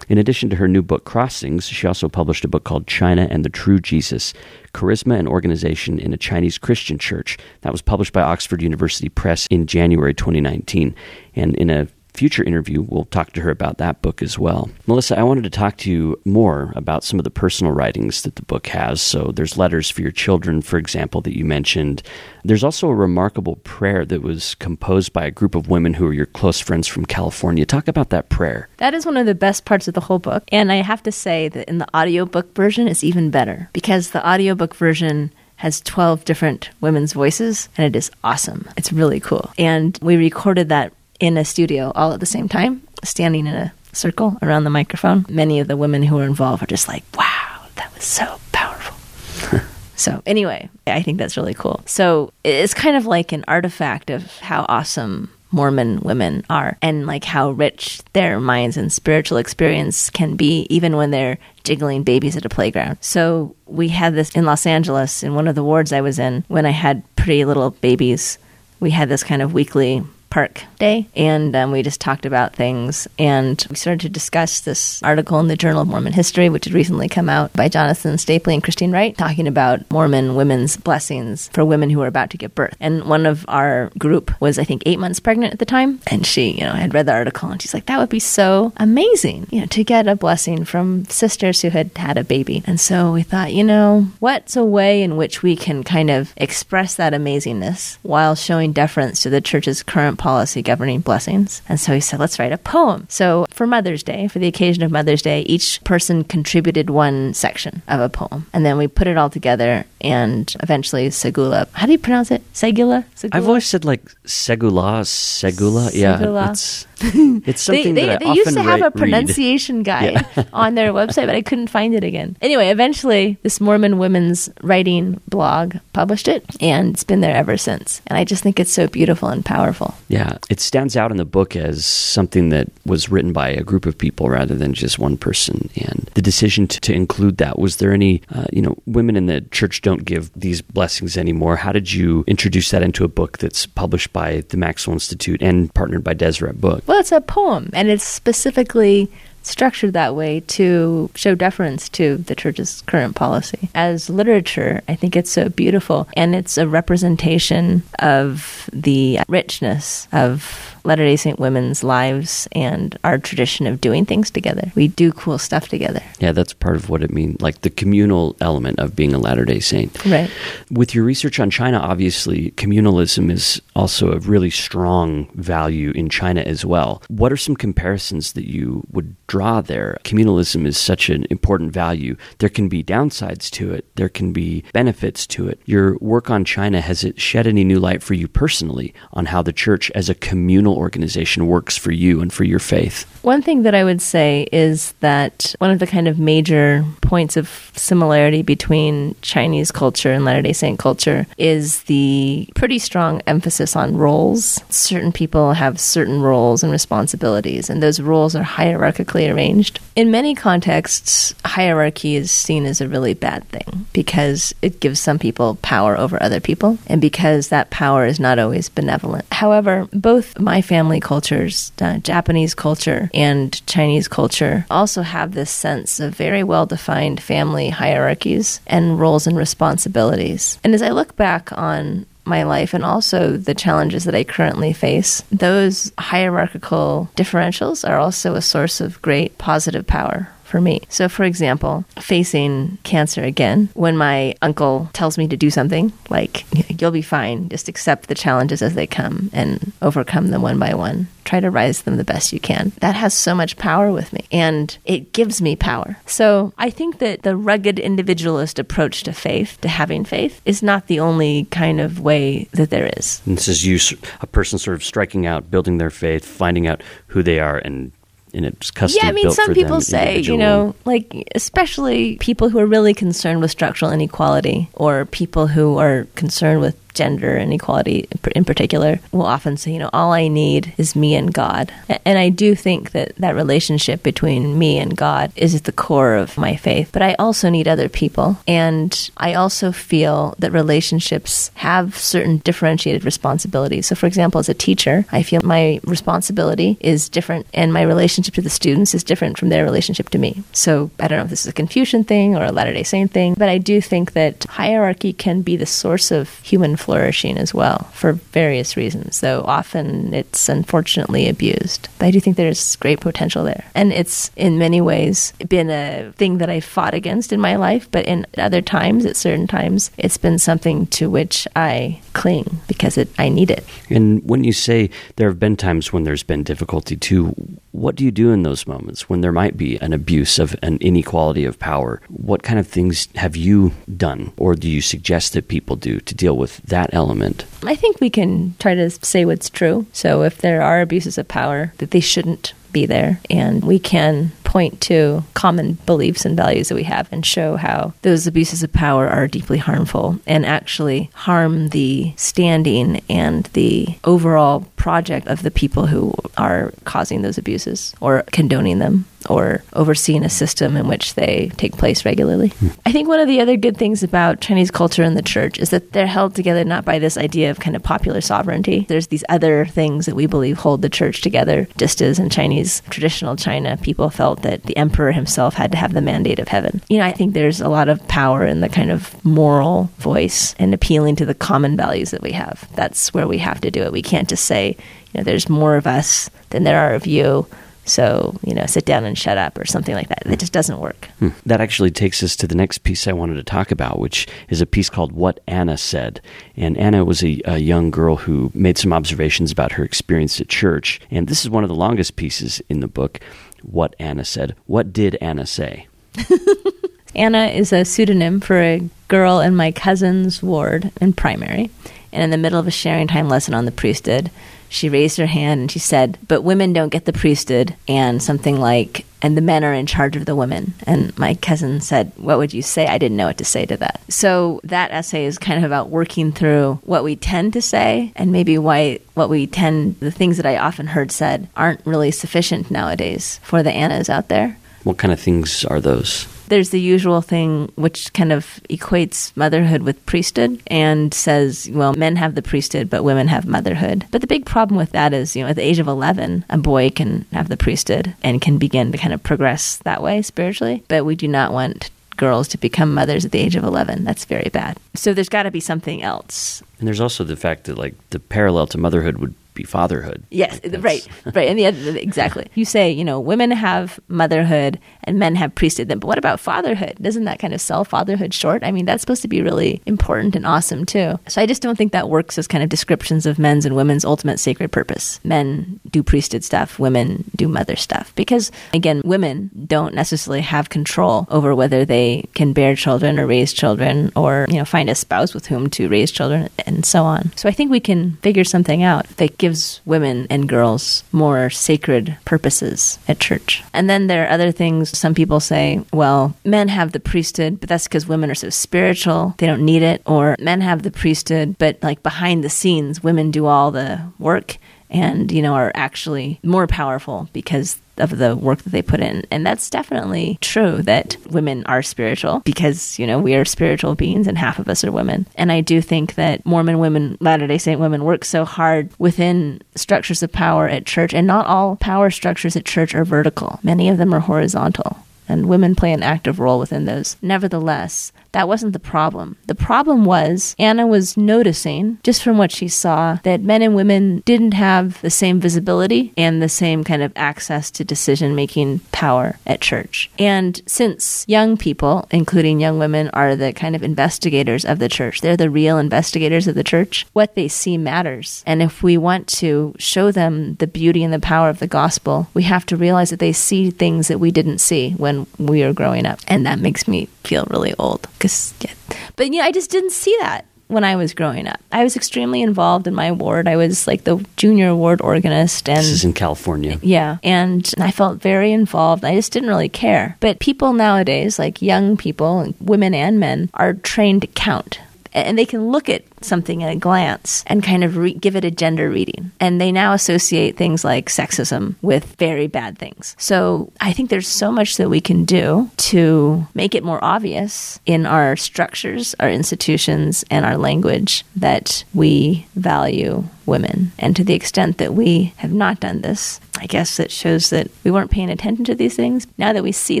In 0.08 0.18
addition 0.18 0.50
to 0.50 0.56
her 0.56 0.68
new 0.68 0.82
book, 0.82 1.04
Crossings, 1.04 1.66
she 1.66 1.86
also 1.86 2.08
published 2.08 2.44
a 2.44 2.48
book 2.48 2.64
called 2.64 2.86
China 2.86 3.26
and 3.30 3.44
the 3.44 3.48
True 3.48 3.78
Jesus 3.78 4.34
Charisma 4.72 5.18
and 5.18 5.28
Organization 5.28 5.98
in 5.98 6.12
a 6.12 6.16
Chinese 6.16 6.58
Christian 6.58 6.98
Church. 6.98 7.38
That 7.60 7.72
was 7.72 7.82
published 7.82 8.12
by 8.12 8.22
Oxford 8.22 8.62
University 8.62 9.08
Press 9.08 9.46
in 9.48 9.66
January 9.66 10.14
2019. 10.14 10.94
And 11.36 11.54
in 11.56 11.70
a 11.70 11.86
future 12.14 12.42
interview, 12.42 12.82
we'll 12.82 13.04
talk 13.06 13.32
to 13.32 13.40
her 13.40 13.50
about 13.50 13.78
that 13.78 14.02
book 14.02 14.22
as 14.22 14.38
well. 14.38 14.70
Melissa, 14.86 15.18
I 15.18 15.22
wanted 15.22 15.44
to 15.44 15.50
talk 15.50 15.76
to 15.78 15.90
you 15.90 16.20
more 16.24 16.72
about 16.76 17.04
some 17.04 17.18
of 17.18 17.24
the 17.24 17.30
personal 17.30 17.72
writings 17.72 18.22
that 18.22 18.36
the 18.36 18.42
book 18.42 18.66
has. 18.68 19.00
So 19.00 19.32
there's 19.34 19.56
letters 19.56 19.90
for 19.90 20.02
your 20.02 20.10
children, 20.10 20.62
for 20.62 20.78
example, 20.78 21.20
that 21.22 21.36
you 21.36 21.44
mentioned. 21.44 22.02
There's 22.44 22.64
also 22.64 22.88
a 22.88 22.94
remarkable 22.94 23.56
prayer 23.56 24.04
that 24.06 24.22
was 24.22 24.54
composed 24.56 25.12
by 25.12 25.24
a 25.24 25.30
group 25.30 25.54
of 25.54 25.68
women 25.68 25.94
who 25.94 26.06
are 26.06 26.12
your 26.12 26.26
close 26.26 26.60
friends 26.60 26.86
from 26.86 27.06
California. 27.06 27.64
Talk 27.64 27.88
about 27.88 28.10
that 28.10 28.28
prayer. 28.28 28.68
That 28.78 28.94
is 28.94 29.06
one 29.06 29.16
of 29.16 29.26
the 29.26 29.34
best 29.34 29.64
parts 29.64 29.88
of 29.88 29.94
the 29.94 30.00
whole 30.00 30.18
book. 30.18 30.44
And 30.50 30.72
I 30.72 30.76
have 30.76 31.02
to 31.04 31.12
say 31.12 31.48
that 31.48 31.68
in 31.68 31.78
the 31.78 31.96
audiobook 31.96 32.54
version, 32.54 32.88
it's 32.88 33.04
even 33.04 33.30
better 33.30 33.68
because 33.72 34.10
the 34.10 34.26
audiobook 34.26 34.74
version 34.74 35.32
has 35.56 35.82
12 35.82 36.24
different 36.24 36.70
women's 36.80 37.12
voices 37.12 37.68
and 37.76 37.86
it 37.86 37.96
is 37.96 38.10
awesome. 38.24 38.66
It's 38.78 38.94
really 38.94 39.20
cool. 39.20 39.52
And 39.58 39.98
we 40.00 40.16
recorded 40.16 40.70
that 40.70 40.94
in 41.20 41.36
a 41.36 41.44
studio 41.44 41.92
all 41.94 42.12
at 42.12 42.20
the 42.20 42.26
same 42.26 42.48
time, 42.48 42.82
standing 43.04 43.46
in 43.46 43.54
a 43.54 43.72
circle 43.92 44.36
around 44.42 44.64
the 44.64 44.70
microphone. 44.70 45.26
Many 45.28 45.60
of 45.60 45.68
the 45.68 45.76
women 45.76 46.02
who 46.02 46.16
were 46.16 46.24
involved 46.24 46.62
are 46.62 46.66
just 46.66 46.88
like, 46.88 47.04
wow, 47.16 47.66
that 47.76 47.94
was 47.94 48.04
so 48.04 48.40
powerful. 48.52 49.60
so, 49.96 50.22
anyway, 50.26 50.68
I 50.86 51.02
think 51.02 51.18
that's 51.18 51.36
really 51.36 51.54
cool. 51.54 51.82
So, 51.86 52.32
it's 52.44 52.74
kind 52.74 52.96
of 52.96 53.06
like 53.06 53.32
an 53.32 53.44
artifact 53.46 54.10
of 54.10 54.38
how 54.38 54.66
awesome 54.68 55.30
Mormon 55.52 56.00
women 56.00 56.44
are 56.48 56.78
and 56.80 57.06
like 57.06 57.24
how 57.24 57.50
rich 57.50 58.02
their 58.12 58.38
minds 58.38 58.76
and 58.76 58.92
spiritual 58.92 59.38
experience 59.38 60.08
can 60.10 60.36
be 60.36 60.66
even 60.70 60.96
when 60.96 61.10
they're 61.10 61.38
jiggling 61.64 62.04
babies 62.04 62.36
at 62.36 62.44
a 62.44 62.48
playground. 62.48 62.98
So 63.00 63.56
we 63.66 63.88
had 63.88 64.14
this 64.14 64.30
in 64.30 64.44
Los 64.44 64.64
Angeles 64.64 65.22
in 65.22 65.34
one 65.34 65.48
of 65.48 65.54
the 65.54 65.64
wards 65.64 65.92
I 65.92 66.00
was 66.00 66.18
in 66.18 66.44
when 66.48 66.66
I 66.66 66.70
had 66.70 67.02
pretty 67.16 67.44
little 67.44 67.70
babies. 67.70 68.38
We 68.78 68.90
had 68.90 69.08
this 69.08 69.24
kind 69.24 69.42
of 69.42 69.52
weekly 69.52 70.04
park 70.30 70.62
day, 70.78 71.08
and 71.14 71.54
um, 71.54 71.72
we 71.72 71.82
just 71.82 72.00
talked 72.00 72.24
about 72.24 72.54
things. 72.54 73.06
And 73.18 73.62
we 73.68 73.76
started 73.76 74.00
to 74.02 74.08
discuss 74.08 74.60
this 74.60 75.02
article 75.02 75.38
in 75.40 75.48
the 75.48 75.56
Journal 75.56 75.82
of 75.82 75.88
Mormon 75.88 76.12
History, 76.12 76.48
which 76.48 76.64
had 76.64 76.74
recently 76.74 77.08
come 77.08 77.28
out 77.28 77.52
by 77.52 77.68
Jonathan 77.68 78.16
Stapley 78.16 78.54
and 78.54 78.62
Kristine 78.62 78.92
Wright, 78.92 79.16
talking 79.16 79.46
about 79.46 79.90
Mormon 79.90 80.36
women's 80.36 80.76
blessings 80.76 81.48
for 81.48 81.64
women 81.64 81.90
who 81.90 82.00
are 82.00 82.06
about 82.06 82.30
to 82.30 82.38
give 82.38 82.54
birth. 82.54 82.76
And 82.80 83.04
one 83.04 83.26
of 83.26 83.44
our 83.48 83.90
group 83.98 84.30
was, 84.40 84.58
I 84.58 84.64
think, 84.64 84.82
eight 84.86 84.98
months 84.98 85.20
pregnant 85.20 85.52
at 85.52 85.58
the 85.58 85.66
time, 85.66 86.00
and 86.06 86.24
she, 86.24 86.52
you 86.52 86.64
know, 86.64 86.72
had 86.72 86.94
read 86.94 87.06
the 87.06 87.12
article, 87.12 87.50
and 87.50 87.60
she's 87.60 87.74
like, 87.74 87.86
"That 87.86 87.98
would 87.98 88.08
be 88.08 88.20
so 88.20 88.72
amazing, 88.76 89.48
you 89.50 89.60
know, 89.60 89.66
to 89.66 89.84
get 89.84 90.06
a 90.06 90.16
blessing 90.16 90.64
from 90.64 91.04
sisters 91.06 91.62
who 91.62 91.70
had 91.70 91.90
had 91.96 92.16
a 92.16 92.24
baby." 92.24 92.62
And 92.66 92.78
so 92.78 93.12
we 93.12 93.22
thought, 93.22 93.52
you 93.52 93.64
know, 93.64 94.06
what's 94.20 94.56
a 94.56 94.64
way 94.64 95.02
in 95.02 95.16
which 95.16 95.42
we 95.42 95.56
can 95.56 95.82
kind 95.82 96.10
of 96.10 96.32
express 96.36 96.94
that 96.94 97.12
amazingness 97.12 97.98
while 98.02 98.34
showing 98.36 98.72
deference 98.72 99.22
to 99.22 99.30
the 99.30 99.40
church's 99.40 99.82
current 99.82 100.19
policy 100.20 100.60
governing 100.62 101.00
blessings. 101.00 101.62
And 101.66 101.80
so 101.80 101.94
he 101.94 102.00
said, 102.00 102.20
let's 102.20 102.38
write 102.38 102.52
a 102.52 102.58
poem. 102.58 103.06
So 103.08 103.46
for 103.50 103.66
Mother's 103.66 104.02
Day, 104.02 104.28
for 104.28 104.38
the 104.38 104.46
occasion 104.46 104.82
of 104.82 104.90
Mother's 104.92 105.22
Day, 105.22 105.40
each 105.42 105.82
person 105.82 106.24
contributed 106.24 106.90
one 106.90 107.32
section 107.32 107.80
of 107.88 108.00
a 108.00 108.10
poem. 108.10 108.46
And 108.52 108.64
then 108.66 108.76
we 108.76 108.86
put 108.86 109.06
it 109.06 109.16
all 109.16 109.30
together 109.30 109.84
and 110.02 110.54
eventually 110.62 111.08
Segullah. 111.08 111.68
How 111.72 111.86
do 111.86 111.92
you 111.92 111.98
pronounce 111.98 112.30
it? 112.30 112.42
Segullah? 112.52 113.04
Segullah? 113.16 113.30
I've 113.32 113.48
always 113.48 113.66
said 113.66 113.84
like 113.86 114.04
Segullah, 114.26 115.02
Segullah. 115.04 115.90
Yeah. 115.94 116.50
It's, 116.50 116.86
it's 117.48 117.62
something 117.62 117.94
they, 117.94 118.02
they, 118.02 118.06
that 118.06 118.20
they 118.20 118.26
I 118.26 118.32
used 118.34 118.52
to 118.52 118.62
have 118.62 118.80
write, 118.82 118.94
a 118.94 118.98
pronunciation 118.98 119.82
guide 119.90 120.26
Yeah. 120.36 120.44
on 120.52 120.74
their 120.74 120.92
website, 120.92 121.26
but 121.26 121.34
I 121.34 121.40
couldn't 121.42 121.68
find 121.68 121.94
it 121.94 122.04
again. 122.04 122.36
Anyway, 122.42 122.68
eventually, 122.68 123.38
this 123.42 123.58
Mormon 123.60 123.96
women's 123.98 124.50
writing 124.62 125.18
blog 125.28 125.76
published 125.94 126.28
it, 126.28 126.44
and 126.60 126.92
it's 126.92 127.04
been 127.04 127.20
there 127.20 127.34
ever 127.34 127.56
since. 127.56 128.02
And 128.06 128.18
I 128.18 128.24
just 128.24 128.42
think 128.42 128.60
it's 128.60 128.72
so 128.72 128.86
beautiful 128.86 129.28
and 129.30 129.44
powerful. 129.44 129.94
Yeah, 130.10 130.38
it 130.50 130.58
stands 130.58 130.96
out 130.96 131.12
in 131.12 131.18
the 131.18 131.24
book 131.24 131.54
as 131.54 131.84
something 131.86 132.48
that 132.48 132.66
was 132.84 133.10
written 133.10 133.32
by 133.32 133.48
a 133.48 133.62
group 133.62 133.86
of 133.86 133.96
people 133.96 134.28
rather 134.28 134.56
than 134.56 134.74
just 134.74 134.98
one 134.98 135.16
person. 135.16 135.70
And 135.76 136.10
the 136.14 136.20
decision 136.20 136.66
to, 136.66 136.80
to 136.80 136.92
include 136.92 137.36
that 137.36 137.60
was 137.60 137.76
there 137.76 137.92
any, 137.92 138.20
uh, 138.34 138.46
you 138.52 138.60
know, 138.60 138.76
women 138.86 139.14
in 139.14 139.26
the 139.26 139.42
church 139.52 139.82
don't 139.82 140.04
give 140.04 140.32
these 140.34 140.62
blessings 140.62 141.16
anymore. 141.16 141.54
How 141.54 141.70
did 141.70 141.92
you 141.92 142.24
introduce 142.26 142.72
that 142.72 142.82
into 142.82 143.04
a 143.04 143.08
book 143.08 143.38
that's 143.38 143.66
published 143.66 144.12
by 144.12 144.42
the 144.48 144.56
Maxwell 144.56 144.94
Institute 144.94 145.40
and 145.40 145.72
partnered 145.74 146.02
by 146.02 146.14
Deseret 146.14 146.60
Book? 146.60 146.82
Well, 146.88 146.98
it's 146.98 147.12
a 147.12 147.20
poem, 147.20 147.70
and 147.72 147.88
it's 147.88 148.02
specifically 148.02 149.08
structured 149.42 149.92
that 149.94 150.14
way 150.14 150.40
to 150.40 151.10
show 151.14 151.34
deference 151.34 151.88
to 151.90 152.18
the 152.18 152.34
church's 152.34 152.82
current 152.82 153.16
policy. 153.16 153.68
As 153.74 154.10
literature, 154.10 154.82
I 154.88 154.94
think 154.94 155.16
it's 155.16 155.30
so 155.30 155.48
beautiful, 155.48 156.08
and 156.16 156.34
it's 156.34 156.58
a 156.58 156.68
representation 156.68 157.82
of 157.98 158.68
the 158.72 159.20
richness 159.28 160.08
of 160.12 160.76
Latter 160.84 161.04
day 161.04 161.16
Saint 161.16 161.38
women's 161.38 161.84
lives 161.84 162.48
and 162.52 162.98
our 163.04 163.18
tradition 163.18 163.66
of 163.66 163.80
doing 163.80 164.04
things 164.04 164.30
together. 164.30 164.72
We 164.74 164.88
do 164.88 165.12
cool 165.12 165.38
stuff 165.38 165.68
together. 165.68 166.02
Yeah, 166.18 166.32
that's 166.32 166.52
part 166.52 166.76
of 166.76 166.88
what 166.88 167.02
it 167.02 167.10
means, 167.10 167.40
like 167.40 167.62
the 167.62 167.70
communal 167.70 168.36
element 168.40 168.78
of 168.78 168.96
being 168.96 169.14
a 169.14 169.18
Latter 169.18 169.44
day 169.44 169.60
Saint. 169.60 170.04
Right. 170.04 170.30
With 170.70 170.94
your 170.94 171.04
research 171.04 171.40
on 171.40 171.50
China, 171.50 171.78
obviously, 171.78 172.52
communalism 172.52 173.30
is 173.30 173.60
also 173.76 174.12
a 174.12 174.18
really 174.20 174.50
strong 174.50 175.30
value 175.34 175.90
in 175.92 176.08
China 176.08 176.40
as 176.40 176.64
well. 176.64 177.02
What 177.08 177.32
are 177.32 177.36
some 177.36 177.56
comparisons 177.56 178.32
that 178.32 178.48
you 178.48 178.86
would 178.90 179.14
draw 179.26 179.60
there? 179.60 179.98
Communalism 180.04 180.66
is 180.66 180.78
such 180.78 181.08
an 181.08 181.26
important 181.30 181.72
value. 181.72 182.16
There 182.38 182.48
can 182.48 182.68
be 182.68 182.82
downsides 182.82 183.50
to 183.50 183.72
it, 183.72 183.84
there 183.96 184.08
can 184.08 184.32
be 184.32 184.64
benefits 184.72 185.26
to 185.28 185.48
it. 185.48 185.60
Your 185.64 185.96
work 185.98 186.30
on 186.30 186.44
China, 186.44 186.80
has 186.80 187.04
it 187.04 187.20
shed 187.20 187.46
any 187.46 187.64
new 187.64 187.78
light 187.78 188.02
for 188.02 188.14
you 188.14 188.28
personally 188.28 188.94
on 189.12 189.26
how 189.26 189.42
the 189.42 189.52
church 189.52 189.90
as 189.94 190.08
a 190.08 190.14
communal 190.14 190.69
organization 190.74 191.46
works 191.46 191.76
for 191.76 191.92
you 191.92 192.20
and 192.20 192.32
for 192.32 192.44
your 192.44 192.58
faith? 192.58 193.06
One 193.22 193.42
thing 193.42 193.62
that 193.62 193.74
I 193.74 193.84
would 193.84 194.00
say 194.00 194.48
is 194.52 194.92
that 195.00 195.54
one 195.58 195.70
of 195.70 195.78
the 195.78 195.86
kind 195.86 196.08
of 196.08 196.18
major 196.18 196.84
points 197.02 197.36
of 197.36 197.70
similarity 197.74 198.42
between 198.42 199.14
Chinese 199.20 199.70
culture 199.70 200.12
and 200.12 200.24
Latter 200.24 200.42
day 200.42 200.52
Saint 200.52 200.78
culture 200.78 201.26
is 201.36 201.82
the 201.82 202.48
pretty 202.54 202.78
strong 202.78 203.20
emphasis 203.26 203.76
on 203.76 203.96
roles. 203.96 204.62
Certain 204.70 205.12
people 205.12 205.52
have 205.52 205.78
certain 205.78 206.22
roles 206.22 206.62
and 206.62 206.72
responsibilities, 206.72 207.68
and 207.68 207.82
those 207.82 208.00
roles 208.00 208.34
are 208.34 208.44
hierarchically 208.44 209.32
arranged. 209.32 209.80
In 209.96 210.10
many 210.10 210.34
contexts, 210.34 211.34
hierarchy 211.44 212.16
is 212.16 212.30
seen 212.30 212.64
as 212.64 212.80
a 212.80 212.88
really 212.88 213.14
bad 213.14 213.44
thing 213.48 213.86
because 213.92 214.54
it 214.62 214.80
gives 214.80 215.00
some 215.00 215.18
people 215.18 215.56
power 215.56 215.96
over 215.96 216.22
other 216.22 216.40
people, 216.40 216.78
and 216.86 217.00
because 217.00 217.48
that 217.48 217.70
power 217.70 218.06
is 218.06 218.18
not 218.18 218.38
always 218.38 218.68
benevolent. 218.68 219.26
However, 219.32 219.88
both 219.92 220.38
my 220.38 220.59
family 220.62 221.00
cultures, 221.00 221.72
uh, 221.80 221.98
Japanese 221.98 222.54
culture, 222.54 223.10
and 223.14 223.64
Chinese 223.66 224.08
culture 224.08 224.66
also 224.70 225.02
have 225.02 225.32
this 225.32 225.50
sense 225.50 226.00
of 226.00 226.14
very 226.14 226.42
well 226.42 226.66
defined 226.66 227.22
family 227.22 227.70
hierarchies 227.70 228.60
and 228.66 228.98
roles 228.98 229.26
and 229.26 229.36
responsibilities. 229.36 230.58
And 230.64 230.74
as 230.74 230.82
I 230.82 230.90
look 230.90 231.16
back 231.16 231.56
on 231.56 232.06
my 232.24 232.42
life 232.44 232.74
and 232.74 232.84
also 232.84 233.36
the 233.36 233.54
challenges 233.54 234.04
that 234.04 234.14
I 234.14 234.24
currently 234.24 234.72
face, 234.72 235.22
those 235.32 235.92
hierarchical 235.98 237.10
differentials 237.16 237.88
are 237.88 237.98
also 237.98 238.34
a 238.34 238.42
source 238.42 238.80
of 238.80 239.02
great 239.02 239.36
positive 239.38 239.86
power 239.86 240.28
for 240.50 240.60
me. 240.60 240.82
So, 240.88 241.08
for 241.08 241.24
example, 241.24 241.84
facing 242.00 242.78
cancer 242.82 243.22
again, 243.22 243.68
when 243.74 243.96
my 243.96 244.34
uncle 244.42 244.90
tells 244.92 245.16
me 245.16 245.28
to 245.28 245.36
do 245.36 245.50
something, 245.50 245.92
like, 246.10 246.44
you'll 246.80 246.90
be 246.90 247.02
fine, 247.02 247.48
just 247.48 247.68
accept 247.68 248.08
the 248.08 248.14
challenges 248.14 248.60
as 248.60 248.74
they 248.74 248.86
come 248.86 249.30
and 249.32 249.72
overcome 249.80 250.28
them 250.28 250.42
one 250.42 250.58
by 250.58 250.74
one. 250.74 251.06
Try 251.24 251.38
to 251.38 251.50
rise 251.50 251.82
them 251.82 251.96
the 251.96 252.04
best 252.04 252.32
you 252.32 252.40
can. 252.40 252.72
That 252.80 252.96
has 252.96 253.14
so 253.14 253.36
much 253.36 253.56
power 253.56 253.92
with 253.92 254.12
me 254.12 254.24
and 254.32 254.76
it 254.84 255.12
gives 255.12 255.40
me 255.40 255.54
power. 255.54 255.96
So, 256.06 256.52
I 256.58 256.70
think 256.70 256.98
that 256.98 257.22
the 257.22 257.36
rugged 257.36 257.78
individualist 257.78 258.58
approach 258.58 259.04
to 259.04 259.12
faith, 259.12 259.58
to 259.60 259.68
having 259.68 260.04
faith, 260.04 260.40
is 260.44 260.62
not 260.62 260.88
the 260.88 260.98
only 260.98 261.46
kind 261.50 261.80
of 261.80 262.00
way 262.00 262.48
that 262.52 262.70
there 262.70 262.90
is. 262.96 263.22
And 263.26 263.36
this 263.36 263.48
is 263.48 263.64
you, 263.64 263.78
a 264.20 264.26
person 264.26 264.58
sort 264.58 264.74
of 264.74 264.82
striking 264.82 265.26
out, 265.26 265.50
building 265.50 265.78
their 265.78 265.90
faith, 265.90 266.24
finding 266.24 266.66
out 266.66 266.82
who 267.08 267.22
they 267.22 267.38
are, 267.38 267.58
and 267.58 267.92
and 268.34 268.46
it's 268.46 268.70
custom. 268.70 269.00
Yeah, 269.02 269.08
I 269.08 269.12
mean, 269.12 269.30
some 269.30 269.54
people 269.54 269.80
say, 269.80 270.18
you 270.18 270.36
know, 270.36 270.74
like 270.84 271.28
especially 271.34 272.16
people 272.16 272.48
who 272.48 272.58
are 272.58 272.66
really 272.66 272.94
concerned 272.94 273.40
with 273.40 273.50
structural 273.50 273.90
inequality 273.90 274.68
or 274.74 275.06
people 275.06 275.46
who 275.46 275.78
are 275.78 276.06
concerned 276.14 276.60
with 276.60 276.89
gender 276.94 277.36
inequality 277.36 278.08
in 278.34 278.44
particular 278.44 279.00
will 279.12 279.26
often 279.26 279.56
say, 279.56 279.72
you 279.72 279.78
know, 279.78 279.90
all 279.92 280.12
I 280.12 280.28
need 280.28 280.72
is 280.76 280.96
me 280.96 281.14
and 281.14 281.32
God. 281.32 281.72
And 282.04 282.18
I 282.18 282.28
do 282.28 282.54
think 282.54 282.92
that 282.92 283.16
that 283.16 283.34
relationship 283.34 284.02
between 284.02 284.58
me 284.58 284.78
and 284.78 284.96
God 284.96 285.32
is 285.36 285.54
at 285.54 285.64
the 285.64 285.72
core 285.72 286.14
of 286.14 286.38
my 286.38 286.56
faith. 286.56 286.90
But 286.92 287.02
I 287.02 287.14
also 287.14 287.50
need 287.50 287.68
other 287.68 287.88
people. 287.88 288.38
And 288.46 289.10
I 289.16 289.34
also 289.34 289.72
feel 289.72 290.34
that 290.38 290.52
relationships 290.52 291.50
have 291.54 291.96
certain 291.96 292.38
differentiated 292.38 293.04
responsibilities. 293.04 293.86
So, 293.86 293.94
for 293.94 294.06
example, 294.06 294.38
as 294.38 294.48
a 294.48 294.54
teacher, 294.54 295.04
I 295.12 295.22
feel 295.22 295.40
my 295.42 295.80
responsibility 295.84 296.76
is 296.80 297.08
different 297.08 297.46
and 297.54 297.72
my 297.72 297.82
relationship 297.82 298.34
to 298.34 298.42
the 298.42 298.50
students 298.50 298.94
is 298.94 299.04
different 299.04 299.38
from 299.38 299.48
their 299.48 299.64
relationship 299.64 300.08
to 300.10 300.18
me. 300.18 300.42
So, 300.52 300.90
I 300.98 301.08
don't 301.08 301.18
know 301.18 301.24
if 301.24 301.30
this 301.30 301.42
is 301.42 301.48
a 301.48 301.52
Confucian 301.52 302.04
thing 302.04 302.36
or 302.36 302.44
a 302.44 302.52
Latter 302.52 302.72
day 302.72 302.82
Saint 302.82 303.10
thing, 303.10 303.34
but 303.34 303.48
I 303.48 303.58
do 303.58 303.80
think 303.80 304.12
that 304.12 304.44
hierarchy 304.44 305.12
can 305.12 305.42
be 305.42 305.56
the 305.56 305.66
source 305.66 306.10
of 306.10 306.38
human 306.40 306.76
flourishing 306.80 307.38
as 307.38 307.54
well 307.54 307.84
for 307.92 308.12
various 308.12 308.76
reasons, 308.76 309.20
though 309.20 309.42
often 309.42 310.12
it's 310.14 310.48
unfortunately 310.48 311.28
abused. 311.28 311.88
But 311.98 312.06
I 312.06 312.10
do 312.10 312.20
think 312.20 312.36
there's 312.36 312.76
great 312.76 313.00
potential 313.00 313.44
there. 313.44 313.64
And 313.74 313.92
it's 313.92 314.30
in 314.36 314.58
many 314.58 314.80
ways 314.80 315.32
been 315.48 315.70
a 315.70 316.12
thing 316.16 316.38
that 316.38 316.50
I 316.50 316.60
fought 316.60 316.94
against 316.94 317.32
in 317.32 317.40
my 317.40 317.56
life, 317.56 317.90
but 317.90 318.06
in 318.06 318.26
other 318.38 318.62
times, 318.62 319.04
at 319.06 319.16
certain 319.16 319.46
times, 319.46 319.90
it's 319.98 320.16
been 320.16 320.38
something 320.38 320.86
to 320.88 321.10
which 321.10 321.46
I 321.54 322.00
cling 322.12 322.60
because 322.66 322.98
it, 322.98 323.08
I 323.18 323.28
need 323.28 323.50
it. 323.50 323.64
And 323.88 324.28
when 324.28 324.44
you 324.44 324.52
say 324.52 324.90
there 325.16 325.28
have 325.28 325.38
been 325.38 325.56
times 325.56 325.92
when 325.92 326.04
there's 326.04 326.22
been 326.22 326.42
difficulty 326.42 326.96
too, 326.96 327.34
what 327.72 327.94
do 327.94 328.04
you 328.04 328.10
do 328.10 328.32
in 328.32 328.42
those 328.42 328.66
moments 328.66 329.08
when 329.08 329.20
there 329.20 329.32
might 329.32 329.56
be 329.56 329.76
an 329.78 329.92
abuse 329.92 330.38
of 330.38 330.56
an 330.62 330.78
inequality 330.78 331.44
of 331.44 331.58
power? 331.58 332.00
What 332.08 332.42
kind 332.42 332.58
of 332.58 332.66
things 332.66 333.08
have 333.14 333.36
you 333.36 333.72
done, 333.96 334.32
or 334.36 334.54
do 334.54 334.68
you 334.68 334.80
suggest 334.80 335.32
that 335.32 335.48
people 335.48 335.76
do 335.76 336.00
to 336.00 336.14
deal 336.14 336.36
with 336.36 336.60
that 336.70 336.92
element? 336.92 337.44
I 337.62 337.74
think 337.74 338.00
we 338.00 338.10
can 338.10 338.54
try 338.58 338.74
to 338.74 338.90
say 338.90 339.24
what's 339.24 339.50
true. 339.50 339.86
So 339.92 340.22
if 340.22 340.38
there 340.38 340.62
are 340.62 340.80
abuses 340.80 341.18
of 341.18 341.28
power, 341.28 341.72
that 341.78 341.90
they 341.90 342.00
shouldn't 342.00 342.54
be 342.72 342.86
there. 342.86 343.20
And 343.28 343.64
we 343.64 343.78
can 343.78 344.32
point 344.44 344.80
to 344.80 345.22
common 345.34 345.74
beliefs 345.86 346.24
and 346.24 346.36
values 346.36 346.68
that 346.68 346.74
we 346.74 346.82
have 346.82 347.08
and 347.12 347.24
show 347.24 347.56
how 347.56 347.94
those 348.02 348.26
abuses 348.26 348.64
of 348.64 348.72
power 348.72 349.08
are 349.08 349.28
deeply 349.28 349.58
harmful 349.58 350.18
and 350.26 350.44
actually 350.44 351.08
harm 351.14 351.68
the 351.68 352.12
standing 352.16 353.00
and 353.08 353.44
the 353.52 353.86
overall 354.02 354.66
project 354.74 355.28
of 355.28 355.42
the 355.42 355.52
people 355.52 355.86
who 355.86 356.12
are 356.36 356.72
causing 356.84 357.22
those 357.22 357.38
abuses 357.38 357.94
or 358.00 358.24
condoning 358.32 358.80
them 358.80 359.04
or 359.28 359.62
overseeing 359.74 360.24
a 360.24 360.30
system 360.30 360.76
in 360.76 360.88
which 360.88 361.14
they 361.14 361.50
take 361.56 361.76
place 361.76 362.04
regularly. 362.04 362.48
Hmm. 362.48 362.68
I 362.86 362.92
think 362.92 363.08
one 363.08 363.20
of 363.20 363.28
the 363.28 363.40
other 363.40 363.56
good 363.56 363.76
things 363.76 364.02
about 364.02 364.40
Chinese 364.40 364.70
culture 364.70 365.02
and 365.02 365.16
the 365.16 365.22
church 365.22 365.58
is 365.58 365.70
that 365.70 365.92
they're 365.92 366.06
held 366.06 366.34
together 366.34 366.64
not 366.64 366.84
by 366.84 366.98
this 366.98 367.16
idea 367.16 367.50
of 367.50 367.60
kind 367.60 367.76
of 367.76 367.82
popular 367.82 368.20
sovereignty. 368.20 368.86
There's 368.88 369.08
these 369.08 369.24
other 369.28 369.66
things 369.66 370.06
that 370.06 370.14
we 370.14 370.26
believe 370.26 370.58
hold 370.58 370.82
the 370.82 370.88
church 370.88 371.20
together, 371.20 371.68
just 371.76 372.00
as 372.00 372.18
in 372.18 372.30
Chinese 372.30 372.82
traditional 372.90 373.36
China, 373.36 373.76
people 373.76 374.10
felt 374.10 374.42
that 374.42 374.64
the 374.64 374.76
emperor 374.76 375.12
himself 375.12 375.54
had 375.54 375.72
to 375.72 375.78
have 375.78 375.92
the 375.92 376.00
mandate 376.00 376.38
of 376.38 376.48
heaven. 376.48 376.82
You 376.88 376.98
know, 376.98 377.04
I 377.04 377.12
think 377.12 377.34
there's 377.34 377.60
a 377.60 377.68
lot 377.68 377.88
of 377.88 378.06
power 378.08 378.46
in 378.46 378.60
the 378.60 378.68
kind 378.68 378.90
of 378.90 379.22
moral 379.24 379.90
voice 379.98 380.54
and 380.58 380.74
appealing 380.74 381.16
to 381.16 381.26
the 381.26 381.34
common 381.34 381.76
values 381.76 382.10
that 382.10 382.22
we 382.22 382.32
have. 382.32 382.68
That's 382.74 383.12
where 383.12 383.28
we 383.28 383.38
have 383.38 383.60
to 383.62 383.70
do 383.70 383.82
it. 383.82 383.92
We 383.92 384.02
can't 384.02 384.28
just 384.28 384.44
say, 384.44 384.76
you 385.12 385.18
know, 385.18 385.24
there's 385.24 385.48
more 385.48 385.76
of 385.76 385.86
us 385.86 386.30
than 386.50 386.64
there 386.64 386.78
are 386.78 386.94
of 386.94 387.06
you. 387.06 387.46
So, 387.90 388.38
you 388.44 388.54
know, 388.54 388.66
sit 388.66 388.84
down 388.84 389.04
and 389.04 389.18
shut 389.18 389.36
up 389.36 389.58
or 389.58 389.64
something 389.64 389.96
like 389.96 390.08
that. 390.08 390.22
It 390.24 390.38
just 390.38 390.52
doesn't 390.52 390.78
work. 390.78 391.08
Hmm. 391.18 391.30
That 391.44 391.60
actually 391.60 391.90
takes 391.90 392.22
us 392.22 392.36
to 392.36 392.46
the 392.46 392.54
next 392.54 392.78
piece 392.78 393.08
I 393.08 393.12
wanted 393.12 393.34
to 393.34 393.42
talk 393.42 393.72
about, 393.72 393.98
which 393.98 394.28
is 394.48 394.60
a 394.60 394.66
piece 394.66 394.88
called 394.88 395.10
What 395.10 395.40
Anna 395.48 395.76
Said. 395.76 396.20
And 396.56 396.78
Anna 396.78 397.04
was 397.04 397.24
a, 397.24 397.40
a 397.44 397.58
young 397.58 397.90
girl 397.90 398.14
who 398.14 398.52
made 398.54 398.78
some 398.78 398.92
observations 398.92 399.50
about 399.50 399.72
her 399.72 399.82
experience 399.82 400.40
at 400.40 400.48
church. 400.48 401.00
And 401.10 401.26
this 401.26 401.42
is 401.42 401.50
one 401.50 401.64
of 401.64 401.68
the 401.68 401.74
longest 401.74 402.14
pieces 402.14 402.62
in 402.68 402.78
the 402.78 402.86
book, 402.86 403.18
What 403.62 403.96
Anna 403.98 404.24
Said. 404.24 404.54
What 404.66 404.92
did 404.92 405.16
Anna 405.20 405.44
say? 405.44 405.88
Anna 407.16 407.46
is 407.46 407.72
a 407.72 407.84
pseudonym 407.84 408.40
for 408.40 408.60
a 408.60 408.88
girl 409.08 409.40
in 409.40 409.56
my 409.56 409.72
cousin's 409.72 410.44
ward 410.44 410.92
in 411.00 411.12
primary. 411.12 411.70
And 412.12 412.22
in 412.22 412.30
the 412.30 412.38
middle 412.38 412.60
of 412.60 412.68
a 412.68 412.72
sharing 412.72 413.08
time 413.08 413.28
lesson 413.28 413.52
on 413.52 413.64
the 413.64 413.72
priesthood, 413.72 414.30
she 414.70 414.88
raised 414.88 415.18
her 415.18 415.26
hand 415.26 415.60
and 415.60 415.70
she 415.70 415.80
said, 415.80 416.16
But 416.26 416.42
women 416.42 416.72
don't 416.72 416.88
get 416.88 417.04
the 417.04 417.12
priesthood, 417.12 417.74
and 417.88 418.22
something 418.22 418.58
like, 418.58 419.04
and 419.20 419.36
the 419.36 419.42
men 419.42 419.64
are 419.64 419.74
in 419.74 419.84
charge 419.84 420.16
of 420.16 420.24
the 420.24 420.36
women. 420.36 420.72
And 420.86 421.16
my 421.18 421.34
cousin 421.34 421.80
said, 421.80 422.12
What 422.16 422.38
would 422.38 422.54
you 422.54 422.62
say? 422.62 422.86
I 422.86 422.96
didn't 422.96 423.16
know 423.16 423.26
what 423.26 423.38
to 423.38 423.44
say 423.44 423.66
to 423.66 423.76
that. 423.78 424.00
So 424.08 424.60
that 424.62 424.92
essay 424.92 425.26
is 425.26 425.38
kind 425.38 425.58
of 425.58 425.64
about 425.64 425.90
working 425.90 426.30
through 426.30 426.78
what 426.84 427.04
we 427.04 427.16
tend 427.16 427.52
to 427.54 427.60
say 427.62 428.12
and 428.14 428.32
maybe 428.32 428.56
why 428.56 429.00
what 429.14 429.28
we 429.28 429.48
tend, 429.48 429.98
the 429.98 430.12
things 430.12 430.36
that 430.36 430.46
I 430.46 430.56
often 430.56 430.86
heard 430.86 431.10
said, 431.10 431.48
aren't 431.56 431.84
really 431.84 432.12
sufficient 432.12 432.70
nowadays 432.70 433.40
for 433.42 433.62
the 433.62 433.72
Annas 433.72 434.08
out 434.08 434.28
there 434.28 434.56
What 434.84 434.98
kind 434.98 435.12
of 435.12 435.20
things 435.20 435.64
are 435.64 435.80
those? 435.80 436.26
there's 436.50 436.70
the 436.70 436.80
usual 436.80 437.22
thing 437.22 437.72
which 437.76 438.12
kind 438.12 438.32
of 438.32 438.60
equates 438.68 439.34
motherhood 439.36 439.82
with 439.82 440.04
priesthood 440.04 440.60
and 440.66 441.14
says, 441.14 441.70
well, 441.72 441.94
men 441.94 442.16
have 442.16 442.34
the 442.34 442.42
priesthood, 442.42 442.90
but 442.90 443.04
women 443.04 443.28
have 443.28 443.46
motherhood. 443.46 444.04
But 444.10 444.20
the 444.20 444.26
big 444.26 444.44
problem 444.44 444.76
with 444.76 444.90
that 444.90 445.14
is, 445.14 445.34
you 445.34 445.42
know, 445.42 445.48
at 445.48 445.56
the 445.56 445.64
age 445.64 445.78
of 445.78 445.88
11, 445.88 446.44
a 446.50 446.58
boy 446.58 446.90
can 446.90 447.24
have 447.32 447.48
the 447.48 447.56
priesthood 447.56 448.14
and 448.22 448.42
can 448.42 448.58
begin 448.58 448.92
to 448.92 448.98
kind 448.98 449.14
of 449.14 449.22
progress 449.22 449.76
that 449.78 450.02
way 450.02 450.20
spiritually. 450.22 450.82
But 450.88 451.04
we 451.04 451.14
do 451.14 451.28
not 451.28 451.52
want 451.52 451.90
girls 452.16 452.48
to 452.48 452.58
become 452.58 452.92
mothers 452.92 453.24
at 453.24 453.30
the 453.32 453.38
age 453.38 453.56
of 453.56 453.64
11. 453.64 454.04
That's 454.04 454.24
very 454.24 454.50
bad. 454.52 454.76
So 454.94 455.14
there's 455.14 455.30
got 455.30 455.44
to 455.44 455.50
be 455.50 455.60
something 455.60 456.02
else. 456.02 456.62
And 456.78 456.86
there's 456.86 457.00
also 457.00 457.24
the 457.24 457.36
fact 457.36 457.64
that, 457.64 457.78
like, 457.78 457.94
the 458.10 458.18
parallel 458.18 458.66
to 458.68 458.78
motherhood 458.78 459.18
would 459.18 459.34
fatherhood. 459.64 460.24
Yes, 460.30 460.60
Like, 460.64 460.82
right, 460.82 461.08
right. 461.34 461.48
And 461.48 461.58
the 461.58 461.66
other, 461.66 461.96
exactly. 461.96 462.46
You 462.54 462.64
say, 462.64 462.90
you 462.90 463.04
know, 463.04 463.20
women 463.20 463.50
have 463.50 463.98
motherhood 464.08 464.78
and 465.04 465.18
men 465.18 465.34
have 465.36 465.54
priesthood. 465.54 465.88
Then, 465.88 465.98
but 465.98 466.08
what 466.08 466.18
about 466.18 466.40
fatherhood? 466.40 466.96
Doesn't 467.00 467.24
that 467.24 467.38
kind 467.38 467.54
of 467.54 467.60
sell 467.60 467.84
fatherhood 467.84 468.34
short? 468.34 468.62
I 468.62 468.72
mean, 468.72 468.84
that's 468.84 469.00
supposed 469.00 469.22
to 469.22 469.28
be 469.28 469.42
really 469.42 469.82
important 469.86 470.36
and 470.36 470.46
awesome 470.46 470.84
too. 470.86 471.18
So 471.28 471.40
I 471.40 471.46
just 471.46 471.62
don't 471.62 471.76
think 471.76 471.92
that 471.92 472.08
works 472.08 472.38
as 472.38 472.46
kind 472.46 472.62
of 472.62 472.68
descriptions 472.68 473.26
of 473.26 473.38
men's 473.38 473.66
and 473.66 473.76
women's 473.76 474.04
ultimate 474.04 474.38
sacred 474.38 474.72
purpose. 474.72 475.20
Men 475.24 475.80
do 475.90 476.02
priesthood 476.02 476.44
stuff, 476.44 476.78
women 476.78 477.24
do 477.36 477.48
mother 477.48 477.76
stuff. 477.76 478.14
Because 478.14 478.50
again, 478.72 479.02
women 479.04 479.50
don't 479.66 479.94
necessarily 479.94 480.42
have 480.42 480.68
control 480.68 481.26
over 481.30 481.54
whether 481.54 481.84
they 481.84 482.28
can 482.34 482.52
bear 482.52 482.76
children 482.76 483.18
or 483.18 483.26
raise 483.26 483.52
children 483.52 484.12
or, 484.16 484.46
you 484.48 484.56
know, 484.56 484.64
find 484.64 484.88
a 484.88 484.94
spouse 484.94 485.34
with 485.34 485.46
whom 485.46 485.68
to 485.70 485.88
raise 485.88 486.10
children 486.10 486.48
and 486.66 486.84
so 486.84 487.04
on. 487.04 487.30
So 487.36 487.48
I 487.48 487.52
think 487.52 487.70
we 487.70 487.80
can 487.80 488.16
figure 488.22 488.44
something 488.44 488.82
out 488.82 489.06
that 489.16 489.38
gives 489.38 489.49
women 489.84 490.26
and 490.30 490.48
girls 490.48 491.04
more 491.12 491.50
sacred 491.50 492.16
purposes 492.24 492.98
at 493.08 493.20
church. 493.20 493.62
And 493.72 493.88
then 493.88 494.06
there 494.06 494.24
are 494.24 494.30
other 494.30 494.52
things 494.52 494.96
some 494.96 495.14
people 495.14 495.40
say, 495.40 495.82
well, 495.92 496.34
men 496.44 496.68
have 496.68 496.92
the 496.92 497.00
priesthood, 497.00 497.60
but 497.60 497.68
that's 497.68 497.88
because 497.88 498.06
women 498.06 498.30
are 498.30 498.34
so 498.34 498.50
spiritual, 498.50 499.34
they 499.38 499.46
don't 499.46 499.64
need 499.64 499.82
it. 499.82 500.02
Or 500.06 500.36
men 500.38 500.60
have 500.60 500.82
the 500.82 500.90
priesthood, 500.90 501.56
but 501.58 501.82
like 501.82 502.02
behind 502.02 502.44
the 502.44 502.50
scenes, 502.50 503.02
women 503.02 503.30
do 503.30 503.46
all 503.46 503.70
the 503.70 504.00
work 504.18 504.56
and, 504.90 505.30
you 505.30 505.42
know, 505.42 505.54
are 505.54 505.72
actually 505.74 506.40
more 506.42 506.66
powerful 506.66 507.28
because 507.32 507.80
of 508.00 508.18
the 508.18 508.34
work 508.34 508.62
that 508.62 508.70
they 508.70 508.82
put 508.82 509.00
in. 509.00 509.24
And 509.30 509.46
that's 509.46 509.70
definitely 509.70 510.38
true 510.40 510.82
that 510.82 511.16
women 511.30 511.64
are 511.66 511.82
spiritual 511.82 512.40
because, 512.40 512.98
you 512.98 513.06
know, 513.06 513.18
we 513.18 513.34
are 513.34 513.44
spiritual 513.44 513.94
beings 513.94 514.26
and 514.26 514.38
half 514.38 514.58
of 514.58 514.68
us 514.68 514.82
are 514.84 514.92
women. 514.92 515.26
And 515.36 515.52
I 515.52 515.60
do 515.60 515.80
think 515.80 516.14
that 516.14 516.44
Mormon 516.44 516.78
women, 516.78 517.16
Latter 517.20 517.46
day 517.46 517.58
Saint 517.58 517.80
women 517.80 518.04
work 518.04 518.24
so 518.24 518.44
hard 518.44 518.90
within 518.98 519.62
structures 519.74 520.22
of 520.22 520.32
power 520.32 520.68
at 520.68 520.86
church. 520.86 521.14
And 521.14 521.26
not 521.26 521.46
all 521.46 521.76
power 521.76 522.10
structures 522.10 522.56
at 522.56 522.64
church 522.64 522.94
are 522.94 523.04
vertical, 523.04 523.60
many 523.62 523.88
of 523.88 523.98
them 523.98 524.14
are 524.14 524.20
horizontal. 524.20 524.98
And 525.28 525.48
women 525.48 525.76
play 525.76 525.92
an 525.92 526.02
active 526.02 526.40
role 526.40 526.58
within 526.58 526.86
those. 526.86 527.16
Nevertheless, 527.22 528.10
that 528.32 528.48
wasn't 528.48 528.72
the 528.72 528.80
problem. 528.80 529.36
The 529.46 529.54
problem 529.54 530.04
was 530.04 530.54
Anna 530.58 530.86
was 530.86 531.16
noticing, 531.16 531.98
just 532.02 532.22
from 532.22 532.38
what 532.38 532.52
she 532.52 532.68
saw, 532.68 533.18
that 533.24 533.42
men 533.42 533.62
and 533.62 533.74
women 533.74 534.22
didn't 534.24 534.52
have 534.52 535.00
the 535.02 535.10
same 535.10 535.40
visibility 535.40 536.12
and 536.16 536.40
the 536.40 536.48
same 536.48 536.84
kind 536.84 537.02
of 537.02 537.12
access 537.16 537.70
to 537.72 537.84
decision 537.84 538.34
making 538.34 538.80
power 538.92 539.38
at 539.46 539.60
church. 539.60 540.10
And 540.18 540.60
since 540.66 541.24
young 541.28 541.56
people, 541.56 542.06
including 542.10 542.60
young 542.60 542.78
women, 542.78 543.10
are 543.10 543.34
the 543.36 543.52
kind 543.52 543.74
of 543.74 543.82
investigators 543.82 544.64
of 544.64 544.78
the 544.78 544.88
church, 544.88 545.20
they're 545.20 545.36
the 545.36 545.50
real 545.50 545.78
investigators 545.78 546.46
of 546.46 546.54
the 546.54 546.64
church, 546.64 547.06
what 547.12 547.34
they 547.34 547.48
see 547.48 547.76
matters. 547.76 548.44
And 548.46 548.62
if 548.62 548.82
we 548.82 548.96
want 548.96 549.26
to 549.28 549.74
show 549.78 550.12
them 550.12 550.54
the 550.56 550.66
beauty 550.66 551.02
and 551.02 551.12
the 551.12 551.18
power 551.18 551.48
of 551.48 551.58
the 551.58 551.66
gospel, 551.66 552.28
we 552.34 552.44
have 552.44 552.66
to 552.66 552.76
realize 552.76 553.10
that 553.10 553.18
they 553.18 553.32
see 553.32 553.70
things 553.70 554.08
that 554.08 554.20
we 554.20 554.30
didn't 554.30 554.58
see 554.58 554.92
when 554.92 555.26
we 555.38 555.62
were 555.62 555.72
growing 555.72 556.06
up. 556.06 556.20
And 556.28 556.46
that 556.46 556.60
makes 556.60 556.86
me 556.86 557.06
feel 557.24 557.46
really 557.50 557.74
old. 557.78 558.06
Cause, 558.20 558.54
yeah. 558.60 558.72
But, 559.16 559.26
you 559.26 559.40
know, 559.40 559.44
I 559.44 559.50
just 559.52 559.70
didn't 559.70 559.92
see 559.92 560.16
that 560.20 560.44
when 560.68 560.84
I 560.84 560.94
was 560.94 561.14
growing 561.14 561.48
up. 561.48 561.58
I 561.72 561.82
was 561.82 561.96
extremely 561.96 562.42
involved 562.42 562.86
in 562.86 562.94
my 562.94 563.10
ward. 563.10 563.48
I 563.48 563.56
was 563.56 563.88
like 563.88 564.04
the 564.04 564.24
junior 564.36 564.72
ward 564.74 565.00
organist 565.00 565.68
and 565.68 565.78
This 565.78 565.88
is 565.88 566.04
in 566.04 566.12
California. 566.12 566.78
yeah, 566.80 567.16
and 567.24 567.68
I 567.78 567.90
felt 567.90 568.22
very 568.22 568.52
involved. 568.52 569.04
I 569.04 569.16
just 569.16 569.32
didn't 569.32 569.48
really 569.48 569.68
care. 569.68 570.16
But 570.20 570.38
people 570.38 570.72
nowadays, 570.72 571.38
like 571.40 571.60
young 571.60 571.96
people, 571.96 572.54
women 572.60 572.94
and 572.94 573.18
men, 573.18 573.50
are 573.54 573.74
trained 573.74 574.20
to 574.22 574.28
count. 574.28 574.78
And 575.12 575.36
they 575.36 575.44
can 575.44 575.72
look 575.72 575.88
at 575.88 576.04
something 576.24 576.62
at 576.62 576.72
a 576.72 576.76
glance 576.76 577.44
and 577.46 577.62
kind 577.62 577.84
of 577.84 577.96
re- 577.96 578.14
give 578.14 578.36
it 578.36 578.44
a 578.44 578.50
gender 578.50 578.90
reading. 578.90 579.32
And 579.40 579.60
they 579.60 579.72
now 579.72 579.92
associate 579.92 580.56
things 580.56 580.84
like 580.84 581.08
sexism 581.08 581.74
with 581.82 582.16
very 582.16 582.46
bad 582.46 582.78
things. 582.78 583.16
So 583.18 583.72
I 583.80 583.92
think 583.92 584.10
there's 584.10 584.28
so 584.28 584.50
much 584.50 584.76
that 584.76 584.90
we 584.90 585.00
can 585.00 585.24
do 585.24 585.70
to 585.76 586.46
make 586.54 586.74
it 586.74 586.84
more 586.84 587.02
obvious 587.02 587.80
in 587.86 588.06
our 588.06 588.36
structures, 588.36 589.14
our 589.20 589.30
institutions, 589.30 590.24
and 590.30 590.44
our 590.44 590.56
language 590.56 591.24
that 591.36 591.84
we 591.94 592.46
value 592.54 593.24
women. 593.50 593.92
And 593.98 594.16
to 594.16 594.24
the 594.24 594.34
extent 594.34 594.78
that 594.78 594.94
we 594.94 595.34
have 595.36 595.52
not 595.52 595.80
done 595.80 596.00
this, 596.00 596.40
I 596.58 596.66
guess 596.66 597.00
it 597.00 597.10
shows 597.10 597.50
that 597.50 597.68
we 597.84 597.90
weren't 597.90 598.10
paying 598.10 598.30
attention 598.30 598.64
to 598.66 598.74
these 598.74 598.96
things. 598.96 599.26
Now 599.38 599.52
that 599.52 599.62
we 599.62 599.72
see 599.72 600.00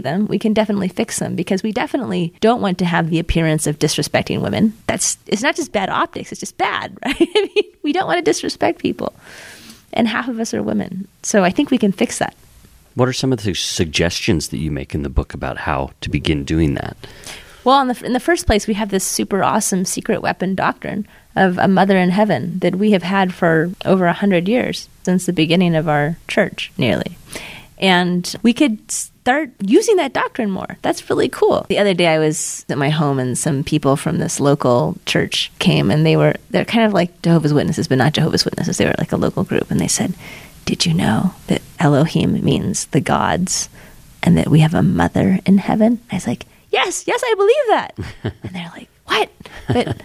them, 0.00 0.26
we 0.26 0.38
can 0.38 0.52
definitely 0.52 0.88
fix 0.88 1.18
them 1.18 1.34
because 1.34 1.62
we 1.62 1.72
definitely 1.72 2.32
don't 2.40 2.60
want 2.60 2.78
to 2.78 2.84
have 2.84 3.10
the 3.10 3.18
appearance 3.18 3.66
of 3.66 3.78
disrespecting 3.78 4.40
women. 4.40 4.74
That's 4.86 5.18
it's 5.26 5.42
not 5.42 5.56
just 5.56 5.72
bad 5.72 5.90
optics, 6.10 6.32
it's 6.32 6.40
just 6.40 6.58
bad, 6.58 6.96
right? 7.04 7.16
I 7.20 7.50
mean, 7.54 7.64
we 7.82 7.92
don't 7.92 8.06
want 8.06 8.18
to 8.18 8.22
disrespect 8.22 8.80
people. 8.80 9.14
And 9.92 10.08
half 10.08 10.28
of 10.28 10.40
us 10.40 10.52
are 10.54 10.62
women. 10.62 11.06
So 11.22 11.44
I 11.44 11.50
think 11.50 11.70
we 11.70 11.78
can 11.78 11.92
fix 11.92 12.18
that. 12.18 12.34
What 12.94 13.08
are 13.08 13.12
some 13.12 13.32
of 13.32 13.42
the 13.42 13.54
suggestions 13.54 14.48
that 14.48 14.58
you 14.58 14.70
make 14.72 14.94
in 14.94 15.02
the 15.02 15.08
book 15.08 15.34
about 15.34 15.58
how 15.58 15.90
to 16.00 16.10
begin 16.10 16.44
doing 16.44 16.74
that? 16.74 16.96
Well, 17.62 17.80
in 17.82 17.88
the, 17.88 18.04
in 18.04 18.12
the 18.12 18.20
first 18.20 18.46
place, 18.46 18.66
we 18.66 18.74
have 18.74 18.88
this 18.88 19.04
super 19.04 19.44
awesome 19.44 19.84
secret 19.84 20.22
weapon 20.22 20.54
doctrine 20.54 21.06
of 21.36 21.58
a 21.58 21.68
mother 21.68 21.96
in 21.96 22.10
heaven 22.10 22.58
that 22.58 22.74
we 22.74 22.90
have 22.90 23.04
had 23.04 23.32
for 23.32 23.70
over 23.84 24.06
a 24.06 24.12
hundred 24.12 24.48
years 24.48 24.88
since 25.04 25.26
the 25.26 25.32
beginning 25.32 25.76
of 25.76 25.88
our 25.88 26.16
church, 26.26 26.72
nearly. 26.76 27.16
And 27.80 28.36
we 28.42 28.52
could 28.52 28.90
start 28.90 29.50
using 29.60 29.96
that 29.96 30.12
doctrine 30.12 30.50
more. 30.50 30.76
That's 30.82 31.08
really 31.08 31.28
cool. 31.28 31.64
The 31.68 31.78
other 31.78 31.94
day 31.94 32.08
I 32.08 32.18
was 32.18 32.64
at 32.68 32.76
my 32.76 32.90
home 32.90 33.18
and 33.18 33.36
some 33.36 33.64
people 33.64 33.96
from 33.96 34.18
this 34.18 34.38
local 34.38 34.96
church 35.06 35.50
came 35.58 35.90
and 35.90 36.04
they 36.04 36.16
were 36.16 36.34
they're 36.50 36.66
kind 36.66 36.84
of 36.84 36.92
like 36.92 37.22
Jehovah's 37.22 37.54
Witnesses, 37.54 37.88
but 37.88 37.98
not 37.98 38.12
Jehovah's 38.12 38.44
Witnesses. 38.44 38.76
They 38.76 38.84
were 38.84 38.94
like 38.98 39.12
a 39.12 39.16
local 39.16 39.44
group 39.44 39.70
and 39.70 39.80
they 39.80 39.88
said, 39.88 40.14
"Did 40.66 40.84
you 40.84 40.92
know 40.92 41.34
that 41.46 41.62
Elohim 41.78 42.44
means 42.44 42.84
the 42.86 43.00
gods 43.00 43.70
and 44.22 44.36
that 44.36 44.48
we 44.48 44.60
have 44.60 44.74
a 44.74 44.82
mother 44.82 45.40
in 45.46 45.58
heaven?" 45.58 46.00
I 46.12 46.16
was 46.16 46.26
like, 46.26 46.44
"Yes, 46.70 47.04
yes, 47.06 47.22
I 47.24 47.34
believe 47.34 47.66
that." 47.68 47.98
and 48.42 48.54
they're 48.54 48.72
like, 48.76 48.88
"What?" 49.06 49.30
But 49.68 50.02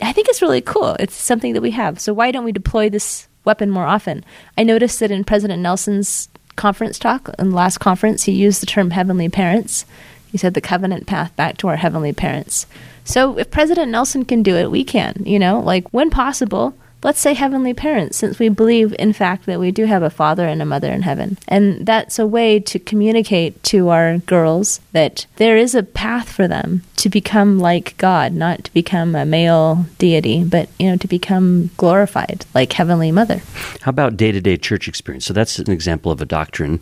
I 0.00 0.12
think 0.12 0.28
it's 0.28 0.42
really 0.42 0.60
cool. 0.60 0.96
It's 1.00 1.16
something 1.16 1.54
that 1.54 1.62
we 1.62 1.72
have. 1.72 1.98
So 1.98 2.14
why 2.14 2.30
don't 2.30 2.44
we 2.44 2.52
deploy 2.52 2.88
this 2.88 3.26
weapon 3.44 3.70
more 3.70 3.86
often? 3.86 4.24
I 4.56 4.62
noticed 4.62 5.00
that 5.00 5.10
in 5.10 5.24
President 5.24 5.60
Nelson's 5.62 6.28
conference 6.56 6.98
talk, 6.98 7.30
the 7.36 7.44
last 7.44 7.78
conference, 7.78 8.24
he 8.24 8.32
used 8.32 8.62
the 8.62 8.66
term 8.66 8.90
heavenly 8.90 9.28
parents. 9.28 9.84
He 10.32 10.38
said 10.38 10.54
the 10.54 10.60
covenant 10.60 11.06
path 11.06 11.34
back 11.36 11.56
to 11.58 11.68
our 11.68 11.76
heavenly 11.76 12.12
parents. 12.12 12.66
So 13.04 13.38
if 13.38 13.50
President 13.50 13.92
Nelson 13.92 14.24
can 14.24 14.42
do 14.42 14.56
it, 14.56 14.70
we 14.70 14.82
can, 14.82 15.22
you 15.24 15.38
know, 15.38 15.60
like 15.60 15.88
when 15.92 16.10
possible, 16.10 16.74
let's 17.02 17.20
say 17.20 17.34
heavenly 17.34 17.74
parents, 17.74 18.16
since 18.16 18.38
we 18.38 18.48
believe, 18.48 18.94
in 18.98 19.12
fact, 19.12 19.46
that 19.46 19.60
we 19.60 19.70
do 19.70 19.84
have 19.84 20.02
a 20.02 20.10
father 20.10 20.46
and 20.46 20.60
a 20.62 20.66
mother 20.66 20.90
in 20.90 21.02
heaven. 21.02 21.38
And 21.48 21.86
that's 21.86 22.18
a 22.18 22.26
way 22.26 22.60
to 22.60 22.78
communicate 22.78 23.62
to 23.64 23.88
our 23.88 24.18
girls 24.18 24.80
that 24.92 25.26
there 25.36 25.56
is 25.56 25.74
a 25.74 25.82
path 25.82 26.30
for 26.30 26.48
them 26.48 26.82
to 26.96 27.08
become 27.08 27.58
like 27.58 27.96
God, 27.98 28.32
not 28.32 28.64
to 28.64 28.72
become 28.72 29.14
a 29.14 29.24
male 29.26 29.86
deity, 29.98 30.44
but, 30.44 30.68
you 30.78 30.90
know, 30.90 30.96
to 30.96 31.06
become 31.06 31.70
glorified 31.76 32.46
like 32.54 32.72
Heavenly 32.72 33.12
Mother. 33.12 33.42
How 33.82 33.90
about 33.90 34.16
day 34.16 34.32
to 34.32 34.40
day 34.40 34.56
church 34.56 34.88
experience? 34.88 35.26
So 35.26 35.34
that's 35.34 35.58
an 35.58 35.70
example 35.70 36.10
of 36.10 36.20
a 36.20 36.26
doctrine 36.26 36.80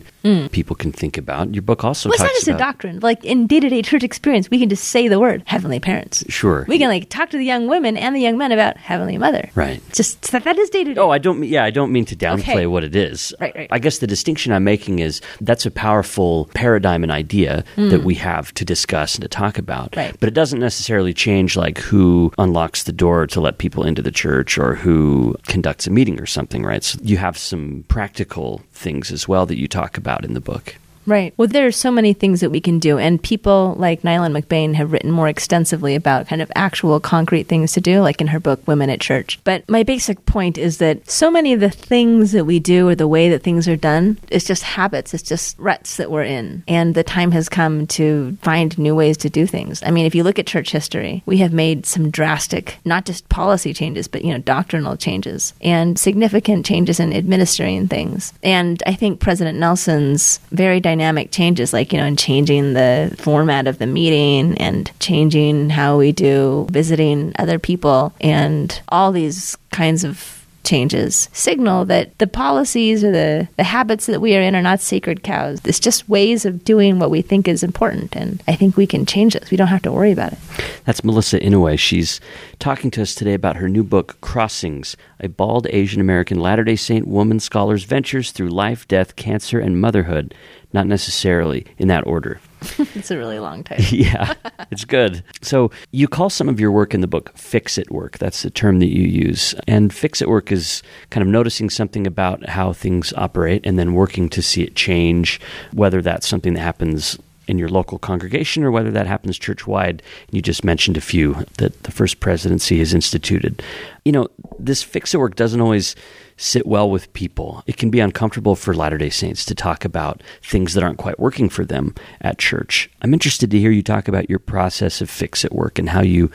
people 0.51 0.75
can 0.75 0.91
think 0.91 1.17
about. 1.17 1.53
Your 1.53 1.61
book 1.61 1.83
also 1.83 2.09
Mm. 2.09 2.11
Well, 2.11 2.13
it's 2.15 2.23
not 2.23 2.31
just 2.31 2.47
about 2.47 2.55
a 2.55 2.59
doctrine. 2.59 2.99
Like 3.01 3.23
in 3.23 3.47
day 3.47 3.59
to 3.59 3.69
day 3.69 3.81
church 3.81 4.03
experience, 4.03 4.49
we 4.49 4.59
can 4.59 4.69
just 4.69 4.85
say 4.85 5.07
the 5.07 5.19
word 5.19 5.43
Heavenly 5.45 5.79
Parents. 5.79 6.23
Sure. 6.29 6.65
We 6.67 6.77
can 6.77 6.87
like 6.89 7.09
talk 7.09 7.29
to 7.31 7.37
the 7.37 7.45
young 7.45 7.67
women 7.67 7.97
and 7.97 8.15
the 8.15 8.21
young 8.21 8.37
men 8.37 8.51
about 8.51 8.77
Heavenly 8.77 9.17
Mother. 9.17 9.49
Right. 9.55 9.81
Just 9.91 10.04
that, 10.13 10.43
that 10.43 10.57
is 10.57 10.69
day 10.69 10.83
to 10.83 10.93
day. 10.93 10.99
Oh, 11.01 11.09
I 11.09 11.17
don't. 11.17 11.39
mean- 11.39 11.49
Yeah, 11.49 11.63
I 11.63 11.69
don't 11.71 11.91
mean 11.91 12.05
to 12.05 12.15
downplay 12.15 12.39
Okay. 12.39 12.67
what 12.67 12.83
it 12.83 12.95
is. 12.95 13.33
Right, 13.39 13.55
right. 13.55 13.67
I 13.71 13.79
guess 13.79 13.97
the 13.99 14.07
distinction 14.07 14.53
I'm 14.53 14.63
making 14.63 14.99
is 14.99 15.21
that's 15.41 15.65
a 15.65 15.71
powerful 15.71 16.49
paradigm 16.53 17.03
and 17.03 17.11
idea 17.11 17.63
that 17.77 18.03
we 18.03 18.15
have 18.15 18.53
to 18.55 18.65
discuss 18.65 19.15
and 19.15 19.21
to 19.23 19.27
talk 19.27 19.57
about. 19.57 19.91
Mm. 19.91 19.97
Right. 19.97 20.15
But 20.19 20.27
it 20.27 20.33
doesn't 20.35 20.59
necessarily 20.59 21.13
change 21.13 21.55
like 21.57 21.77
who 21.79 22.31
unlocks 22.37 22.83
the 22.83 22.91
door 22.93 23.27
to 23.27 23.41
let 23.41 23.57
people 23.57 23.83
into 23.83 24.01
the 24.01 24.11
church 24.11 24.57
or 24.57 24.75
who 24.75 25.35
conducts 25.47 25.87
a 25.87 25.91
meeting 25.91 26.19
or 26.19 26.25
something. 26.25 26.63
Right. 26.63 26.83
So 26.83 26.99
you 27.01 27.17
have 27.17 27.37
some 27.37 27.83
practical 27.87 28.61
things 28.71 29.11
as 29.11 29.27
well 29.27 29.45
that 29.45 29.57
you 29.57 29.67
talk 29.67 29.97
about 29.97 30.23
in 30.25 30.33
the 30.33 30.41
book. 30.41 30.75
Right. 31.05 31.33
Well, 31.37 31.47
there 31.47 31.67
are 31.67 31.71
so 31.71 31.91
many 31.91 32.13
things 32.13 32.39
that 32.41 32.49
we 32.49 32.59
can 32.59 32.79
do, 32.79 32.97
and 32.97 33.21
people 33.21 33.75
like 33.77 34.01
Neylan 34.01 34.35
McBaine 34.35 34.73
have 34.73 34.91
written 34.91 35.11
more 35.11 35.27
extensively 35.27 35.93
about 35.93 36.27
kind 36.27 36.41
of 36.41 36.51
actual 36.55 36.99
concrete 36.99 37.43
things 37.43 37.73
to 37.73 37.81
do, 37.81 38.01
like 38.01 38.21
in 38.21 38.27
her 38.27 38.39
book 38.39 38.67
Women 38.67 38.89
at 38.89 39.01
Church. 39.01 39.39
But 39.43 39.67
my 39.69 39.83
basic 39.83 40.25
point 40.25 40.57
is 40.57 40.79
that 40.79 41.09
so 41.09 41.29
many 41.29 41.53
of 41.53 41.59
the 41.59 41.69
things 41.69 42.31
that 42.31 42.45
we 42.45 42.59
do 42.59 42.89
or 42.89 42.95
the 42.95 43.07
way 43.07 43.29
that 43.29 43.43
things 43.43 43.67
are 43.67 43.75
done 43.75 44.17
is 44.31 44.45
just 44.45 44.63
habits, 44.63 45.13
it's 45.13 45.21
just 45.21 45.59
ruts 45.59 45.97
that 45.97 46.09
we're 46.09 46.23
in. 46.23 46.63
And 46.67 46.95
the 46.95 47.03
time 47.03 47.31
has 47.31 47.49
come 47.49 47.85
to 47.87 48.35
find 48.41 48.77
new 48.77 48.95
ways 48.95 49.17
to 49.17 49.29
do 49.29 49.45
things. 49.45 49.83
I 49.83 49.91
mean, 49.91 50.07
if 50.07 50.15
you 50.15 50.23
look 50.23 50.39
at 50.39 50.47
church 50.47 50.71
history, 50.71 51.21
we 51.27 51.37
have 51.37 51.53
made 51.53 51.85
some 51.85 52.09
drastic, 52.09 52.77
not 52.83 53.05
just 53.05 53.29
policy 53.29 53.73
changes, 53.73 54.07
but, 54.07 54.25
you 54.25 54.33
know, 54.33 54.39
doctrinal 54.39 54.97
changes 54.97 55.53
and 55.61 55.99
significant 55.99 56.65
changes 56.65 56.99
in 56.99 57.13
administering 57.13 57.87
things. 57.87 58.33
And 58.41 58.81
I 58.87 58.95
think 58.95 59.19
President 59.19 59.59
Nelson's 59.59 60.39
very 60.51 60.79
dynamic 60.79 60.94
changes, 61.31 61.73
like, 61.73 61.93
you 61.93 61.99
know, 61.99 62.05
in 62.05 62.15
changing 62.15 62.73
the 62.73 63.15
format 63.17 63.67
of 63.67 63.77
the 63.77 63.87
meeting 63.87 64.57
and 64.57 64.91
changing 64.99 65.69
how 65.69 65.97
we 65.97 66.11
do 66.11 66.67
visiting 66.69 67.33
other 67.37 67.59
people 67.59 68.13
and 68.21 68.81
all 68.89 69.11
these 69.11 69.57
kinds 69.71 70.03
of 70.03 70.34
changes 70.65 71.29
signal 71.31 71.85
that 71.85 72.17
the 72.17 72.27
policies 72.27 73.03
or 73.03 73.11
the, 73.11 73.47
the 73.57 73.63
habits 73.63 74.07
that 74.07 74.19
we 74.19 74.35
are 74.35 74.41
in 74.41 74.55
are 74.55 74.61
not 74.61 74.79
sacred 74.79 75.23
cows. 75.23 75.59
It's 75.63 75.79
just 75.79 76.09
ways 76.09 76.45
of 76.45 76.63
doing 76.63 76.99
what 76.99 77.11
we 77.11 77.21
think 77.21 77.47
is 77.47 77.63
important. 77.63 78.15
And 78.15 78.41
I 78.47 78.55
think 78.55 78.75
we 78.75 78.87
can 78.87 79.05
change 79.05 79.33
this. 79.33 79.51
We 79.51 79.57
don't 79.57 79.67
have 79.67 79.83
to 79.83 79.91
worry 79.91 80.11
about 80.11 80.33
it. 80.33 80.39
That's 80.85 81.03
Melissa 81.03 81.39
Inouye. 81.39 81.79
She's 81.79 82.19
talking 82.59 82.91
to 82.91 83.01
us 83.01 83.15
today 83.15 83.33
about 83.33 83.57
her 83.57 83.69
new 83.69 83.83
book, 83.83 84.19
Crossings, 84.21 84.97
a 85.19 85.29
bald 85.29 85.67
Asian 85.69 86.01
American 86.01 86.39
Latter 86.39 86.63
day 86.63 86.75
Saint 86.75 87.07
woman 87.07 87.39
scholar's 87.39 87.83
ventures 87.83 88.31
through 88.31 88.49
life, 88.49 88.87
death, 88.87 89.15
cancer, 89.15 89.59
and 89.59 89.79
motherhood, 89.79 90.33
not 90.73 90.87
necessarily 90.87 91.65
in 91.77 91.87
that 91.87 92.05
order. 92.05 92.39
it's 92.95 93.11
a 93.11 93.17
really 93.17 93.39
long 93.39 93.63
title. 93.65 93.85
yeah, 93.85 94.33
it's 94.71 94.85
good. 94.85 95.23
So 95.41 95.71
you 95.91 96.07
call 96.07 96.29
some 96.29 96.49
of 96.49 96.59
your 96.59 96.71
work 96.71 96.93
in 96.93 97.01
the 97.01 97.07
book 97.07 97.31
fix 97.37 97.77
it 97.77 97.91
work. 97.91 98.17
That's 98.17 98.43
the 98.43 98.49
term 98.49 98.79
that 98.79 98.93
you 98.93 99.03
use. 99.03 99.55
And 99.67 99.93
fix 99.93 100.21
it 100.21 100.29
work 100.29 100.51
is 100.51 100.83
kind 101.09 101.21
of 101.21 101.27
noticing 101.27 101.69
something 101.69 102.07
about 102.07 102.49
how 102.49 102.73
things 102.73 103.13
operate 103.15 103.65
and 103.65 103.77
then 103.77 103.93
working 103.93 104.29
to 104.29 104.41
see 104.41 104.63
it 104.63 104.75
change, 104.75 105.39
whether 105.73 106.01
that's 106.01 106.27
something 106.27 106.53
that 106.53 106.61
happens 106.61 107.17
in 107.47 107.57
your 107.57 107.69
local 107.69 107.99
congregation 107.99 108.63
or 108.63 108.71
whether 108.71 108.91
that 108.91 109.07
happens 109.07 109.37
church 109.37 109.67
wide. 109.67 110.01
You 110.31 110.41
just 110.41 110.63
mentioned 110.63 110.97
a 110.97 111.01
few 111.01 111.45
that 111.57 111.83
the 111.83 111.91
First 111.91 112.19
Presidency 112.19 112.79
has 112.79 112.93
instituted. 112.93 113.61
You 114.03 114.11
know, 114.11 114.27
this 114.59 114.83
fix 114.83 115.13
it 115.13 115.17
work 115.17 115.35
doesn't 115.35 115.61
always 115.61 115.95
sit 116.37 116.65
well 116.65 116.89
with 116.89 117.11
people. 117.13 117.63
It 117.65 117.77
can 117.77 117.89
be 117.89 117.99
uncomfortable 117.99 118.55
for 118.55 118.73
Latter 118.73 118.97
day 118.97 119.09
Saints 119.09 119.45
to 119.45 119.55
talk 119.55 119.85
about 119.85 120.21
things 120.43 120.73
that 120.73 120.83
aren't 120.83 120.97
quite 120.97 121.19
working 121.19 121.49
for 121.49 121.63
them 121.63 121.95
at 122.21 122.37
church. 122.37 122.89
I'm 123.01 123.13
interested 123.13 123.51
to 123.51 123.59
hear 123.59 123.71
you 123.71 123.83
talk 123.83 124.07
about 124.07 124.29
your 124.29 124.39
process 124.39 125.01
of 125.01 125.09
fix 125.09 125.45
it 125.45 125.53
work 125.53 125.79
and 125.79 125.89
how 125.89 126.01
you 126.01 126.29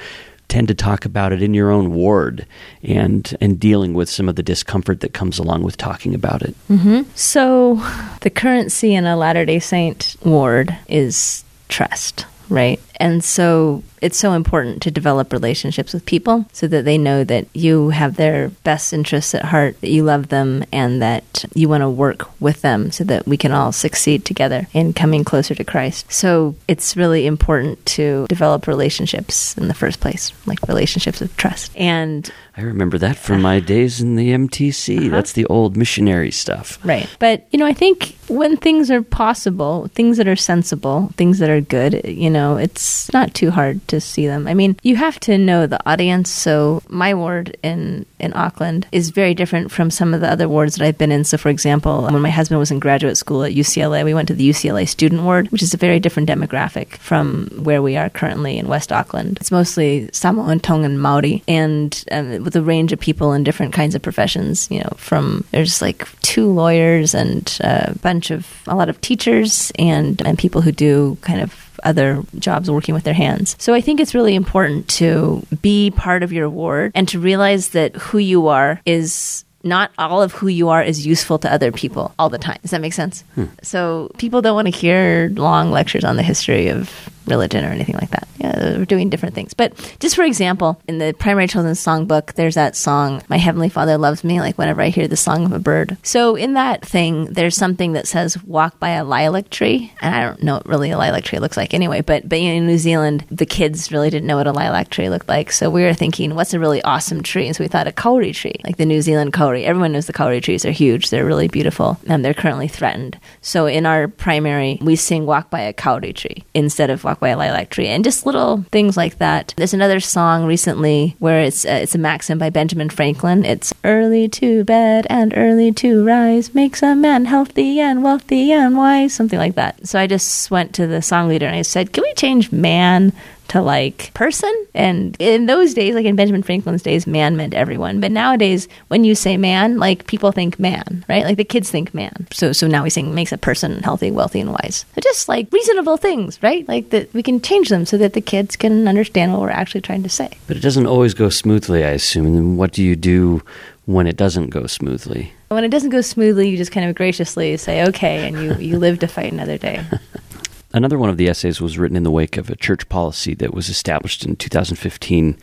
tend 0.50 0.68
to 0.68 0.74
talk 0.74 1.04
about 1.04 1.32
it 1.32 1.42
in 1.42 1.54
your 1.54 1.70
own 1.70 1.92
ward 1.92 2.44
and 2.82 3.36
and 3.40 3.58
dealing 3.58 3.94
with 3.94 4.10
some 4.10 4.28
of 4.28 4.36
the 4.36 4.42
discomfort 4.42 5.00
that 5.00 5.14
comes 5.14 5.38
along 5.38 5.62
with 5.62 5.76
talking 5.76 6.14
about 6.14 6.42
it. 6.42 6.54
Mm-hmm. 6.68 7.02
So, 7.14 7.76
the 8.20 8.30
currency 8.30 8.94
in 8.94 9.06
a 9.06 9.16
Latter 9.16 9.46
Day 9.46 9.60
Saint 9.60 10.16
ward 10.24 10.76
is 10.88 11.44
trust, 11.68 12.26
right? 12.48 12.80
And 13.00 13.24
so 13.24 13.82
it's 14.00 14.18
so 14.18 14.32
important 14.32 14.82
to 14.82 14.90
develop 14.90 15.32
relationships 15.32 15.92
with 15.92 16.06
people 16.06 16.46
so 16.52 16.66
that 16.66 16.84
they 16.84 16.96
know 16.96 17.24
that 17.24 17.46
you 17.54 17.90
have 17.90 18.16
their 18.16 18.48
best 18.64 18.92
interests 18.92 19.34
at 19.34 19.46
heart, 19.46 19.80
that 19.80 19.90
you 19.90 20.02
love 20.02 20.28
them, 20.28 20.64
and 20.72 21.02
that 21.02 21.44
you 21.54 21.68
want 21.68 21.82
to 21.82 21.88
work 21.88 22.30
with 22.40 22.62
them 22.62 22.90
so 22.90 23.04
that 23.04 23.26
we 23.26 23.36
can 23.36 23.52
all 23.52 23.72
succeed 23.72 24.24
together 24.24 24.68
in 24.72 24.92
coming 24.92 25.24
closer 25.24 25.54
to 25.54 25.64
Christ. 25.64 26.10
So 26.12 26.54
it's 26.68 26.96
really 26.96 27.26
important 27.26 27.84
to 27.86 28.26
develop 28.28 28.66
relationships 28.66 29.56
in 29.56 29.68
the 29.68 29.74
first 29.74 30.00
place, 30.00 30.32
like 30.46 30.66
relationships 30.68 31.20
of 31.20 31.34
trust. 31.36 31.72
And 31.76 32.30
I 32.56 32.62
remember 32.62 32.98
that 32.98 33.16
from 33.16 33.42
my 33.42 33.60
days 33.60 34.00
in 34.00 34.16
the 34.16 34.32
MTC. 34.32 34.98
Uh-huh. 34.98 35.08
That's 35.08 35.32
the 35.32 35.46
old 35.46 35.76
missionary 35.76 36.30
stuff. 36.30 36.78
Right. 36.84 37.08
But, 37.18 37.46
you 37.50 37.58
know, 37.58 37.66
I 37.66 37.72
think 37.72 38.16
when 38.28 38.56
things 38.56 38.90
are 38.90 39.02
possible, 39.02 39.88
things 39.94 40.16
that 40.16 40.28
are 40.28 40.36
sensible, 40.36 41.10
things 41.16 41.38
that 41.38 41.48
are 41.48 41.60
good, 41.60 42.02
you 42.04 42.28
know, 42.28 42.56
it's 42.56 42.89
not 43.12 43.34
too 43.34 43.50
hard 43.50 43.86
to 43.88 44.00
see 44.00 44.26
them. 44.26 44.46
I 44.46 44.54
mean, 44.54 44.76
you 44.82 44.96
have 44.96 45.18
to 45.20 45.38
know 45.38 45.66
the 45.66 45.80
audience. 45.88 46.30
So 46.30 46.82
my 46.88 47.14
ward 47.14 47.56
in 47.62 48.06
in 48.18 48.32
Auckland 48.34 48.86
is 48.92 49.10
very 49.10 49.34
different 49.34 49.70
from 49.70 49.90
some 49.90 50.14
of 50.14 50.20
the 50.20 50.30
other 50.30 50.48
wards 50.48 50.76
that 50.76 50.86
I've 50.86 50.98
been 50.98 51.12
in. 51.12 51.24
So, 51.24 51.36
for 51.38 51.48
example, 51.48 52.02
when 52.02 52.20
my 52.20 52.30
husband 52.30 52.58
was 52.58 52.70
in 52.70 52.78
graduate 52.78 53.16
school 53.16 53.44
at 53.44 53.52
UCLA, 53.52 54.04
we 54.04 54.14
went 54.14 54.28
to 54.28 54.34
the 54.34 54.48
UCLA 54.48 54.86
student 54.86 55.22
ward, 55.22 55.50
which 55.50 55.62
is 55.62 55.74
a 55.74 55.78
very 55.78 55.98
different 56.00 56.28
demographic 56.28 56.96
from 56.98 57.48
where 57.62 57.82
we 57.82 57.96
are 57.96 58.10
currently 58.10 58.58
in 58.58 58.68
West 58.68 58.92
Auckland. 58.92 59.38
It's 59.40 59.50
mostly 59.50 60.10
Samoan, 60.12 60.60
Tongan, 60.60 60.98
Maori, 60.98 61.42
and 61.48 62.04
um, 62.10 62.44
with 62.44 62.56
a 62.56 62.62
range 62.62 62.92
of 62.92 63.00
people 63.00 63.32
in 63.32 63.44
different 63.44 63.72
kinds 63.72 63.94
of 63.94 64.02
professions. 64.02 64.70
You 64.70 64.80
know, 64.80 64.92
from 64.96 65.44
there's 65.50 65.80
like 65.80 66.06
two 66.20 66.46
lawyers 66.46 67.14
and 67.14 67.58
a 67.60 67.94
bunch 68.02 68.30
of 68.30 68.46
a 68.66 68.74
lot 68.76 68.88
of 68.88 69.00
teachers 69.00 69.72
and 69.78 70.20
and 70.26 70.38
people 70.38 70.60
who 70.60 70.72
do 70.72 71.16
kind 71.22 71.40
of 71.40 71.69
other 71.84 72.22
jobs 72.38 72.70
working 72.70 72.94
with 72.94 73.04
their 73.04 73.14
hands. 73.14 73.56
So 73.58 73.74
I 73.74 73.80
think 73.80 74.00
it's 74.00 74.14
really 74.14 74.34
important 74.34 74.88
to 74.88 75.46
be 75.62 75.90
part 75.90 76.22
of 76.22 76.32
your 76.32 76.48
ward 76.48 76.92
and 76.94 77.08
to 77.08 77.18
realize 77.18 77.70
that 77.70 77.96
who 77.96 78.18
you 78.18 78.48
are 78.48 78.80
is 78.86 79.44
not 79.62 79.90
all 79.98 80.22
of 80.22 80.32
who 80.32 80.48
you 80.48 80.68
are 80.70 80.82
is 80.82 81.06
useful 81.06 81.38
to 81.38 81.52
other 81.52 81.70
people 81.70 82.14
all 82.18 82.28
the 82.30 82.38
time. 82.38 82.58
Does 82.62 82.70
that 82.70 82.80
make 82.80 82.94
sense? 82.94 83.22
Hmm. 83.34 83.44
So 83.62 84.10
people 84.18 84.40
don't 84.40 84.54
want 84.54 84.72
to 84.72 84.76
hear 84.76 85.30
long 85.34 85.70
lectures 85.70 86.04
on 86.04 86.16
the 86.16 86.22
history 86.22 86.68
of 86.68 87.10
religion 87.26 87.64
or 87.64 87.68
anything 87.68 87.96
like 87.96 88.10
that. 88.10 88.28
Yeah, 88.38 88.78
we're 88.78 88.84
doing 88.84 89.10
different 89.10 89.34
things. 89.34 89.54
But 89.54 89.74
just 90.00 90.16
for 90.16 90.22
example, 90.22 90.80
in 90.88 90.98
the 90.98 91.14
primary 91.18 91.46
children's 91.46 91.84
songbook, 91.84 92.34
there's 92.34 92.54
that 92.54 92.74
song, 92.74 93.22
My 93.28 93.36
Heavenly 93.36 93.68
Father 93.68 93.98
Loves 93.98 94.24
Me, 94.24 94.40
like 94.40 94.56
whenever 94.56 94.80
I 94.80 94.88
hear 94.88 95.08
the 95.08 95.16
song 95.16 95.44
of 95.44 95.52
a 95.52 95.58
bird. 95.58 95.96
So 96.02 96.36
in 96.36 96.54
that 96.54 96.84
thing, 96.84 97.26
there's 97.26 97.56
something 97.56 97.92
that 97.92 98.08
says 98.08 98.42
walk 98.44 98.78
by 98.78 98.90
a 98.90 99.04
lilac 99.04 99.50
tree. 99.50 99.92
And 100.00 100.14
I 100.14 100.20
don't 100.22 100.42
know 100.42 100.54
what 100.54 100.66
really 100.66 100.90
a 100.90 100.98
lilac 100.98 101.24
tree 101.24 101.38
looks 101.38 101.56
like 101.56 101.74
anyway, 101.74 102.00
but, 102.00 102.28
but 102.28 102.38
in 102.38 102.66
New 102.66 102.78
Zealand, 102.78 103.26
the 103.30 103.46
kids 103.46 103.92
really 103.92 104.10
didn't 104.10 104.26
know 104.26 104.36
what 104.36 104.46
a 104.46 104.52
lilac 104.52 104.88
tree 104.90 105.10
looked 105.10 105.28
like. 105.28 105.52
So 105.52 105.68
we 105.68 105.82
were 105.82 105.94
thinking, 105.94 106.34
what's 106.34 106.54
a 106.54 106.60
really 106.60 106.82
awesome 106.82 107.22
tree? 107.22 107.46
And 107.46 107.54
so 107.54 107.64
we 107.64 107.68
thought 107.68 107.86
a 107.86 107.92
kauri 107.92 108.32
tree, 108.32 108.56
like 108.64 108.78
the 108.78 108.86
New 108.86 109.02
Zealand 109.02 109.32
kauri. 109.32 109.64
Everyone 109.64 109.92
knows 109.92 110.06
the 110.06 110.12
kauri 110.12 110.40
trees 110.40 110.64
are 110.64 110.70
huge. 110.70 111.10
They're 111.10 111.26
really 111.26 111.48
beautiful 111.48 111.98
and 112.06 112.24
they're 112.24 112.34
currently 112.34 112.68
threatened. 112.68 113.18
So 113.42 113.66
in 113.66 113.84
our 113.84 114.08
primary, 114.08 114.78
we 114.80 114.96
sing 114.96 115.26
walk 115.26 115.50
by 115.50 115.60
a 115.60 115.72
kauri 115.72 116.12
tree 116.12 116.44
instead 116.54 116.90
of 116.90 117.04
walk 117.10 117.20
by 117.20 117.30
a 117.30 117.36
lilac 117.36 117.70
tree, 117.70 117.88
and 117.88 118.04
just 118.04 118.24
little 118.24 118.64
things 118.70 118.96
like 118.96 119.18
that. 119.18 119.52
There's 119.56 119.74
another 119.74 120.00
song 120.00 120.46
recently 120.46 121.16
where 121.18 121.40
it's 121.40 121.64
uh, 121.64 121.80
it's 121.82 121.94
a 121.94 121.98
maxim 121.98 122.38
by 122.38 122.50
Benjamin 122.50 122.88
Franklin. 122.88 123.44
It's 123.44 123.72
early 123.84 124.28
to 124.28 124.64
bed 124.64 125.06
and 125.10 125.32
early 125.36 125.72
to 125.72 126.04
rise 126.04 126.54
makes 126.54 126.82
a 126.82 126.94
man 126.94 127.24
healthy 127.24 127.80
and 127.80 128.04
wealthy 128.04 128.52
and 128.52 128.76
wise, 128.76 129.12
something 129.12 129.38
like 129.38 129.56
that. 129.56 129.86
So 129.86 129.98
I 129.98 130.06
just 130.06 130.50
went 130.50 130.72
to 130.74 130.86
the 130.86 131.02
song 131.02 131.28
leader 131.28 131.46
and 131.46 131.56
I 131.56 131.62
said, 131.62 131.92
"Can 131.92 132.04
we 132.04 132.14
change 132.14 132.52
man 132.52 133.12
to 133.50 133.60
like 133.60 134.14
person. 134.14 134.52
And 134.74 135.16
in 135.18 135.46
those 135.46 135.74
days, 135.74 135.94
like 135.96 136.06
in 136.06 136.14
Benjamin 136.14 136.42
Franklin's 136.42 136.82
days, 136.82 137.06
man 137.06 137.36
meant 137.36 137.52
everyone. 137.52 138.00
But 138.00 138.12
nowadays, 138.12 138.68
when 138.88 139.02
you 139.02 139.16
say 139.16 139.36
man, 139.36 139.78
like 139.78 140.06
people 140.06 140.30
think 140.30 140.58
man, 140.60 141.04
right? 141.08 141.24
Like 141.24 141.36
the 141.36 141.44
kids 141.44 141.68
think 141.68 141.92
man. 141.92 142.28
So 142.32 142.52
so 142.52 142.68
now 142.68 142.84
we 142.84 142.90
saying 142.90 143.12
makes 143.12 143.32
a 143.32 143.38
person 143.38 143.82
healthy, 143.82 144.12
wealthy, 144.12 144.40
and 144.40 144.52
wise. 144.52 144.84
So 144.94 145.00
just 145.00 145.28
like 145.28 145.48
reasonable 145.52 145.96
things, 145.96 146.40
right? 146.42 146.66
Like 146.68 146.90
that 146.90 147.12
we 147.12 147.24
can 147.24 147.40
change 147.40 147.70
them 147.70 147.84
so 147.86 147.98
that 147.98 148.12
the 148.12 148.20
kids 148.20 148.54
can 148.54 148.86
understand 148.86 149.32
what 149.32 149.40
we're 149.40 149.50
actually 149.50 149.80
trying 149.80 150.04
to 150.04 150.08
say. 150.08 150.30
But 150.46 150.56
it 150.56 150.60
doesn't 150.60 150.86
always 150.86 151.12
go 151.12 151.28
smoothly, 151.28 151.84
I 151.84 151.90
assume. 151.90 152.26
And 152.26 152.56
what 152.56 152.72
do 152.72 152.84
you 152.84 152.94
do 152.94 153.42
when 153.86 154.06
it 154.06 154.16
doesn't 154.16 154.50
go 154.50 154.68
smoothly? 154.68 155.32
When 155.48 155.64
it 155.64 155.70
doesn't 155.70 155.90
go 155.90 156.02
smoothly, 156.02 156.48
you 156.48 156.56
just 156.56 156.70
kind 156.70 156.88
of 156.88 156.94
graciously 156.94 157.56
say, 157.56 157.82
okay, 157.88 158.28
and 158.28 158.40
you, 158.40 158.54
you 158.54 158.78
live 158.78 159.00
to 159.00 159.08
fight 159.08 159.32
another 159.32 159.58
day. 159.58 159.84
Another 160.72 160.98
one 160.98 161.10
of 161.10 161.16
the 161.16 161.28
essays 161.28 161.60
was 161.60 161.78
written 161.78 161.96
in 161.96 162.04
the 162.04 162.12
wake 162.12 162.36
of 162.36 162.48
a 162.48 162.54
church 162.54 162.88
policy 162.88 163.34
that 163.34 163.52
was 163.52 163.68
established 163.68 164.24
in 164.24 164.36
2015 164.36 165.36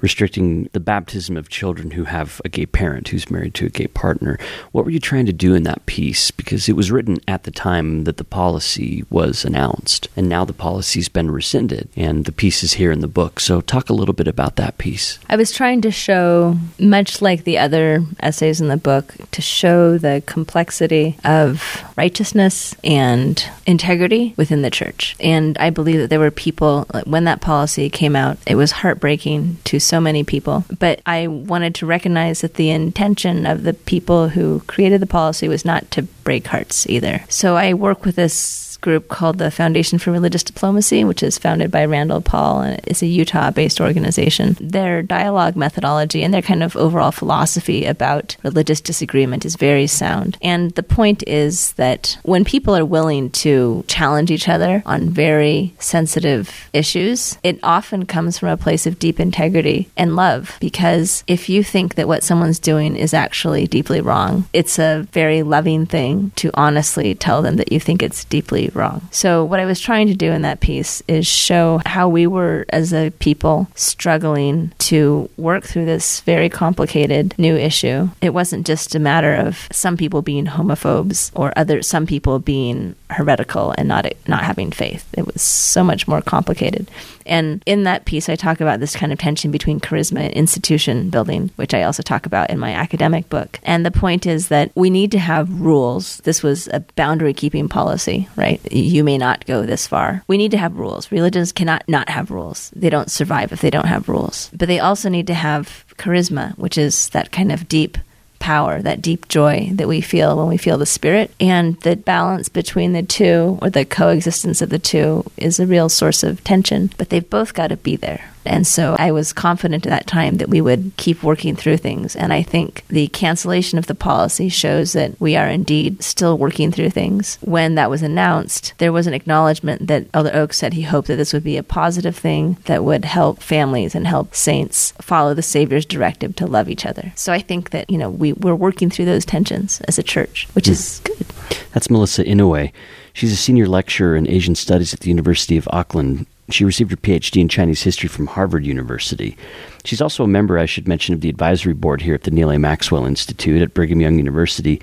restricting 0.00 0.68
the 0.72 0.80
baptism 0.80 1.36
of 1.36 1.48
children 1.48 1.92
who 1.92 2.04
have 2.04 2.40
a 2.44 2.48
gay 2.48 2.66
parent 2.66 3.08
who's 3.08 3.30
married 3.30 3.54
to 3.54 3.66
a 3.66 3.70
gay 3.70 3.86
partner. 3.86 4.38
What 4.72 4.84
were 4.84 4.90
you 4.90 5.00
trying 5.00 5.26
to 5.26 5.32
do 5.32 5.54
in 5.54 5.62
that 5.64 5.86
piece? 5.86 6.30
Because 6.30 6.68
it 6.68 6.76
was 6.76 6.90
written 6.90 7.18
at 7.28 7.44
the 7.44 7.50
time 7.50 8.04
that 8.04 8.16
the 8.16 8.24
policy 8.24 9.04
was 9.10 9.44
announced, 9.44 10.08
and 10.16 10.28
now 10.28 10.44
the 10.44 10.52
policy's 10.52 11.08
been 11.08 11.30
rescinded, 11.30 11.88
and 11.96 12.24
the 12.24 12.32
piece 12.32 12.62
is 12.62 12.74
here 12.74 12.92
in 12.92 13.00
the 13.00 13.08
book. 13.08 13.40
So, 13.40 13.60
talk 13.60 13.90
a 13.90 13.94
little 13.94 14.14
bit 14.14 14.28
about 14.28 14.56
that 14.56 14.78
piece. 14.78 15.18
I 15.28 15.36
was 15.36 15.52
trying 15.52 15.80
to 15.82 15.90
show, 15.90 16.56
much 16.78 17.22
like 17.22 17.44
the 17.44 17.58
other 17.58 18.04
essays 18.20 18.60
in 18.60 18.68
the 18.68 18.76
book, 18.76 19.14
to 19.32 19.42
show 19.42 19.98
the 19.98 20.22
complexity 20.26 21.16
of 21.24 21.84
righteousness 21.96 22.74
and 22.82 23.44
integrity 23.66 24.34
within 24.36 24.62
the 24.62 24.70
church. 24.70 25.16
And 25.20 25.56
I 25.58 25.70
believe 25.70 25.98
that 25.98 26.10
there 26.10 26.20
were 26.20 26.30
people, 26.30 26.84
when 27.04 27.24
that 27.24 27.40
policy 27.40 27.90
came 27.90 28.16
out, 28.16 28.38
it 28.46 28.54
was 28.54 28.72
heartbreaking 28.72 29.58
to 29.64 29.78
so 29.90 30.00
many 30.00 30.24
people. 30.24 30.64
But 30.78 31.02
I 31.04 31.26
wanted 31.26 31.74
to 31.76 31.86
recognize 31.86 32.40
that 32.40 32.54
the 32.54 32.70
intention 32.70 33.44
of 33.44 33.64
the 33.64 33.74
people 33.74 34.28
who 34.28 34.60
created 34.68 35.02
the 35.02 35.06
policy 35.06 35.48
was 35.48 35.64
not 35.64 35.90
to 35.90 36.02
break 36.02 36.46
hearts 36.46 36.88
either. 36.88 37.24
So 37.28 37.56
I 37.56 37.74
work 37.74 38.04
with 38.04 38.16
this 38.16 38.69
group 38.80 39.08
called 39.08 39.38
the 39.38 39.50
Foundation 39.50 39.98
for 39.98 40.10
Religious 40.10 40.42
Diplomacy, 40.42 41.04
which 41.04 41.22
is 41.22 41.38
founded 41.38 41.70
by 41.70 41.84
Randall 41.84 42.20
Paul 42.20 42.62
and 42.62 42.80
is 42.86 43.02
a 43.02 43.06
Utah 43.06 43.50
based 43.50 43.80
organization. 43.80 44.56
Their 44.60 45.02
dialogue 45.02 45.56
methodology 45.56 46.22
and 46.22 46.32
their 46.32 46.42
kind 46.42 46.62
of 46.62 46.76
overall 46.76 47.12
philosophy 47.12 47.84
about 47.84 48.36
religious 48.42 48.80
disagreement 48.80 49.44
is 49.44 49.56
very 49.56 49.86
sound. 49.86 50.38
And 50.42 50.70
the 50.72 50.82
point 50.82 51.22
is 51.26 51.72
that 51.74 52.18
when 52.22 52.44
people 52.44 52.76
are 52.76 52.84
willing 52.84 53.30
to 53.30 53.84
challenge 53.88 54.30
each 54.30 54.48
other 54.48 54.82
on 54.86 55.10
very 55.10 55.74
sensitive 55.78 56.68
issues, 56.72 57.38
it 57.42 57.58
often 57.62 58.06
comes 58.06 58.38
from 58.38 58.48
a 58.48 58.56
place 58.56 58.86
of 58.86 58.98
deep 58.98 59.20
integrity 59.20 59.88
and 59.96 60.16
love. 60.16 60.56
Because 60.60 61.24
if 61.26 61.48
you 61.48 61.62
think 61.62 61.94
that 61.94 62.08
what 62.08 62.24
someone's 62.24 62.58
doing 62.58 62.96
is 62.96 63.14
actually 63.14 63.66
deeply 63.66 64.00
wrong, 64.00 64.44
it's 64.52 64.78
a 64.78 65.06
very 65.12 65.42
loving 65.42 65.86
thing 65.86 66.32
to 66.36 66.50
honestly 66.54 67.14
tell 67.14 67.42
them 67.42 67.56
that 67.56 67.72
you 67.72 67.80
think 67.80 68.02
it's 68.02 68.24
deeply 68.24 68.69
wrong. 68.74 69.08
So, 69.10 69.44
what 69.44 69.60
I 69.60 69.64
was 69.64 69.80
trying 69.80 70.06
to 70.08 70.14
do 70.14 70.30
in 70.32 70.42
that 70.42 70.60
piece 70.60 71.02
is 71.08 71.26
show 71.26 71.80
how 71.86 72.08
we 72.08 72.26
were, 72.26 72.66
as 72.70 72.92
a 72.92 73.10
people, 73.18 73.68
struggling 73.74 74.72
to 74.78 75.28
work 75.36 75.64
through 75.64 75.84
this 75.84 76.20
very 76.20 76.48
complicated 76.48 77.34
new 77.38 77.56
issue. 77.56 78.08
It 78.20 78.34
wasn't 78.34 78.66
just 78.66 78.94
a 78.94 78.98
matter 78.98 79.34
of 79.34 79.68
some 79.72 79.96
people 79.96 80.22
being 80.22 80.46
homophobes 80.46 81.30
or 81.34 81.52
other 81.56 81.82
some 81.82 82.06
people 82.06 82.38
being 82.38 82.94
heretical 83.10 83.74
and 83.76 83.88
not 83.88 84.06
not 84.26 84.44
having 84.44 84.70
faith. 84.70 85.06
It 85.16 85.26
was 85.26 85.42
so 85.42 85.82
much 85.84 86.06
more 86.06 86.20
complicated. 86.22 86.90
And 87.30 87.62
in 87.64 87.84
that 87.84 88.04
piece, 88.04 88.28
I 88.28 88.34
talk 88.34 88.60
about 88.60 88.80
this 88.80 88.96
kind 88.96 89.12
of 89.12 89.18
tension 89.18 89.50
between 89.50 89.80
charisma 89.80 90.20
and 90.20 90.34
institution 90.34 91.08
building, 91.10 91.50
which 91.56 91.72
I 91.72 91.84
also 91.84 92.02
talk 92.02 92.26
about 92.26 92.50
in 92.50 92.58
my 92.58 92.72
academic 92.72 93.28
book. 93.28 93.60
And 93.62 93.86
the 93.86 93.90
point 93.90 94.26
is 94.26 94.48
that 94.48 94.72
we 94.74 94.90
need 94.90 95.12
to 95.12 95.18
have 95.18 95.60
rules. 95.60 96.18
This 96.18 96.42
was 96.42 96.68
a 96.68 96.80
boundary 96.96 97.32
keeping 97.32 97.68
policy, 97.68 98.28
right? 98.36 98.60
You 98.72 99.04
may 99.04 99.16
not 99.16 99.46
go 99.46 99.64
this 99.64 99.86
far. 99.86 100.24
We 100.26 100.36
need 100.36 100.50
to 100.50 100.58
have 100.58 100.76
rules. 100.76 101.10
Religions 101.12 101.52
cannot 101.52 101.88
not 101.88 102.08
have 102.08 102.30
rules. 102.30 102.70
They 102.74 102.90
don't 102.90 103.10
survive 103.10 103.52
if 103.52 103.60
they 103.60 103.70
don't 103.70 103.86
have 103.86 104.08
rules. 104.08 104.50
But 104.52 104.66
they 104.66 104.80
also 104.80 105.08
need 105.08 105.28
to 105.28 105.34
have 105.34 105.84
charisma, 105.96 106.58
which 106.58 106.76
is 106.76 107.10
that 107.10 107.30
kind 107.30 107.52
of 107.52 107.68
deep 107.68 107.96
power, 108.40 108.82
that 108.82 109.00
deep 109.00 109.28
joy 109.28 109.70
that 109.74 109.86
we 109.86 110.00
feel 110.00 110.36
when 110.36 110.48
we 110.48 110.56
feel 110.56 110.78
the 110.78 110.86
Spirit. 110.86 111.30
And 111.38 111.78
the 111.80 111.94
balance 111.94 112.48
between 112.48 112.92
the 112.92 113.04
two, 113.04 113.58
or 113.62 113.70
the 113.70 113.84
coexistence 113.84 114.60
of 114.60 114.70
the 114.70 114.80
two, 114.80 115.30
is 115.36 115.60
a 115.60 115.66
real 115.66 115.88
source 115.88 116.24
of 116.24 116.42
tension. 116.42 116.90
But 116.98 117.10
they've 117.10 117.30
both 117.30 117.54
got 117.54 117.68
to 117.68 117.76
be 117.76 117.94
there. 117.94 118.32
And 118.44 118.66
so 118.66 118.96
I 118.98 119.12
was 119.12 119.32
confident 119.32 119.86
at 119.86 119.90
that 119.90 120.06
time 120.06 120.38
that 120.38 120.48
we 120.48 120.60
would 120.60 120.92
keep 120.96 121.22
working 121.22 121.56
through 121.56 121.76
things. 121.78 122.16
And 122.16 122.32
I 122.32 122.42
think 122.42 122.84
the 122.88 123.08
cancellation 123.08 123.78
of 123.78 123.86
the 123.86 123.94
policy 123.94 124.48
shows 124.48 124.92
that 124.92 125.20
we 125.20 125.36
are 125.36 125.48
indeed 125.48 126.02
still 126.02 126.38
working 126.38 126.72
through 126.72 126.90
things. 126.90 127.38
When 127.42 127.74
that 127.74 127.90
was 127.90 128.02
announced, 128.02 128.74
there 128.78 128.92
was 128.92 129.06
an 129.06 129.14
acknowledgement 129.14 129.86
that 129.88 130.06
Elder 130.14 130.30
Oaks 130.34 130.58
said 130.58 130.72
he 130.72 130.82
hoped 130.82 131.08
that 131.08 131.16
this 131.16 131.32
would 131.32 131.44
be 131.44 131.56
a 131.56 131.62
positive 131.62 132.16
thing 132.16 132.56
that 132.64 132.84
would 132.84 133.04
help 133.04 133.42
families 133.42 133.94
and 133.94 134.06
help 134.06 134.34
saints 134.34 134.92
follow 135.00 135.34
the 135.34 135.42
Savior's 135.42 135.84
directive 135.84 136.34
to 136.36 136.46
love 136.46 136.68
each 136.68 136.86
other. 136.86 137.12
So 137.16 137.32
I 137.32 137.40
think 137.40 137.70
that, 137.70 137.90
you 137.90 137.98
know, 137.98 138.10
we, 138.10 138.32
we're 138.32 138.54
working 138.54 138.90
through 138.90 139.04
those 139.04 139.24
tensions 139.24 139.80
as 139.82 139.98
a 139.98 140.02
church, 140.02 140.48
which 140.52 140.66
mm. 140.66 140.72
is 140.72 141.00
good. 141.04 141.26
That's 141.72 141.90
Melissa 141.90 142.24
Inouye. 142.24 142.72
She's 143.12 143.32
a 143.32 143.36
senior 143.36 143.66
lecturer 143.66 144.16
in 144.16 144.28
Asian 144.28 144.54
Studies 144.54 144.94
at 144.94 145.00
the 145.00 145.08
University 145.08 145.56
of 145.56 145.68
Auckland. 145.72 146.26
She 146.50 146.64
received 146.64 146.90
her 146.90 146.96
PhD 146.96 147.40
in 147.40 147.48
Chinese 147.48 147.82
history 147.82 148.08
from 148.08 148.26
Harvard 148.26 148.66
University. 148.66 149.36
She's 149.84 150.00
also 150.00 150.24
a 150.24 150.28
member, 150.28 150.58
I 150.58 150.66
should 150.66 150.88
mention, 150.88 151.14
of 151.14 151.20
the 151.20 151.28
advisory 151.28 151.74
board 151.74 152.02
here 152.02 152.14
at 152.14 152.24
the 152.24 152.30
Neal 152.30 152.50
A. 152.50 152.58
Maxwell 152.58 153.06
Institute 153.06 153.62
at 153.62 153.74
Brigham 153.74 154.00
Young 154.00 154.16
University. 154.16 154.80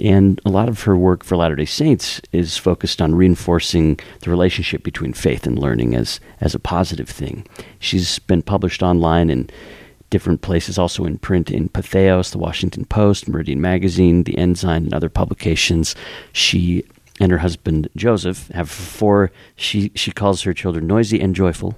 And 0.00 0.40
a 0.44 0.50
lot 0.50 0.68
of 0.68 0.82
her 0.82 0.96
work 0.96 1.24
for 1.24 1.36
Latter 1.36 1.56
day 1.56 1.64
Saints 1.64 2.20
is 2.30 2.56
focused 2.56 3.02
on 3.02 3.16
reinforcing 3.16 3.98
the 4.20 4.30
relationship 4.30 4.84
between 4.84 5.12
faith 5.12 5.46
and 5.46 5.58
learning 5.58 5.94
as, 5.94 6.20
as 6.40 6.54
a 6.54 6.60
positive 6.60 7.08
thing. 7.08 7.46
She's 7.80 8.20
been 8.20 8.42
published 8.42 8.82
online 8.82 9.28
in 9.28 9.50
different 10.10 10.40
places, 10.40 10.78
also 10.78 11.04
in 11.04 11.18
print 11.18 11.50
in 11.50 11.68
Patheos, 11.68 12.30
the 12.30 12.38
Washington 12.38 12.84
Post, 12.84 13.28
Meridian 13.28 13.60
Magazine, 13.60 14.22
The 14.22 14.38
Ensign, 14.38 14.84
and 14.84 14.94
other 14.94 15.08
publications. 15.08 15.94
She 16.32 16.84
and 17.20 17.32
her 17.32 17.38
husband 17.38 17.88
Joseph 17.96 18.48
have 18.48 18.70
four. 18.70 19.30
She 19.56 19.90
she 19.94 20.12
calls 20.12 20.42
her 20.42 20.54
children 20.54 20.86
noisy 20.86 21.20
and 21.20 21.34
joyful, 21.34 21.74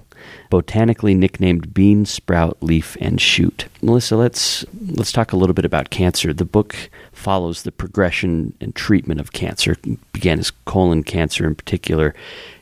botanically 0.49 1.13
nicknamed 1.13 1.73
bean, 1.73 2.05
sprout, 2.05 2.57
leaf, 2.61 2.95
and 3.01 3.19
shoot. 3.19 3.67
Melissa, 3.81 4.15
let's 4.15 4.65
let's 4.95 5.11
talk 5.11 5.31
a 5.31 5.37
little 5.37 5.53
bit 5.53 5.65
about 5.65 5.89
cancer. 5.89 6.33
The 6.33 6.45
book 6.45 6.75
follows 7.11 7.63
the 7.63 7.71
progression 7.71 8.53
and 8.61 8.75
treatment 8.75 9.19
of 9.19 9.31
cancer. 9.31 9.75
Began 10.13 10.39
as 10.39 10.51
colon 10.65 11.03
cancer 11.03 11.47
in 11.47 11.55
particular, 11.55 12.13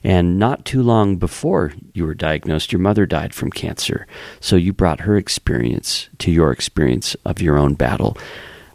and 0.04 0.40
not 0.40 0.66
too 0.66 0.82
long 0.82 1.18
before 1.18 1.74
you 1.94 2.06
were 2.06 2.16
diagnosed, 2.16 2.72
your 2.72 2.80
mother 2.80 3.06
died 3.06 3.34
from 3.34 3.52
cancer. 3.52 4.08
So 4.40 4.56
you 4.56 4.74
brought 4.74 5.02
her 5.02 5.18
experience 5.18 6.10
to 6.20 6.32
your 6.32 6.52
experience 6.52 7.16
of 7.26 7.42
your 7.42 7.58
own 7.58 7.74
battle. 7.74 8.18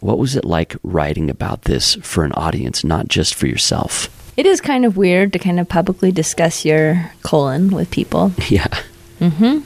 What 0.05 0.19
was 0.19 0.35
it 0.35 0.45
like 0.45 0.75
writing 0.83 1.31
about 1.31 1.63
this 1.63 1.95
for 1.95 2.25
an 2.25 2.31
audience, 2.33 2.83
not 2.83 3.07
just 3.07 3.33
for 3.33 3.47
yourself? 3.47 4.07
It 4.37 4.45
is 4.45 4.61
kind 4.61 4.85
of 4.85 4.97
weird 4.97 5.33
to 5.33 5.39
kind 5.39 5.59
of 5.59 5.67
publicly 5.67 6.11
discuss 6.11 6.63
your 6.63 7.11
colon 7.23 7.71
with 7.71 7.89
people. 7.89 8.31
Yeah. 8.47 8.67
Mm-hmm. 9.19 9.61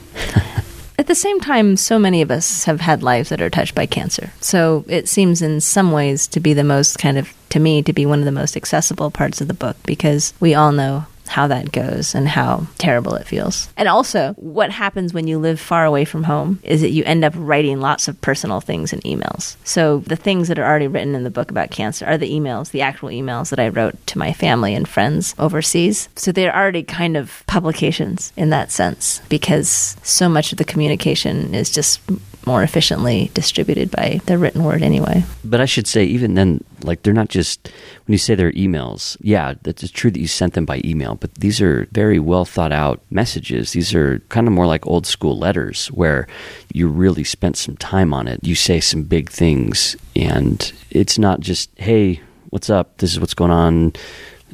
At 0.98 1.08
the 1.08 1.14
same 1.14 1.40
time, 1.40 1.76
so 1.76 1.98
many 1.98 2.22
of 2.22 2.30
us 2.30 2.64
have 2.64 2.80
had 2.80 3.02
lives 3.02 3.28
that 3.28 3.42
are 3.42 3.50
touched 3.50 3.74
by 3.74 3.84
cancer. 3.84 4.32
So 4.40 4.86
it 4.88 5.10
seems 5.10 5.42
in 5.42 5.60
some 5.60 5.92
ways 5.92 6.26
to 6.28 6.40
be 6.40 6.54
the 6.54 6.64
most 6.64 6.98
kind 6.98 7.18
of, 7.18 7.30
to 7.50 7.60
me, 7.60 7.82
to 7.82 7.92
be 7.92 8.06
one 8.06 8.20
of 8.20 8.24
the 8.24 8.32
most 8.32 8.56
accessible 8.56 9.10
parts 9.10 9.42
of 9.42 9.48
the 9.48 9.54
book 9.54 9.76
because 9.84 10.32
we 10.40 10.54
all 10.54 10.72
know 10.72 11.04
how 11.30 11.46
that 11.46 11.70
goes 11.70 12.14
and 12.14 12.28
how 12.28 12.66
terrible 12.78 13.14
it 13.14 13.26
feels. 13.26 13.68
And 13.76 13.88
also, 13.88 14.32
what 14.34 14.70
happens 14.72 15.14
when 15.14 15.28
you 15.28 15.38
live 15.38 15.60
far 15.60 15.84
away 15.84 16.04
from 16.04 16.24
home 16.24 16.58
is 16.64 16.80
that 16.80 16.90
you 16.90 17.04
end 17.04 17.24
up 17.24 17.32
writing 17.36 17.80
lots 17.80 18.08
of 18.08 18.20
personal 18.20 18.60
things 18.60 18.92
in 18.92 18.98
emails. 19.00 19.56
So, 19.62 20.00
the 20.00 20.16
things 20.16 20.48
that 20.48 20.58
are 20.58 20.64
already 20.64 20.88
written 20.88 21.14
in 21.14 21.22
the 21.22 21.30
book 21.30 21.50
about 21.50 21.70
cancer 21.70 22.04
are 22.04 22.18
the 22.18 22.32
emails, 22.32 22.72
the 22.72 22.82
actual 22.82 23.10
emails 23.10 23.50
that 23.50 23.60
I 23.60 23.68
wrote 23.68 23.94
to 24.08 24.18
my 24.18 24.32
family 24.32 24.74
and 24.74 24.88
friends 24.88 25.34
overseas. 25.38 26.08
So, 26.16 26.32
they're 26.32 26.54
already 26.54 26.82
kind 26.82 27.16
of 27.16 27.44
publications 27.46 28.32
in 28.36 28.50
that 28.50 28.72
sense 28.72 29.22
because 29.28 29.96
so 30.02 30.28
much 30.28 30.50
of 30.50 30.58
the 30.58 30.64
communication 30.64 31.54
is 31.54 31.70
just 31.70 32.00
more 32.46 32.62
efficiently 32.62 33.30
distributed 33.34 33.90
by 33.90 34.20
the 34.26 34.38
written 34.38 34.64
word 34.64 34.82
anyway. 34.82 35.24
But 35.44 35.60
I 35.60 35.66
should 35.66 35.86
say, 35.86 36.04
even 36.04 36.34
then, 36.34 36.64
like 36.82 37.02
they're 37.02 37.12
not 37.12 37.28
just 37.28 37.68
when 38.06 38.12
you 38.12 38.18
say 38.18 38.34
they're 38.34 38.52
emails. 38.52 39.16
Yeah, 39.20 39.54
it's 39.64 39.90
true 39.90 40.10
that 40.10 40.20
you 40.20 40.26
sent 40.26 40.54
them 40.54 40.64
by 40.64 40.80
email, 40.84 41.14
but 41.14 41.34
these 41.34 41.60
are 41.60 41.86
very 41.92 42.18
well 42.18 42.44
thought 42.44 42.72
out 42.72 43.00
messages. 43.10 43.72
These 43.72 43.94
are 43.94 44.20
kind 44.28 44.46
of 44.46 44.52
more 44.52 44.66
like 44.66 44.86
old 44.86 45.06
school 45.06 45.38
letters 45.38 45.88
where 45.88 46.26
you 46.72 46.88
really 46.88 47.24
spent 47.24 47.56
some 47.56 47.76
time 47.76 48.14
on 48.14 48.26
it. 48.28 48.40
You 48.42 48.54
say 48.54 48.80
some 48.80 49.02
big 49.02 49.30
things, 49.30 49.96
and 50.16 50.72
it's 50.90 51.18
not 51.18 51.40
just 51.40 51.70
hey, 51.78 52.20
what's 52.50 52.70
up? 52.70 52.98
This 52.98 53.12
is 53.12 53.20
what's 53.20 53.34
going 53.34 53.52
on 53.52 53.92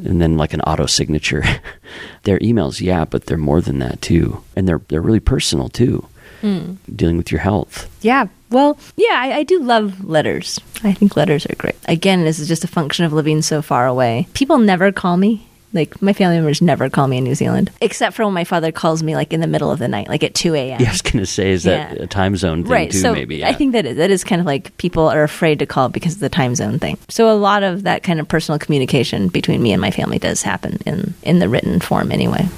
and 0.05 0.21
then 0.21 0.37
like 0.37 0.53
an 0.53 0.61
auto 0.63 0.87
signature. 0.87 1.43
they're 2.25 2.39
emails, 2.41 2.81
yeah, 2.81 3.05
but 3.05 3.27
they're 3.27 3.39
more 3.39 3.61
than 3.61 3.79
that 3.79 4.03
too, 4.03 4.43
and 4.55 4.69
they're 4.69 4.83
they're 4.89 5.01
really 5.01 5.21
personal 5.21 5.69
too 5.69 6.07
mm. 6.47 6.77
dealing 6.95 7.17
with 7.17 7.31
your 7.31 7.41
health. 7.41 7.89
Yeah. 8.03 8.29
Well, 8.51 8.79
yeah, 8.97 9.15
I, 9.15 9.39
I, 9.39 9.43
do 9.43 9.61
love 9.61 10.05
letters. 10.05 10.61
I 10.85 10.93
think 10.93 11.17
letters 11.17 11.47
are 11.47 11.57
great. 11.57 11.75
Again, 11.89 12.25
this 12.25 12.39
is 12.39 12.47
just 12.47 12.63
a 12.63 12.69
function 12.69 13.05
of 13.05 13.13
living 13.13 13.43
so 13.43 13.61
far 13.61 13.87
away. 13.87 14.29
People 14.35 14.59
never 14.59 14.93
call 14.93 15.17
me. 15.17 15.49
Like 15.73 16.01
my 16.01 16.13
family 16.13 16.37
members 16.37 16.63
never 16.63 16.89
call 16.89 17.07
me 17.07 17.19
in 17.19 17.25
New 17.25 17.35
Zealand, 17.35 17.71
except 17.83 18.17
for 18.17 18.25
when 18.25 18.33
my 18.33 18.45
father 18.45 18.73
calls 18.73 19.03
me 19.03 19.15
like 19.15 19.33
in 19.35 19.41
the 19.41 19.47
middle 19.47 19.71
of 19.71 19.79
the 19.79 19.89
night, 19.89 20.09
like 20.09 20.23
at 20.23 20.33
two 20.33 20.55
a.m. 20.55 20.81
Yeah, 20.81 20.89
I 20.89 20.93
was 20.93 21.03
going 21.03 21.19
to 21.19 21.27
say, 21.27 21.51
is 21.51 21.65
that 21.65 21.97
yeah. 21.97 22.05
a 22.05 22.07
time 22.07 22.35
zone 22.37 22.63
thing 22.63 22.73
right. 22.73 22.91
too? 22.91 22.99
So 22.99 23.13
maybe. 23.13 23.39
Yeah. 23.39 23.49
I 23.49 23.53
think 23.53 23.73
that 23.73 23.85
is, 23.85 23.97
that 23.99 24.11
is 24.11 24.25
kind 24.25 24.41
of 24.41 24.47
like 24.47 24.75
people 24.79 25.07
are 25.09 25.23
afraid 25.23 25.59
to 25.59 25.67
call 25.67 25.91
because 25.91 26.15
of 26.15 26.21
the 26.21 26.31
time 26.31 26.55
zone 26.55 26.79
thing. 26.79 26.97
So 27.09 27.31
a 27.31 27.35
lot 27.35 27.63
of 27.63 27.83
that 27.83 28.05
kind 28.05 28.21
of 28.21 28.29
personal 28.29 28.59
communication 28.59 29.29
between 29.29 29.63
me 29.63 29.73
and 29.73 29.81
my 29.81 29.91
family 29.91 30.19
does 30.19 30.41
happen 30.41 30.79
in 30.87 31.13
in 31.23 31.41
the 31.41 31.49
written 31.49 31.81
form 31.81 32.11
anyway. 32.11 32.49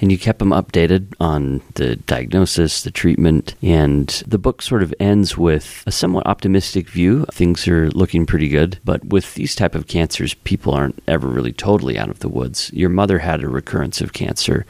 And 0.00 0.12
you 0.12 0.18
kept 0.18 0.40
them 0.40 0.50
updated 0.50 1.14
on 1.20 1.62
the 1.74 1.96
diagnosis, 1.96 2.82
the 2.82 2.90
treatment, 2.90 3.54
and 3.62 4.08
the 4.26 4.38
book 4.38 4.60
sort 4.60 4.82
of 4.82 4.94
ends 5.00 5.38
with 5.38 5.82
a 5.86 5.92
somewhat 5.92 6.26
optimistic 6.26 6.88
view. 6.88 7.24
Things 7.32 7.66
are 7.66 7.90
looking 7.90 8.26
pretty 8.26 8.48
good, 8.48 8.78
but 8.84 9.04
with 9.06 9.34
these 9.34 9.54
type 9.54 9.74
of 9.74 9.86
cancers, 9.86 10.34
people 10.34 10.74
aren't 10.74 11.02
ever 11.08 11.26
really 11.28 11.52
totally 11.52 11.98
out 11.98 12.10
of 12.10 12.18
the 12.18 12.28
woods. 12.28 12.70
Your 12.74 12.90
mother 12.90 13.18
had 13.18 13.42
a 13.42 13.48
recurrence 13.48 14.00
of 14.00 14.12
cancer, 14.12 14.66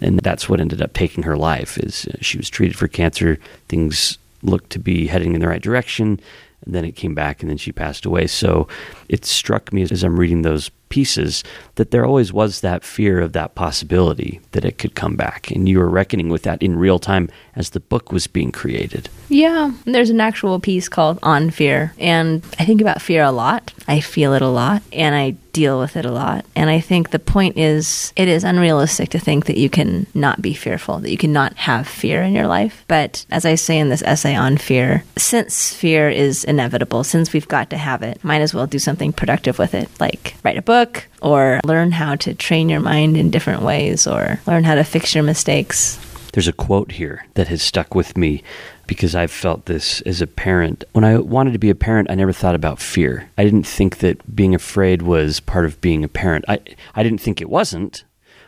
and 0.00 0.20
that's 0.20 0.48
what 0.48 0.60
ended 0.60 0.80
up 0.80 0.94
taking 0.94 1.24
her 1.24 1.36
life. 1.36 1.76
Is 1.78 2.06
uh, 2.06 2.16
she 2.20 2.38
was 2.38 2.48
treated 2.48 2.76
for 2.76 2.88
cancer, 2.88 3.38
things 3.68 4.16
looked 4.42 4.70
to 4.70 4.78
be 4.78 5.06
heading 5.06 5.34
in 5.34 5.40
the 5.40 5.48
right 5.48 5.62
direction, 5.62 6.18
and 6.64 6.74
then 6.74 6.84
it 6.84 6.96
came 6.96 7.14
back, 7.14 7.42
and 7.42 7.50
then 7.50 7.58
she 7.58 7.72
passed 7.72 8.06
away. 8.06 8.26
So 8.26 8.68
it 9.08 9.24
struck 9.24 9.72
me 9.72 9.82
as 9.82 10.02
I'm 10.02 10.18
reading 10.18 10.42
those 10.42 10.70
pieces 10.92 11.42
that 11.76 11.90
there 11.90 12.04
always 12.04 12.34
was 12.34 12.60
that 12.60 12.84
fear 12.84 13.18
of 13.18 13.32
that 13.32 13.54
possibility 13.54 14.42
that 14.50 14.62
it 14.62 14.76
could 14.76 14.94
come 14.94 15.16
back. 15.16 15.50
And 15.50 15.66
you 15.66 15.78
were 15.78 15.88
reckoning 15.88 16.28
with 16.28 16.42
that 16.42 16.62
in 16.62 16.76
real 16.76 16.98
time 16.98 17.30
as 17.56 17.70
the 17.70 17.80
book 17.80 18.12
was 18.12 18.26
being 18.26 18.52
created. 18.52 19.08
Yeah, 19.32 19.72
there's 19.86 20.10
an 20.10 20.20
actual 20.20 20.60
piece 20.60 20.90
called 20.90 21.18
On 21.22 21.48
Fear. 21.48 21.94
And 21.98 22.44
I 22.58 22.66
think 22.66 22.82
about 22.82 23.00
fear 23.00 23.22
a 23.22 23.32
lot. 23.32 23.72
I 23.88 24.00
feel 24.00 24.34
it 24.34 24.42
a 24.42 24.48
lot. 24.48 24.82
And 24.92 25.14
I 25.14 25.30
deal 25.54 25.80
with 25.80 25.96
it 25.96 26.04
a 26.04 26.10
lot. 26.10 26.44
And 26.54 26.68
I 26.68 26.80
think 26.80 27.10
the 27.10 27.18
point 27.18 27.56
is, 27.56 28.12
it 28.14 28.28
is 28.28 28.44
unrealistic 28.44 29.08
to 29.10 29.18
think 29.18 29.46
that 29.46 29.56
you 29.56 29.70
can 29.70 30.06
not 30.12 30.42
be 30.42 30.52
fearful, 30.52 30.98
that 30.98 31.10
you 31.10 31.16
cannot 31.16 31.54
have 31.54 31.88
fear 31.88 32.22
in 32.22 32.34
your 32.34 32.46
life. 32.46 32.84
But 32.88 33.24
as 33.30 33.46
I 33.46 33.54
say 33.54 33.78
in 33.78 33.88
this 33.88 34.02
essay 34.02 34.34
on 34.34 34.58
fear, 34.58 35.02
since 35.16 35.72
fear 35.72 36.10
is 36.10 36.44
inevitable, 36.44 37.02
since 37.02 37.32
we've 37.32 37.48
got 37.48 37.70
to 37.70 37.78
have 37.78 38.02
it, 38.02 38.22
might 38.22 38.42
as 38.42 38.52
well 38.52 38.66
do 38.66 38.78
something 38.78 39.14
productive 39.14 39.58
with 39.58 39.74
it, 39.74 39.88
like 39.98 40.34
write 40.44 40.58
a 40.58 40.62
book 40.62 41.06
or 41.22 41.58
learn 41.64 41.90
how 41.92 42.16
to 42.16 42.34
train 42.34 42.68
your 42.68 42.80
mind 42.80 43.16
in 43.16 43.30
different 43.30 43.62
ways 43.62 44.06
or 44.06 44.40
learn 44.46 44.64
how 44.64 44.74
to 44.74 44.84
fix 44.84 45.14
your 45.14 45.24
mistakes 45.24 45.98
There's 46.32 46.48
a 46.48 46.52
quote 46.52 46.92
here 46.92 47.26
that 47.34 47.48
has 47.48 47.62
stuck 47.62 47.94
with 47.94 48.16
me 48.16 48.42
because 48.86 49.14
I've 49.14 49.30
felt 49.30 49.66
this 49.66 50.00
as 50.02 50.20
a 50.20 50.26
parent. 50.26 50.84
When 50.92 51.04
I 51.04 51.18
wanted 51.18 51.52
to 51.52 51.58
be 51.58 51.70
a 51.70 51.74
parent, 51.74 52.10
I 52.10 52.14
never 52.14 52.32
thought 52.32 52.54
about 52.54 52.80
fear. 52.80 53.28
I 53.38 53.44
didn't 53.44 53.66
think 53.66 53.98
that 53.98 54.34
being 54.34 54.54
afraid 54.54 55.02
was 55.02 55.40
part 55.40 55.64
of 55.64 55.80
being 55.80 56.04
a 56.04 56.08
parent. 56.08 56.44
I, 56.48 56.60
I 56.94 57.02
didn't 57.02 57.20
think 57.20 57.40
it 57.40 57.50
wasn't. 57.50 58.04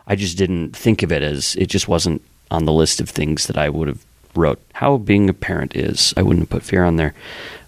I 0.07 0.16
just 0.16 0.37
didn't 0.37 0.76
think 0.76 1.03
of 1.03 1.12
it 1.12 1.22
as 1.22 1.57
it 1.57 1.66
just 1.66 1.89
wasn't 1.89 2.22
on 2.51 2.64
the 2.64 2.72
list 2.72 3.01
of 3.01 3.09
things 3.09 3.47
that 3.47 3.57
I 3.57 3.68
would 3.68 3.89
have 3.89 4.05
wrote 4.37 4.61
how 4.74 4.97
being 4.97 5.30
a 5.30 5.35
parent 5.35 5.76
is. 5.76 6.12
I 6.16 6.22
wouldn't 6.22 6.43
have 6.43 6.51
put 6.51 6.62
fear 6.62 6.85
on 6.85 6.97
there. 6.97 7.14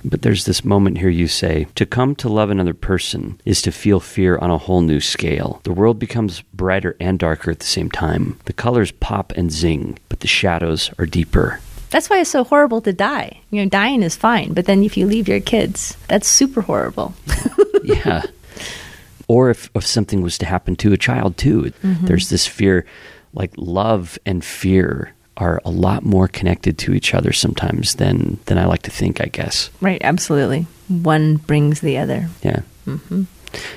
But 0.04 0.22
there's 0.22 0.44
this 0.44 0.64
moment 0.64 0.98
here 0.98 1.08
you 1.08 1.28
say, 1.28 1.66
to 1.74 1.86
come 1.86 2.14
to 2.16 2.28
love 2.28 2.50
another 2.50 2.74
person 2.74 3.40
is 3.44 3.62
to 3.62 3.72
feel 3.72 4.00
fear 4.00 4.38
on 4.38 4.50
a 4.50 4.58
whole 4.58 4.80
new 4.80 5.00
scale. 5.00 5.60
The 5.64 5.72
world 5.72 5.98
becomes 5.98 6.42
brighter 6.54 6.96
and 7.00 7.18
darker 7.18 7.50
at 7.50 7.60
the 7.60 7.66
same 7.66 7.90
time. 7.90 8.38
The 8.44 8.52
colors 8.52 8.92
pop 8.92 9.32
and 9.32 9.50
zing, 9.50 9.98
but 10.08 10.20
the 10.20 10.28
shadows 10.28 10.90
are 10.98 11.06
deeper. 11.06 11.60
That's 11.96 12.10
why 12.10 12.20
it's 12.20 12.28
so 12.28 12.44
horrible 12.44 12.82
to 12.82 12.92
die. 12.92 13.40
You 13.50 13.62
know, 13.62 13.70
dying 13.70 14.02
is 14.02 14.14
fine, 14.14 14.52
but 14.52 14.66
then 14.66 14.84
if 14.84 14.98
you 14.98 15.06
leave 15.06 15.28
your 15.28 15.40
kids, 15.40 15.96
that's 16.08 16.28
super 16.28 16.60
horrible. 16.60 17.14
yeah. 17.84 18.20
Or 19.28 19.48
if, 19.48 19.70
if 19.74 19.86
something 19.86 20.20
was 20.20 20.36
to 20.36 20.44
happen 20.44 20.76
to 20.76 20.92
a 20.92 20.98
child, 20.98 21.38
too, 21.38 21.72
mm-hmm. 21.82 22.04
there's 22.04 22.28
this 22.28 22.46
fear 22.46 22.84
like 23.32 23.50
love 23.56 24.18
and 24.26 24.44
fear 24.44 25.14
are 25.38 25.62
a 25.64 25.70
lot 25.70 26.04
more 26.04 26.28
connected 26.28 26.76
to 26.80 26.92
each 26.92 27.14
other 27.14 27.32
sometimes 27.32 27.94
than 27.94 28.40
than 28.44 28.58
I 28.58 28.66
like 28.66 28.82
to 28.82 28.90
think. 28.90 29.22
I 29.22 29.28
guess. 29.28 29.70
Right. 29.80 30.02
Absolutely. 30.04 30.66
One 30.88 31.36
brings 31.38 31.80
the 31.80 31.96
other. 31.96 32.28
Yeah. 32.42 32.60
Mm-hmm. 32.86 33.22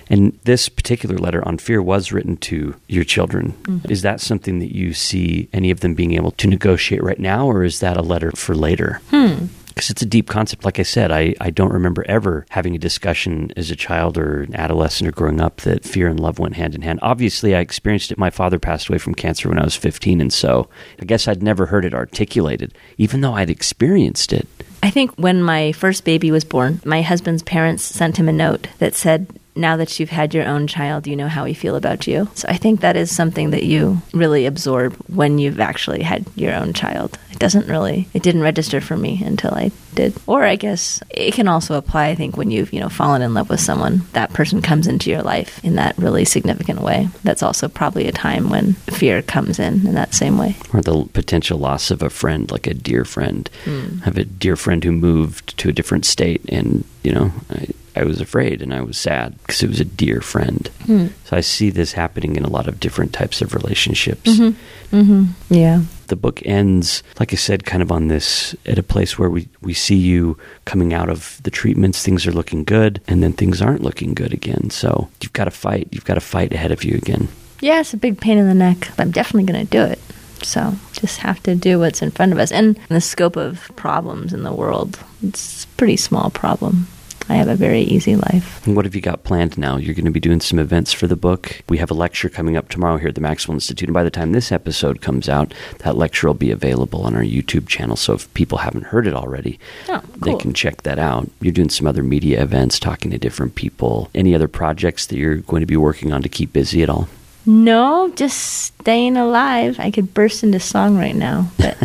And 0.10 0.38
this 0.44 0.70
particular 0.70 1.18
letter 1.18 1.48
on 1.48 1.58
fear 1.58 1.82
was 1.82 2.12
written 2.12 2.38
to 2.38 2.76
your 2.88 3.04
children. 3.04 3.54
Mm-hmm. 3.64 3.92
Is 3.92 4.02
that 4.02 4.22
something 4.22 4.60
that 4.60 4.76
you 4.76 4.94
see 4.94 5.50
any 5.54 5.72
of 5.72 5.82
them 5.82 5.94
being 5.94 6.14
able 6.14 6.32
to 6.32 6.48
negotiate 6.48 7.04
right 7.04 7.20
now, 7.20 7.48
or 7.48 7.64
is 7.64 7.80
that 7.80 7.98
a 7.98 8.02
letter 8.02 8.32
for 8.32 8.56
later? 8.56 9.02
Hmm 9.10 9.48
because 9.80 9.92
it's 9.92 10.02
a 10.02 10.06
deep 10.06 10.28
concept. 10.28 10.66
Like 10.66 10.78
I 10.78 10.84
said, 10.84 11.10
I, 11.10 11.36
I 11.40 11.52
don't 11.52 11.72
remember 11.72 12.04
ever 12.06 12.46
having 12.50 12.76
a 12.76 12.80
discussion 12.80 13.54
as 13.56 13.72
a 13.72 13.78
child 13.78 14.18
or 14.18 14.42
an 14.42 14.54
adolescent 14.54 15.08
or 15.08 15.14
growing 15.14 15.40
up 15.40 15.62
that 15.62 15.86
fear 15.86 16.10
and 16.10 16.20
love 16.20 16.38
went 16.38 16.56
hand 16.56 16.76
in 16.76 16.82
hand. 16.82 17.00
Obviously, 17.02 17.56
I 17.56 17.62
experienced 17.62 18.12
it. 18.12 18.18
My 18.18 18.30
father 18.30 18.60
passed 18.60 18.90
away 18.90 18.98
from 18.98 19.16
cancer 19.16 19.48
when 19.48 19.58
I 19.58 19.64
was 19.64 19.78
15, 19.78 20.20
and 20.20 20.34
so 20.34 20.68
I 21.02 21.06
guess 21.06 21.30
I'd 21.30 21.42
never 21.42 21.68
heard 21.68 21.86
it 21.86 21.94
articulated, 21.94 22.74
even 22.98 23.22
though 23.22 23.36
I'd 23.36 23.50
experienced 23.50 24.34
it. 24.34 24.50
I 24.82 24.90
think 24.90 25.12
when 25.16 25.44
my 25.44 25.72
first 25.74 26.06
baby 26.06 26.32
was 26.32 26.44
born, 26.44 26.82
my 26.86 27.02
husband's 27.02 27.44
parents 27.44 27.84
sent 27.84 28.18
him 28.18 28.30
a 28.30 28.34
note 28.34 28.68
that 28.80 28.96
said, 28.96 29.28
now 29.56 29.76
that 29.78 30.00
you've 30.00 30.10
had 30.10 30.34
your 30.34 30.46
own 30.46 30.68
child, 30.68 31.06
you 31.06 31.16
know 31.16 31.28
how 31.28 31.44
we 31.44 31.54
feel 31.54 31.76
about 31.76 32.08
you. 32.08 32.30
So 32.34 32.48
I 32.48 32.56
think 32.56 32.80
that 32.80 32.96
is 32.96 33.14
something 33.14 33.50
that 33.50 33.64
you 33.64 34.02
really 34.14 34.46
absorb 34.46 34.94
when 35.08 35.38
you've 35.38 35.60
actually 35.60 36.02
had 36.02 36.26
your 36.36 36.54
own 36.54 36.72
child. 36.74 37.20
It 37.32 37.40
doesn't 37.40 37.68
really, 37.68 38.08
it 38.14 38.24
didn't 38.24 38.42
register 38.42 38.80
for 38.80 38.96
me 38.96 39.22
until 39.24 39.54
I 39.54 39.72
did. 39.96 40.14
Or 40.28 40.44
I 40.44 40.56
guess 40.56 41.02
it 41.10 41.34
can 41.34 41.48
also 41.48 41.76
apply, 41.76 42.08
I 42.08 42.16
think, 42.16 42.38
when 42.38 42.52
you've, 42.52 42.74
you 42.74 42.80
know, 42.80 42.90
fallen 42.90 43.22
in 43.22 43.34
love 43.34 43.50
with 43.50 43.60
someone, 43.60 44.02
that 44.14 44.34
person 44.34 44.62
comes 44.62 44.88
into 44.88 45.10
your 45.10 45.22
life 45.22 45.64
in 45.64 45.76
that 45.76 45.98
really 45.98 46.26
significant 46.26 46.82
way. 46.82 47.10
That's 47.24 47.44
also 47.44 47.68
probably 47.68 48.08
a 48.08 48.12
time 48.12 48.50
when 48.50 48.74
fear 48.74 49.22
comes 49.22 49.60
in 49.60 49.86
in 49.88 49.96
that 49.96 50.14
same 50.14 50.38
way. 50.38 50.56
Or 50.74 50.82
the 50.82 51.08
potential 51.14 51.58
loss 51.58 51.92
of 51.92 52.02
a 52.02 52.10
friend, 52.10 52.50
like 52.52 52.68
a 52.68 52.74
dear 52.74 53.06
friend. 53.06 53.50
Mm. 53.66 54.02
I 54.02 54.06
have 54.06 54.18
a 54.18 54.26
dear 54.26 54.56
friend 54.56 54.84
who 54.84 54.92
moved 54.92 55.58
to 55.60 55.70
a 55.70 55.74
different 55.74 56.06
state 56.06 56.42
and, 56.50 56.84
you 57.04 57.12
know, 57.12 57.32
I, 57.50 57.68
I 57.96 58.04
was 58.04 58.22
afraid 58.22 58.62
and 58.62 58.74
I 58.74 58.82
was 58.82 58.98
sad 58.98 59.38
because 59.42 59.62
it 59.64 59.70
was 59.70 59.80
a 59.80 59.86
dear 59.86 60.22
friend. 60.22 60.68
Hmm. 60.86 61.08
So 61.26 61.36
I 61.36 61.42
see 61.42 61.70
this 61.70 61.94
happening 61.94 62.36
in 62.36 62.46
a 62.46 62.50
lot 62.50 62.68
of 62.68 62.80
different 62.80 63.14
types 63.14 63.42
of 63.42 63.54
relationships. 63.54 64.30
Mm-hmm. 64.30 64.96
Mm-hmm. 64.96 65.54
Yeah. 65.54 65.82
The 66.10 66.16
book 66.16 66.42
ends, 66.46 67.02
like 67.20 67.34
I 67.34 67.36
said, 67.36 67.66
kind 67.66 67.82
of 67.82 67.92
on 67.92 68.08
this 68.08 68.56
at 68.66 68.78
a 68.78 68.84
place 68.84 69.18
where 69.18 69.30
we, 69.30 69.48
we 69.62 69.74
see 69.74 69.96
you 69.96 70.38
coming 70.66 70.94
out 70.94 71.10
of 71.10 71.40
the 71.44 71.52
treatments, 71.52 72.04
things 72.04 72.28
are 72.28 72.32
looking 72.32 72.64
good, 72.64 73.02
and 73.08 73.24
then 73.24 73.34
things 73.34 73.62
aren't 73.62 73.84
looking 73.84 74.14
good 74.14 74.34
again. 74.34 74.70
So 74.70 75.10
you've 75.22 75.34
got 75.34 75.46
to 75.46 75.52
fight. 75.52 75.88
You've 75.92 76.06
got 76.06 76.16
to 76.16 76.22
fight 76.22 76.52
ahead 76.52 76.72
of 76.72 76.84
you 76.84 76.96
again. 76.96 77.28
Yeah, 77.62 77.80
it's 77.80 77.94
a 77.94 77.98
big 77.98 78.20
pain 78.20 78.38
in 78.38 78.48
the 78.48 78.54
neck, 78.54 78.90
but 78.96 79.00
I'm 79.00 79.12
definitely 79.12 79.52
going 79.52 79.66
to 79.66 79.72
do 79.72 79.84
it. 79.84 80.00
So 80.44 80.74
just 80.94 81.20
have 81.20 81.44
to 81.44 81.56
do 81.56 81.80
what's 81.80 82.02
in 82.02 82.12
front 82.12 82.32
of 82.32 82.40
us. 82.40 82.52
And 82.52 82.80
the 82.88 83.02
scope 83.02 83.36
of 83.36 83.70
problems 83.76 84.34
in 84.34 84.44
the 84.44 84.54
world, 84.54 85.00
it's 85.22 85.66
a 85.66 85.68
pretty 85.70 85.98
small 85.98 86.30
problem. 86.30 86.88
I 87.30 87.36
have 87.36 87.48
a 87.48 87.56
very 87.56 87.82
easy 87.82 88.16
life. 88.16 88.66
And 88.66 88.76
what 88.76 88.86
have 88.86 88.96
you 88.96 89.02
got 89.02 89.24
planned 89.24 89.58
now? 89.58 89.78
You're 89.78 89.94
going 89.94 90.06
to 90.06 90.12
be 90.12 90.20
doing 90.20 90.42
some 90.42 90.58
events 90.58 90.92
for 90.92 91.06
the 91.06 91.16
book. 91.16 91.62
We 91.70 91.78
have 91.78 91.92
a 91.92 91.94
lecture 91.94 92.28
coming 92.28 92.58
up 92.58 92.70
tomorrow 92.70 92.98
here 92.98 93.10
at 93.10 93.16
the 93.16 93.22
Maxwell 93.22 93.54
Institute. 93.54 93.88
And 93.88 93.94
by 93.94 94.04
the 94.04 94.10
time 94.10 94.32
this 94.32 94.52
episode 94.52 95.02
comes 95.02 95.30
out, 95.30 95.54
that 95.80 95.96
lecture 95.96 96.26
will 96.26 96.34
be 96.34 96.50
available 96.50 97.04
on 97.04 97.16
our 97.16 97.22
YouTube 97.22 97.68
channel. 97.68 97.96
So 97.96 98.14
if 98.14 98.34
people 98.34 98.58
haven't 98.58 98.86
heard 98.86 99.06
it 99.06 99.14
already, 99.14 99.60
oh, 99.90 100.02
cool. 100.02 100.20
they 100.22 100.36
can 100.42 100.54
check 100.54 100.82
that 100.84 100.98
out. 100.98 101.30
You're 101.40 101.54
doing 101.54 101.70
some 101.70 101.86
other 101.86 102.04
media 102.04 102.42
events, 102.42 102.80
talking 102.80 103.12
to 103.12 103.20
different 103.20 103.54
people. 103.54 104.10
Any 104.16 104.34
other 104.34 104.48
projects 104.48 105.06
that 105.08 105.18
you're 105.18 105.38
going 105.38 105.62
to 105.62 105.68
be 105.68 105.78
working 105.78 106.12
on 106.12 106.24
to 106.24 106.30
keep 106.30 106.52
busy 106.52 106.82
at 106.82 106.90
all? 106.90 107.08
No, 107.46 108.12
just 108.16 108.38
staying 108.80 109.18
alive. 109.18 109.80
I 109.80 109.92
could 109.92 110.14
burst 110.14 110.44
into 110.44 110.60
song 110.60 110.98
right 110.98 111.16
now, 111.16 111.52
but 111.58 111.78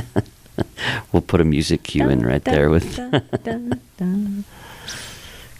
we'll 1.13 1.23
put 1.23 1.41
a 1.41 1.45
music 1.45 1.83
cue 1.83 2.09
in 2.09 2.25
right 2.25 2.45
there 2.45 2.71
with. 2.71 2.99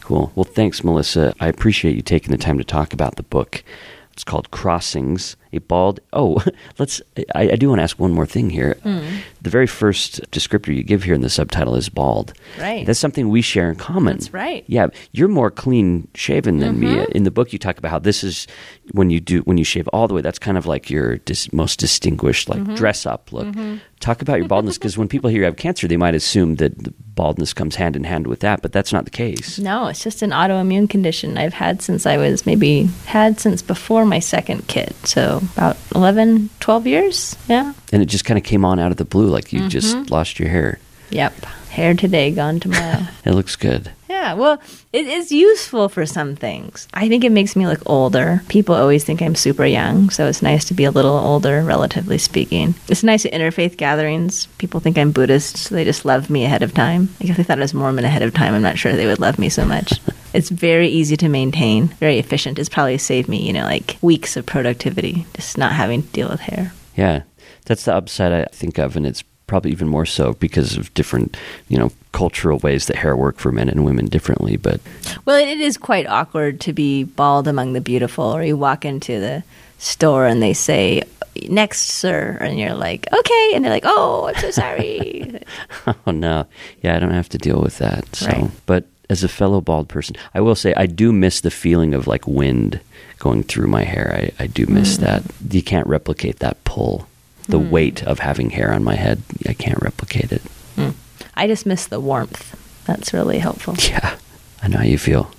Cool. 0.05 0.31
Well, 0.35 0.45
thanks, 0.45 0.85
Melissa. 0.85 1.33
I 1.41 1.49
appreciate 1.49 1.97
you 1.97 2.03
taking 2.03 2.31
the 2.31 2.37
time 2.37 2.59
to 2.59 2.65
talk 2.65 2.93
about 2.93 3.17
the 3.17 3.23
book. 3.23 3.65
It's 4.13 4.23
called 4.23 4.51
Crossings, 4.51 5.35
a 5.55 5.61
bald. 5.61 6.01
Oh, 6.13 6.43
let's. 6.79 7.01
I, 7.35 7.51
I 7.51 7.57
do 7.57 7.69
want 7.69 7.79
to 7.79 7.83
ask 7.83 7.99
one 7.99 8.13
more 8.13 8.27
thing 8.27 8.51
here. 8.51 8.77
Mm. 8.85 9.21
The 9.43 9.51
very 9.51 9.67
first 9.67 10.31
descriptor 10.31 10.75
you 10.75 10.83
give 10.83 11.03
here 11.03 11.15
in 11.15 11.21
the 11.21 11.31
subtitle 11.31 11.75
is 11.77 11.89
bald. 11.89 12.33
Right. 12.59 12.87
That's 12.87 12.99
something 12.99 13.29
we 13.29 13.43
share 13.43 13.71
in 13.71 13.77
common. 13.77 14.17
That's 14.17 14.33
right. 14.33 14.65
Yeah, 14.67 14.89
you're 15.13 15.29
more 15.29 15.51
clean 15.51 16.09
shaven 16.15 16.59
than 16.59 16.77
mm-hmm. 16.77 16.99
me. 16.99 17.07
In 17.13 17.25
the 17.25 17.31
book, 17.31 17.53
you 17.53 17.59
talk 17.59 17.79
about 17.79 17.91
how 17.91 17.99
this 17.99 18.25
is 18.25 18.47
when 18.93 19.11
you 19.11 19.21
do 19.21 19.41
when 19.41 19.59
you 19.59 19.65
shave 19.65 19.89
all 19.89 20.09
the 20.09 20.15
way. 20.15 20.23
That's 20.23 20.39
kind 20.39 20.59
of 20.59 20.67
like 20.67 20.91
your 20.91 21.19
dis, 21.19 21.53
most 21.53 21.79
distinguished, 21.79 22.49
like 22.49 22.61
mm-hmm. 22.61 22.75
dress 22.75 23.07
up 23.07 23.33
look. 23.33 23.47
Mm-hmm. 23.49 23.77
Talk 24.01 24.23
about 24.23 24.39
your 24.39 24.49
baldness 24.49 24.77
because 24.77 24.99
when 24.99 25.09
people 25.09 25.31
hear 25.31 25.41
you 25.41 25.45
have 25.47 25.57
cancer, 25.57 25.89
they 25.89 25.97
might 25.97 26.15
assume 26.15 26.57
that 26.57 26.75
baldness 27.15 27.55
comes 27.55 27.77
hand 27.77 27.97
in 27.97 28.05
hand 28.05 28.27
with 28.27 28.41
that, 28.41 28.61
but 28.63 28.73
that's 28.73 28.93
not 28.93 29.05
the 29.05 29.11
case. 29.11 29.59
No, 29.59 29.87
it's 29.87 30.03
just 30.03 30.23
an 30.23 30.31
autoimmune 30.31 30.91
condition 30.91 31.39
I've 31.39 31.55
had 31.55 31.81
since 31.81 32.07
I 32.07 32.17
was 32.17 32.45
maybe 32.45 32.85
had 33.07 33.41
since 33.41 33.63
before 33.63 34.05
my 34.05 34.19
second 34.19 34.67
kid. 34.69 34.95
So 35.05 35.43
about 35.57 35.77
11, 35.95 36.51
12 36.61 36.87
years. 36.87 37.37
Yeah. 37.49 37.73
And 37.93 38.03
it 38.03 38.07
just 38.07 38.25
kind 38.25 38.39
of 38.39 38.45
came 38.45 38.65
on 38.65 38.79
out 38.79 38.91
of 38.91 38.97
the 38.97 39.05
blue 39.05 39.27
like 39.27 39.53
you 39.53 39.61
mm-hmm. 39.61 39.69
just 39.69 40.11
lost 40.11 40.39
your 40.39 40.49
hair. 40.49 40.79
Yep. 41.11 41.47
Hair 41.71 41.95
today, 41.95 42.31
gone 42.31 42.61
tomorrow. 42.61 43.03
it 43.25 43.33
looks 43.33 43.57
good. 43.57 43.91
Yeah, 44.09 44.35
well, 44.35 44.63
it 44.93 45.07
is 45.07 45.33
useful 45.33 45.89
for 45.89 46.07
some 46.07 46.37
things. 46.37 46.89
I 46.95 47.09
think 47.09 47.25
it 47.25 47.33
makes 47.33 47.57
me 47.57 47.67
look 47.67 47.83
older. 47.85 48.43
People 48.49 48.75
always 48.75 49.03
think 49.05 49.21
I'm 49.21 49.35
super 49.35 49.67
young, 49.67 50.09
so 50.09 50.27
it's 50.27 50.41
nice 50.41 50.65
to 50.67 50.75
be 50.75 50.85
a 50.85 50.91
little 50.91 51.17
older, 51.17 51.63
relatively 51.63 52.17
speaking. 52.17 52.75
It's 52.89 53.03
nice 53.03 53.27
at 53.27 53.33
interfaith 53.33 53.77
gatherings. 53.77 54.47
People 54.59 54.81
think 54.81 54.97
I'm 54.97 55.11
Buddhist, 55.11 55.57
so 55.57 55.75
they 55.75 55.85
just 55.85 56.05
love 56.05 56.31
me 56.31 56.45
ahead 56.45 56.63
of 56.63 56.73
time. 56.73 57.09
Like 57.21 57.31
if 57.31 57.37
they 57.37 57.43
thought 57.43 57.59
I 57.59 57.63
was 57.63 57.75
Mormon 57.75 58.05
ahead 58.05 58.23
of 58.23 58.33
time, 58.33 58.55
I'm 58.55 58.63
not 58.63 58.79
sure 58.79 58.93
they 58.93 59.07
would 59.07 59.21
love 59.21 59.39
me 59.39 59.49
so 59.49 59.65
much. 59.65 60.01
it's 60.33 60.49
very 60.49 60.89
easy 60.89 61.17
to 61.19 61.29
maintain, 61.29 61.89
very 61.89 62.19
efficient. 62.19 62.59
It's 62.59 62.69
probably 62.69 62.99
saved 62.99 63.29
me, 63.29 63.45
you 63.45 63.53
know, 63.53 63.65
like 63.65 63.99
weeks 64.01 64.37
of 64.37 64.47
productivity, 64.47 65.27
just 65.35 65.59
not 65.59 65.73
having 65.73 66.03
to 66.03 66.09
deal 66.13 66.29
with 66.29 66.41
hair. 66.41 66.73
Yeah, 66.97 67.25
that's 67.67 67.85
the 67.85 67.95
upside 67.95 68.33
I 68.33 68.47
think 68.53 68.79
of, 68.79 68.97
and 68.97 69.07
it's 69.07 69.25
probably 69.55 69.71
even 69.71 69.87
more 69.87 70.05
so 70.05 70.33
because 70.33 70.77
of 70.77 70.93
different, 70.95 71.37
you 71.69 71.79
know, 71.79 71.93
cultural 72.11 72.59
ways 72.59 72.87
that 72.87 72.97
hair 72.97 73.17
work 73.17 73.39
for 73.39 73.53
men 73.53 73.69
and 73.69 73.85
women 73.85 74.07
differently. 74.07 74.57
But 74.57 74.81
well, 75.27 75.37
it 75.37 75.61
is 75.61 75.77
quite 75.77 76.09
awkward 76.09 76.61
to 76.63 76.73
be 76.73 77.05
bald 77.05 77.47
among 77.47 77.73
the 77.73 77.81
beautiful, 77.81 78.25
or 78.25 78.43
you 78.43 78.57
walk 78.57 78.85
into 78.85 79.21
the 79.21 79.45
store 79.79 80.27
and 80.27 80.43
they 80.43 80.55
say, 80.55 81.05
"Next, 81.49 81.83
sir," 81.83 82.37
and 82.41 82.59
you're 82.59 82.75
like, 82.75 83.07
"Okay," 83.13 83.53
and 83.55 83.65
they're 83.65 83.71
like, 83.71 83.87
"Oh, 83.87 84.27
I'm 84.27 84.35
so 84.41 84.51
sorry." 84.51 85.41
oh 85.87 86.11
no, 86.11 86.49
yeah, 86.83 86.97
I 86.97 86.99
don't 86.99 87.13
have 87.13 87.29
to 87.29 87.39
deal 87.39 87.63
with 87.63 87.79
that. 87.79 88.13
So, 88.17 88.27
right. 88.27 88.51
but 88.67 88.87
as 89.09 89.23
a 89.23 89.29
fellow 89.29 89.61
bald 89.61 89.89
person, 89.89 90.17
I 90.35 90.41
will 90.41 90.57
say 90.57 90.75
I 90.77 90.87
do 90.87 91.13
miss 91.13 91.43
the 91.43 91.53
feeling 91.53 91.95
of 91.95 92.09
like 92.09 92.27
wind 92.27 92.81
going 93.21 93.45
through 93.45 93.69
my 93.69 93.85
hair. 93.85 94.11
I, 94.19 94.43
I 94.43 94.47
do 94.49 94.67
miss 94.67 94.97
mm. 94.97 95.03
that. 95.03 95.23
You 95.49 95.63
can't 95.63 95.87
replicate 95.87 96.41
that 96.41 96.65
pull 96.65 97.07
the 97.49 97.59
mm. 97.59 97.71
weight 97.71 98.03
of 98.05 98.19
having 98.19 98.51
hair 98.51 98.73
on 98.73 98.85
my 98.85 98.95
head. 98.95 99.23
I 99.49 99.53
can't 99.53 99.81
replicate 99.83 100.33
it. 100.33 100.43
Mm. 100.77 100.95
I 101.35 101.47
just 101.47 101.67
miss 101.67 101.87
the 101.87 102.01
warmth. 102.01 102.61
That's 102.87 103.13
really 103.13 103.39
helpful. 103.39 103.75
Yeah, 103.89 104.17
I 104.63 104.69
know 104.69 104.79
how 104.79 104.85
you 104.85 104.99
feel. 104.99 105.31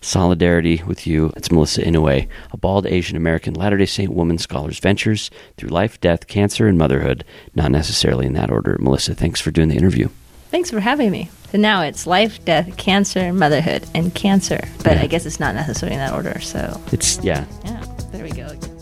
Solidarity 0.00 0.82
with 0.86 1.06
you. 1.06 1.32
It's 1.36 1.50
Melissa 1.50 1.82
Inouye, 1.82 2.28
a 2.50 2.56
bald 2.56 2.86
Asian 2.86 3.16
American 3.16 3.54
Latter 3.54 3.76
day 3.76 3.86
Saint 3.86 4.12
woman 4.12 4.38
scholar's 4.38 4.78
ventures 4.78 5.30
through 5.56 5.68
life, 5.68 6.00
death, 6.00 6.26
cancer, 6.26 6.66
and 6.66 6.78
motherhood. 6.78 7.24
Not 7.54 7.70
necessarily 7.70 8.26
in 8.26 8.32
that 8.34 8.50
order. 8.50 8.76
Melissa, 8.80 9.14
thanks 9.14 9.40
for 9.40 9.50
doing 9.50 9.68
the 9.68 9.76
interview. 9.76 10.08
Thanks 10.50 10.70
for 10.70 10.80
having 10.80 11.10
me. 11.10 11.30
So 11.52 11.58
now 11.58 11.82
it's 11.82 12.06
life, 12.06 12.44
death, 12.44 12.76
cancer, 12.76 13.32
motherhood, 13.32 13.86
and 13.94 14.14
cancer. 14.14 14.60
But 14.78 14.96
yeah. 14.96 15.02
I 15.02 15.06
guess 15.06 15.26
it's 15.26 15.40
not 15.40 15.54
necessarily 15.54 15.94
in 15.94 16.00
that 16.00 16.14
order. 16.14 16.40
So 16.40 16.80
it's, 16.92 17.22
yeah. 17.22 17.44
Yeah, 17.64 17.84
there 18.12 18.24
we 18.24 18.30
go. 18.30 18.73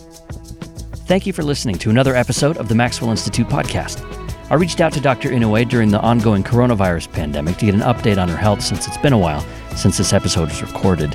Thank 1.05 1.27
you 1.27 1.33
for 1.33 1.43
listening 1.43 1.77
to 1.79 1.89
another 1.89 2.15
episode 2.15 2.55
of 2.55 2.69
the 2.69 2.75
Maxwell 2.75 3.11
Institute 3.11 3.47
podcast. 3.47 4.01
I 4.49 4.55
reached 4.55 4.79
out 4.79 4.93
to 4.93 5.01
Dr. 5.01 5.31
Inouye 5.31 5.67
during 5.67 5.89
the 5.89 5.99
ongoing 5.99 6.45
coronavirus 6.45 7.11
pandemic 7.11 7.57
to 7.57 7.65
get 7.65 7.75
an 7.75 7.81
update 7.81 8.17
on 8.17 8.29
her 8.29 8.37
health 8.37 8.61
since 8.61 8.87
it's 8.87 8.97
been 8.97 9.11
a 9.11 9.17
while 9.17 9.45
since 9.75 9.97
this 9.97 10.13
episode 10.13 10.47
was 10.47 10.61
recorded. 10.61 11.13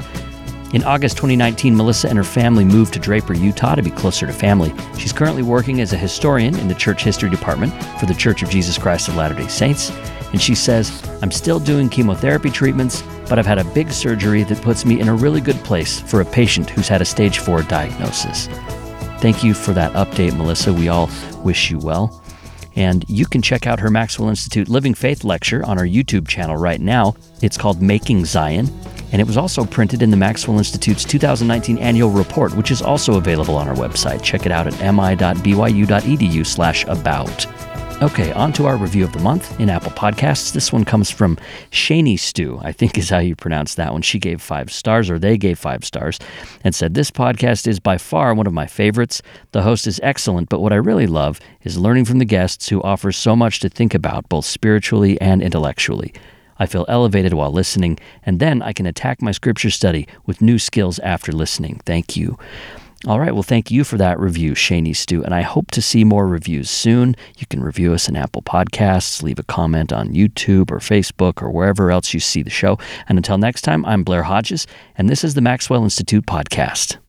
In 0.74 0.84
August 0.84 1.16
2019, 1.16 1.74
Melissa 1.74 2.08
and 2.10 2.18
her 2.18 2.24
family 2.24 2.66
moved 2.66 2.92
to 2.92 2.98
Draper, 2.98 3.32
Utah 3.32 3.76
to 3.76 3.82
be 3.82 3.90
closer 3.90 4.26
to 4.26 4.32
family. 4.32 4.74
She's 4.98 5.14
currently 5.14 5.42
working 5.42 5.80
as 5.80 5.94
a 5.94 5.96
historian 5.96 6.58
in 6.58 6.68
the 6.68 6.74
church 6.74 7.02
history 7.02 7.30
department 7.30 7.72
for 7.98 8.04
the 8.04 8.14
Church 8.14 8.42
of 8.42 8.50
Jesus 8.50 8.76
Christ 8.76 9.08
of 9.08 9.16
Latter 9.16 9.36
day 9.36 9.48
Saints. 9.48 9.90
And 10.32 10.42
she 10.42 10.54
says, 10.54 11.02
I'm 11.22 11.30
still 11.30 11.58
doing 11.58 11.88
chemotherapy 11.88 12.50
treatments, 12.50 13.02
but 13.26 13.38
I've 13.38 13.46
had 13.46 13.58
a 13.58 13.64
big 13.64 13.90
surgery 13.90 14.42
that 14.42 14.60
puts 14.60 14.84
me 14.84 15.00
in 15.00 15.08
a 15.08 15.14
really 15.14 15.40
good 15.40 15.56
place 15.64 15.98
for 15.98 16.20
a 16.20 16.26
patient 16.26 16.68
who's 16.68 16.88
had 16.88 17.00
a 17.00 17.06
stage 17.06 17.38
4 17.38 17.62
diagnosis. 17.62 18.50
Thank 19.20 19.42
you 19.42 19.54
for 19.54 19.72
that 19.72 19.92
update, 19.94 20.36
Melissa. 20.36 20.72
We 20.72 20.88
all 20.88 21.10
wish 21.42 21.70
you 21.70 21.78
well. 21.78 22.22
And 22.76 23.04
you 23.08 23.26
can 23.26 23.42
check 23.42 23.66
out 23.66 23.80
her 23.80 23.90
Maxwell 23.90 24.28
Institute 24.28 24.68
Living 24.68 24.94
Faith 24.94 25.24
lecture 25.24 25.66
on 25.66 25.78
our 25.78 25.84
YouTube 25.84 26.28
channel 26.28 26.56
right 26.56 26.80
now. 26.80 27.16
It's 27.42 27.56
called 27.56 27.82
Making 27.82 28.24
Zion, 28.24 28.70
and 29.10 29.20
it 29.20 29.26
was 29.26 29.36
also 29.36 29.64
printed 29.64 30.02
in 30.02 30.12
the 30.12 30.16
Maxwell 30.16 30.58
Institute's 30.58 31.04
2019 31.04 31.78
annual 31.78 32.10
report, 32.10 32.54
which 32.54 32.70
is 32.70 32.80
also 32.80 33.16
available 33.16 33.56
on 33.56 33.66
our 33.66 33.74
website. 33.74 34.22
Check 34.22 34.46
it 34.46 34.52
out 34.52 34.68
at 34.68 34.80
mi.byu.edu/about. 34.80 37.67
Okay, 38.00 38.30
on 38.34 38.52
to 38.52 38.66
our 38.66 38.76
review 38.76 39.02
of 39.02 39.12
the 39.12 39.18
month 39.18 39.58
in 39.58 39.68
Apple 39.68 39.90
Podcasts. 39.90 40.52
This 40.52 40.72
one 40.72 40.84
comes 40.84 41.10
from 41.10 41.36
Shani 41.72 42.16
Stew, 42.16 42.60
I 42.62 42.70
think 42.70 42.96
is 42.96 43.10
how 43.10 43.18
you 43.18 43.34
pronounce 43.34 43.74
that 43.74 43.92
one. 43.92 44.02
She 44.02 44.20
gave 44.20 44.40
five 44.40 44.70
stars, 44.70 45.10
or 45.10 45.18
they 45.18 45.36
gave 45.36 45.58
five 45.58 45.84
stars, 45.84 46.20
and 46.62 46.76
said, 46.76 46.94
This 46.94 47.10
podcast 47.10 47.66
is 47.66 47.80
by 47.80 47.98
far 47.98 48.34
one 48.34 48.46
of 48.46 48.52
my 48.52 48.68
favorites. 48.68 49.20
The 49.50 49.62
host 49.62 49.88
is 49.88 49.98
excellent, 50.00 50.48
but 50.48 50.60
what 50.60 50.72
I 50.72 50.76
really 50.76 51.08
love 51.08 51.40
is 51.64 51.76
learning 51.76 52.04
from 52.04 52.20
the 52.20 52.24
guests 52.24 52.68
who 52.68 52.80
offer 52.82 53.10
so 53.10 53.34
much 53.34 53.58
to 53.60 53.68
think 53.68 53.94
about, 53.94 54.28
both 54.28 54.44
spiritually 54.44 55.20
and 55.20 55.42
intellectually. 55.42 56.14
I 56.56 56.66
feel 56.66 56.86
elevated 56.88 57.34
while 57.34 57.50
listening, 57.50 57.98
and 58.22 58.38
then 58.38 58.62
I 58.62 58.72
can 58.72 58.86
attack 58.86 59.20
my 59.20 59.32
scripture 59.32 59.70
study 59.70 60.06
with 60.24 60.40
new 60.40 60.60
skills 60.60 61.00
after 61.00 61.32
listening. 61.32 61.80
Thank 61.84 62.16
you. 62.16 62.38
All 63.06 63.20
right. 63.20 63.32
Well, 63.32 63.44
thank 63.44 63.70
you 63.70 63.84
for 63.84 63.96
that 63.96 64.18
review, 64.18 64.54
Shaney 64.54 64.94
Stew. 64.94 65.22
And 65.22 65.32
I 65.32 65.42
hope 65.42 65.70
to 65.70 65.80
see 65.80 66.02
more 66.02 66.26
reviews 66.26 66.68
soon. 66.68 67.14
You 67.36 67.46
can 67.46 67.62
review 67.62 67.92
us 67.92 68.08
in 68.08 68.16
Apple 68.16 68.42
Podcasts, 68.42 69.22
leave 69.22 69.38
a 69.38 69.44
comment 69.44 69.92
on 69.92 70.08
YouTube 70.08 70.72
or 70.72 70.78
Facebook 70.78 71.40
or 71.40 71.48
wherever 71.50 71.92
else 71.92 72.12
you 72.12 72.18
see 72.18 72.42
the 72.42 72.50
show. 72.50 72.76
And 73.08 73.16
until 73.16 73.38
next 73.38 73.62
time, 73.62 73.84
I'm 73.84 74.02
Blair 74.02 74.24
Hodges, 74.24 74.66
and 74.96 75.08
this 75.08 75.22
is 75.22 75.34
the 75.34 75.40
Maxwell 75.40 75.84
Institute 75.84 76.26
Podcast. 76.26 76.96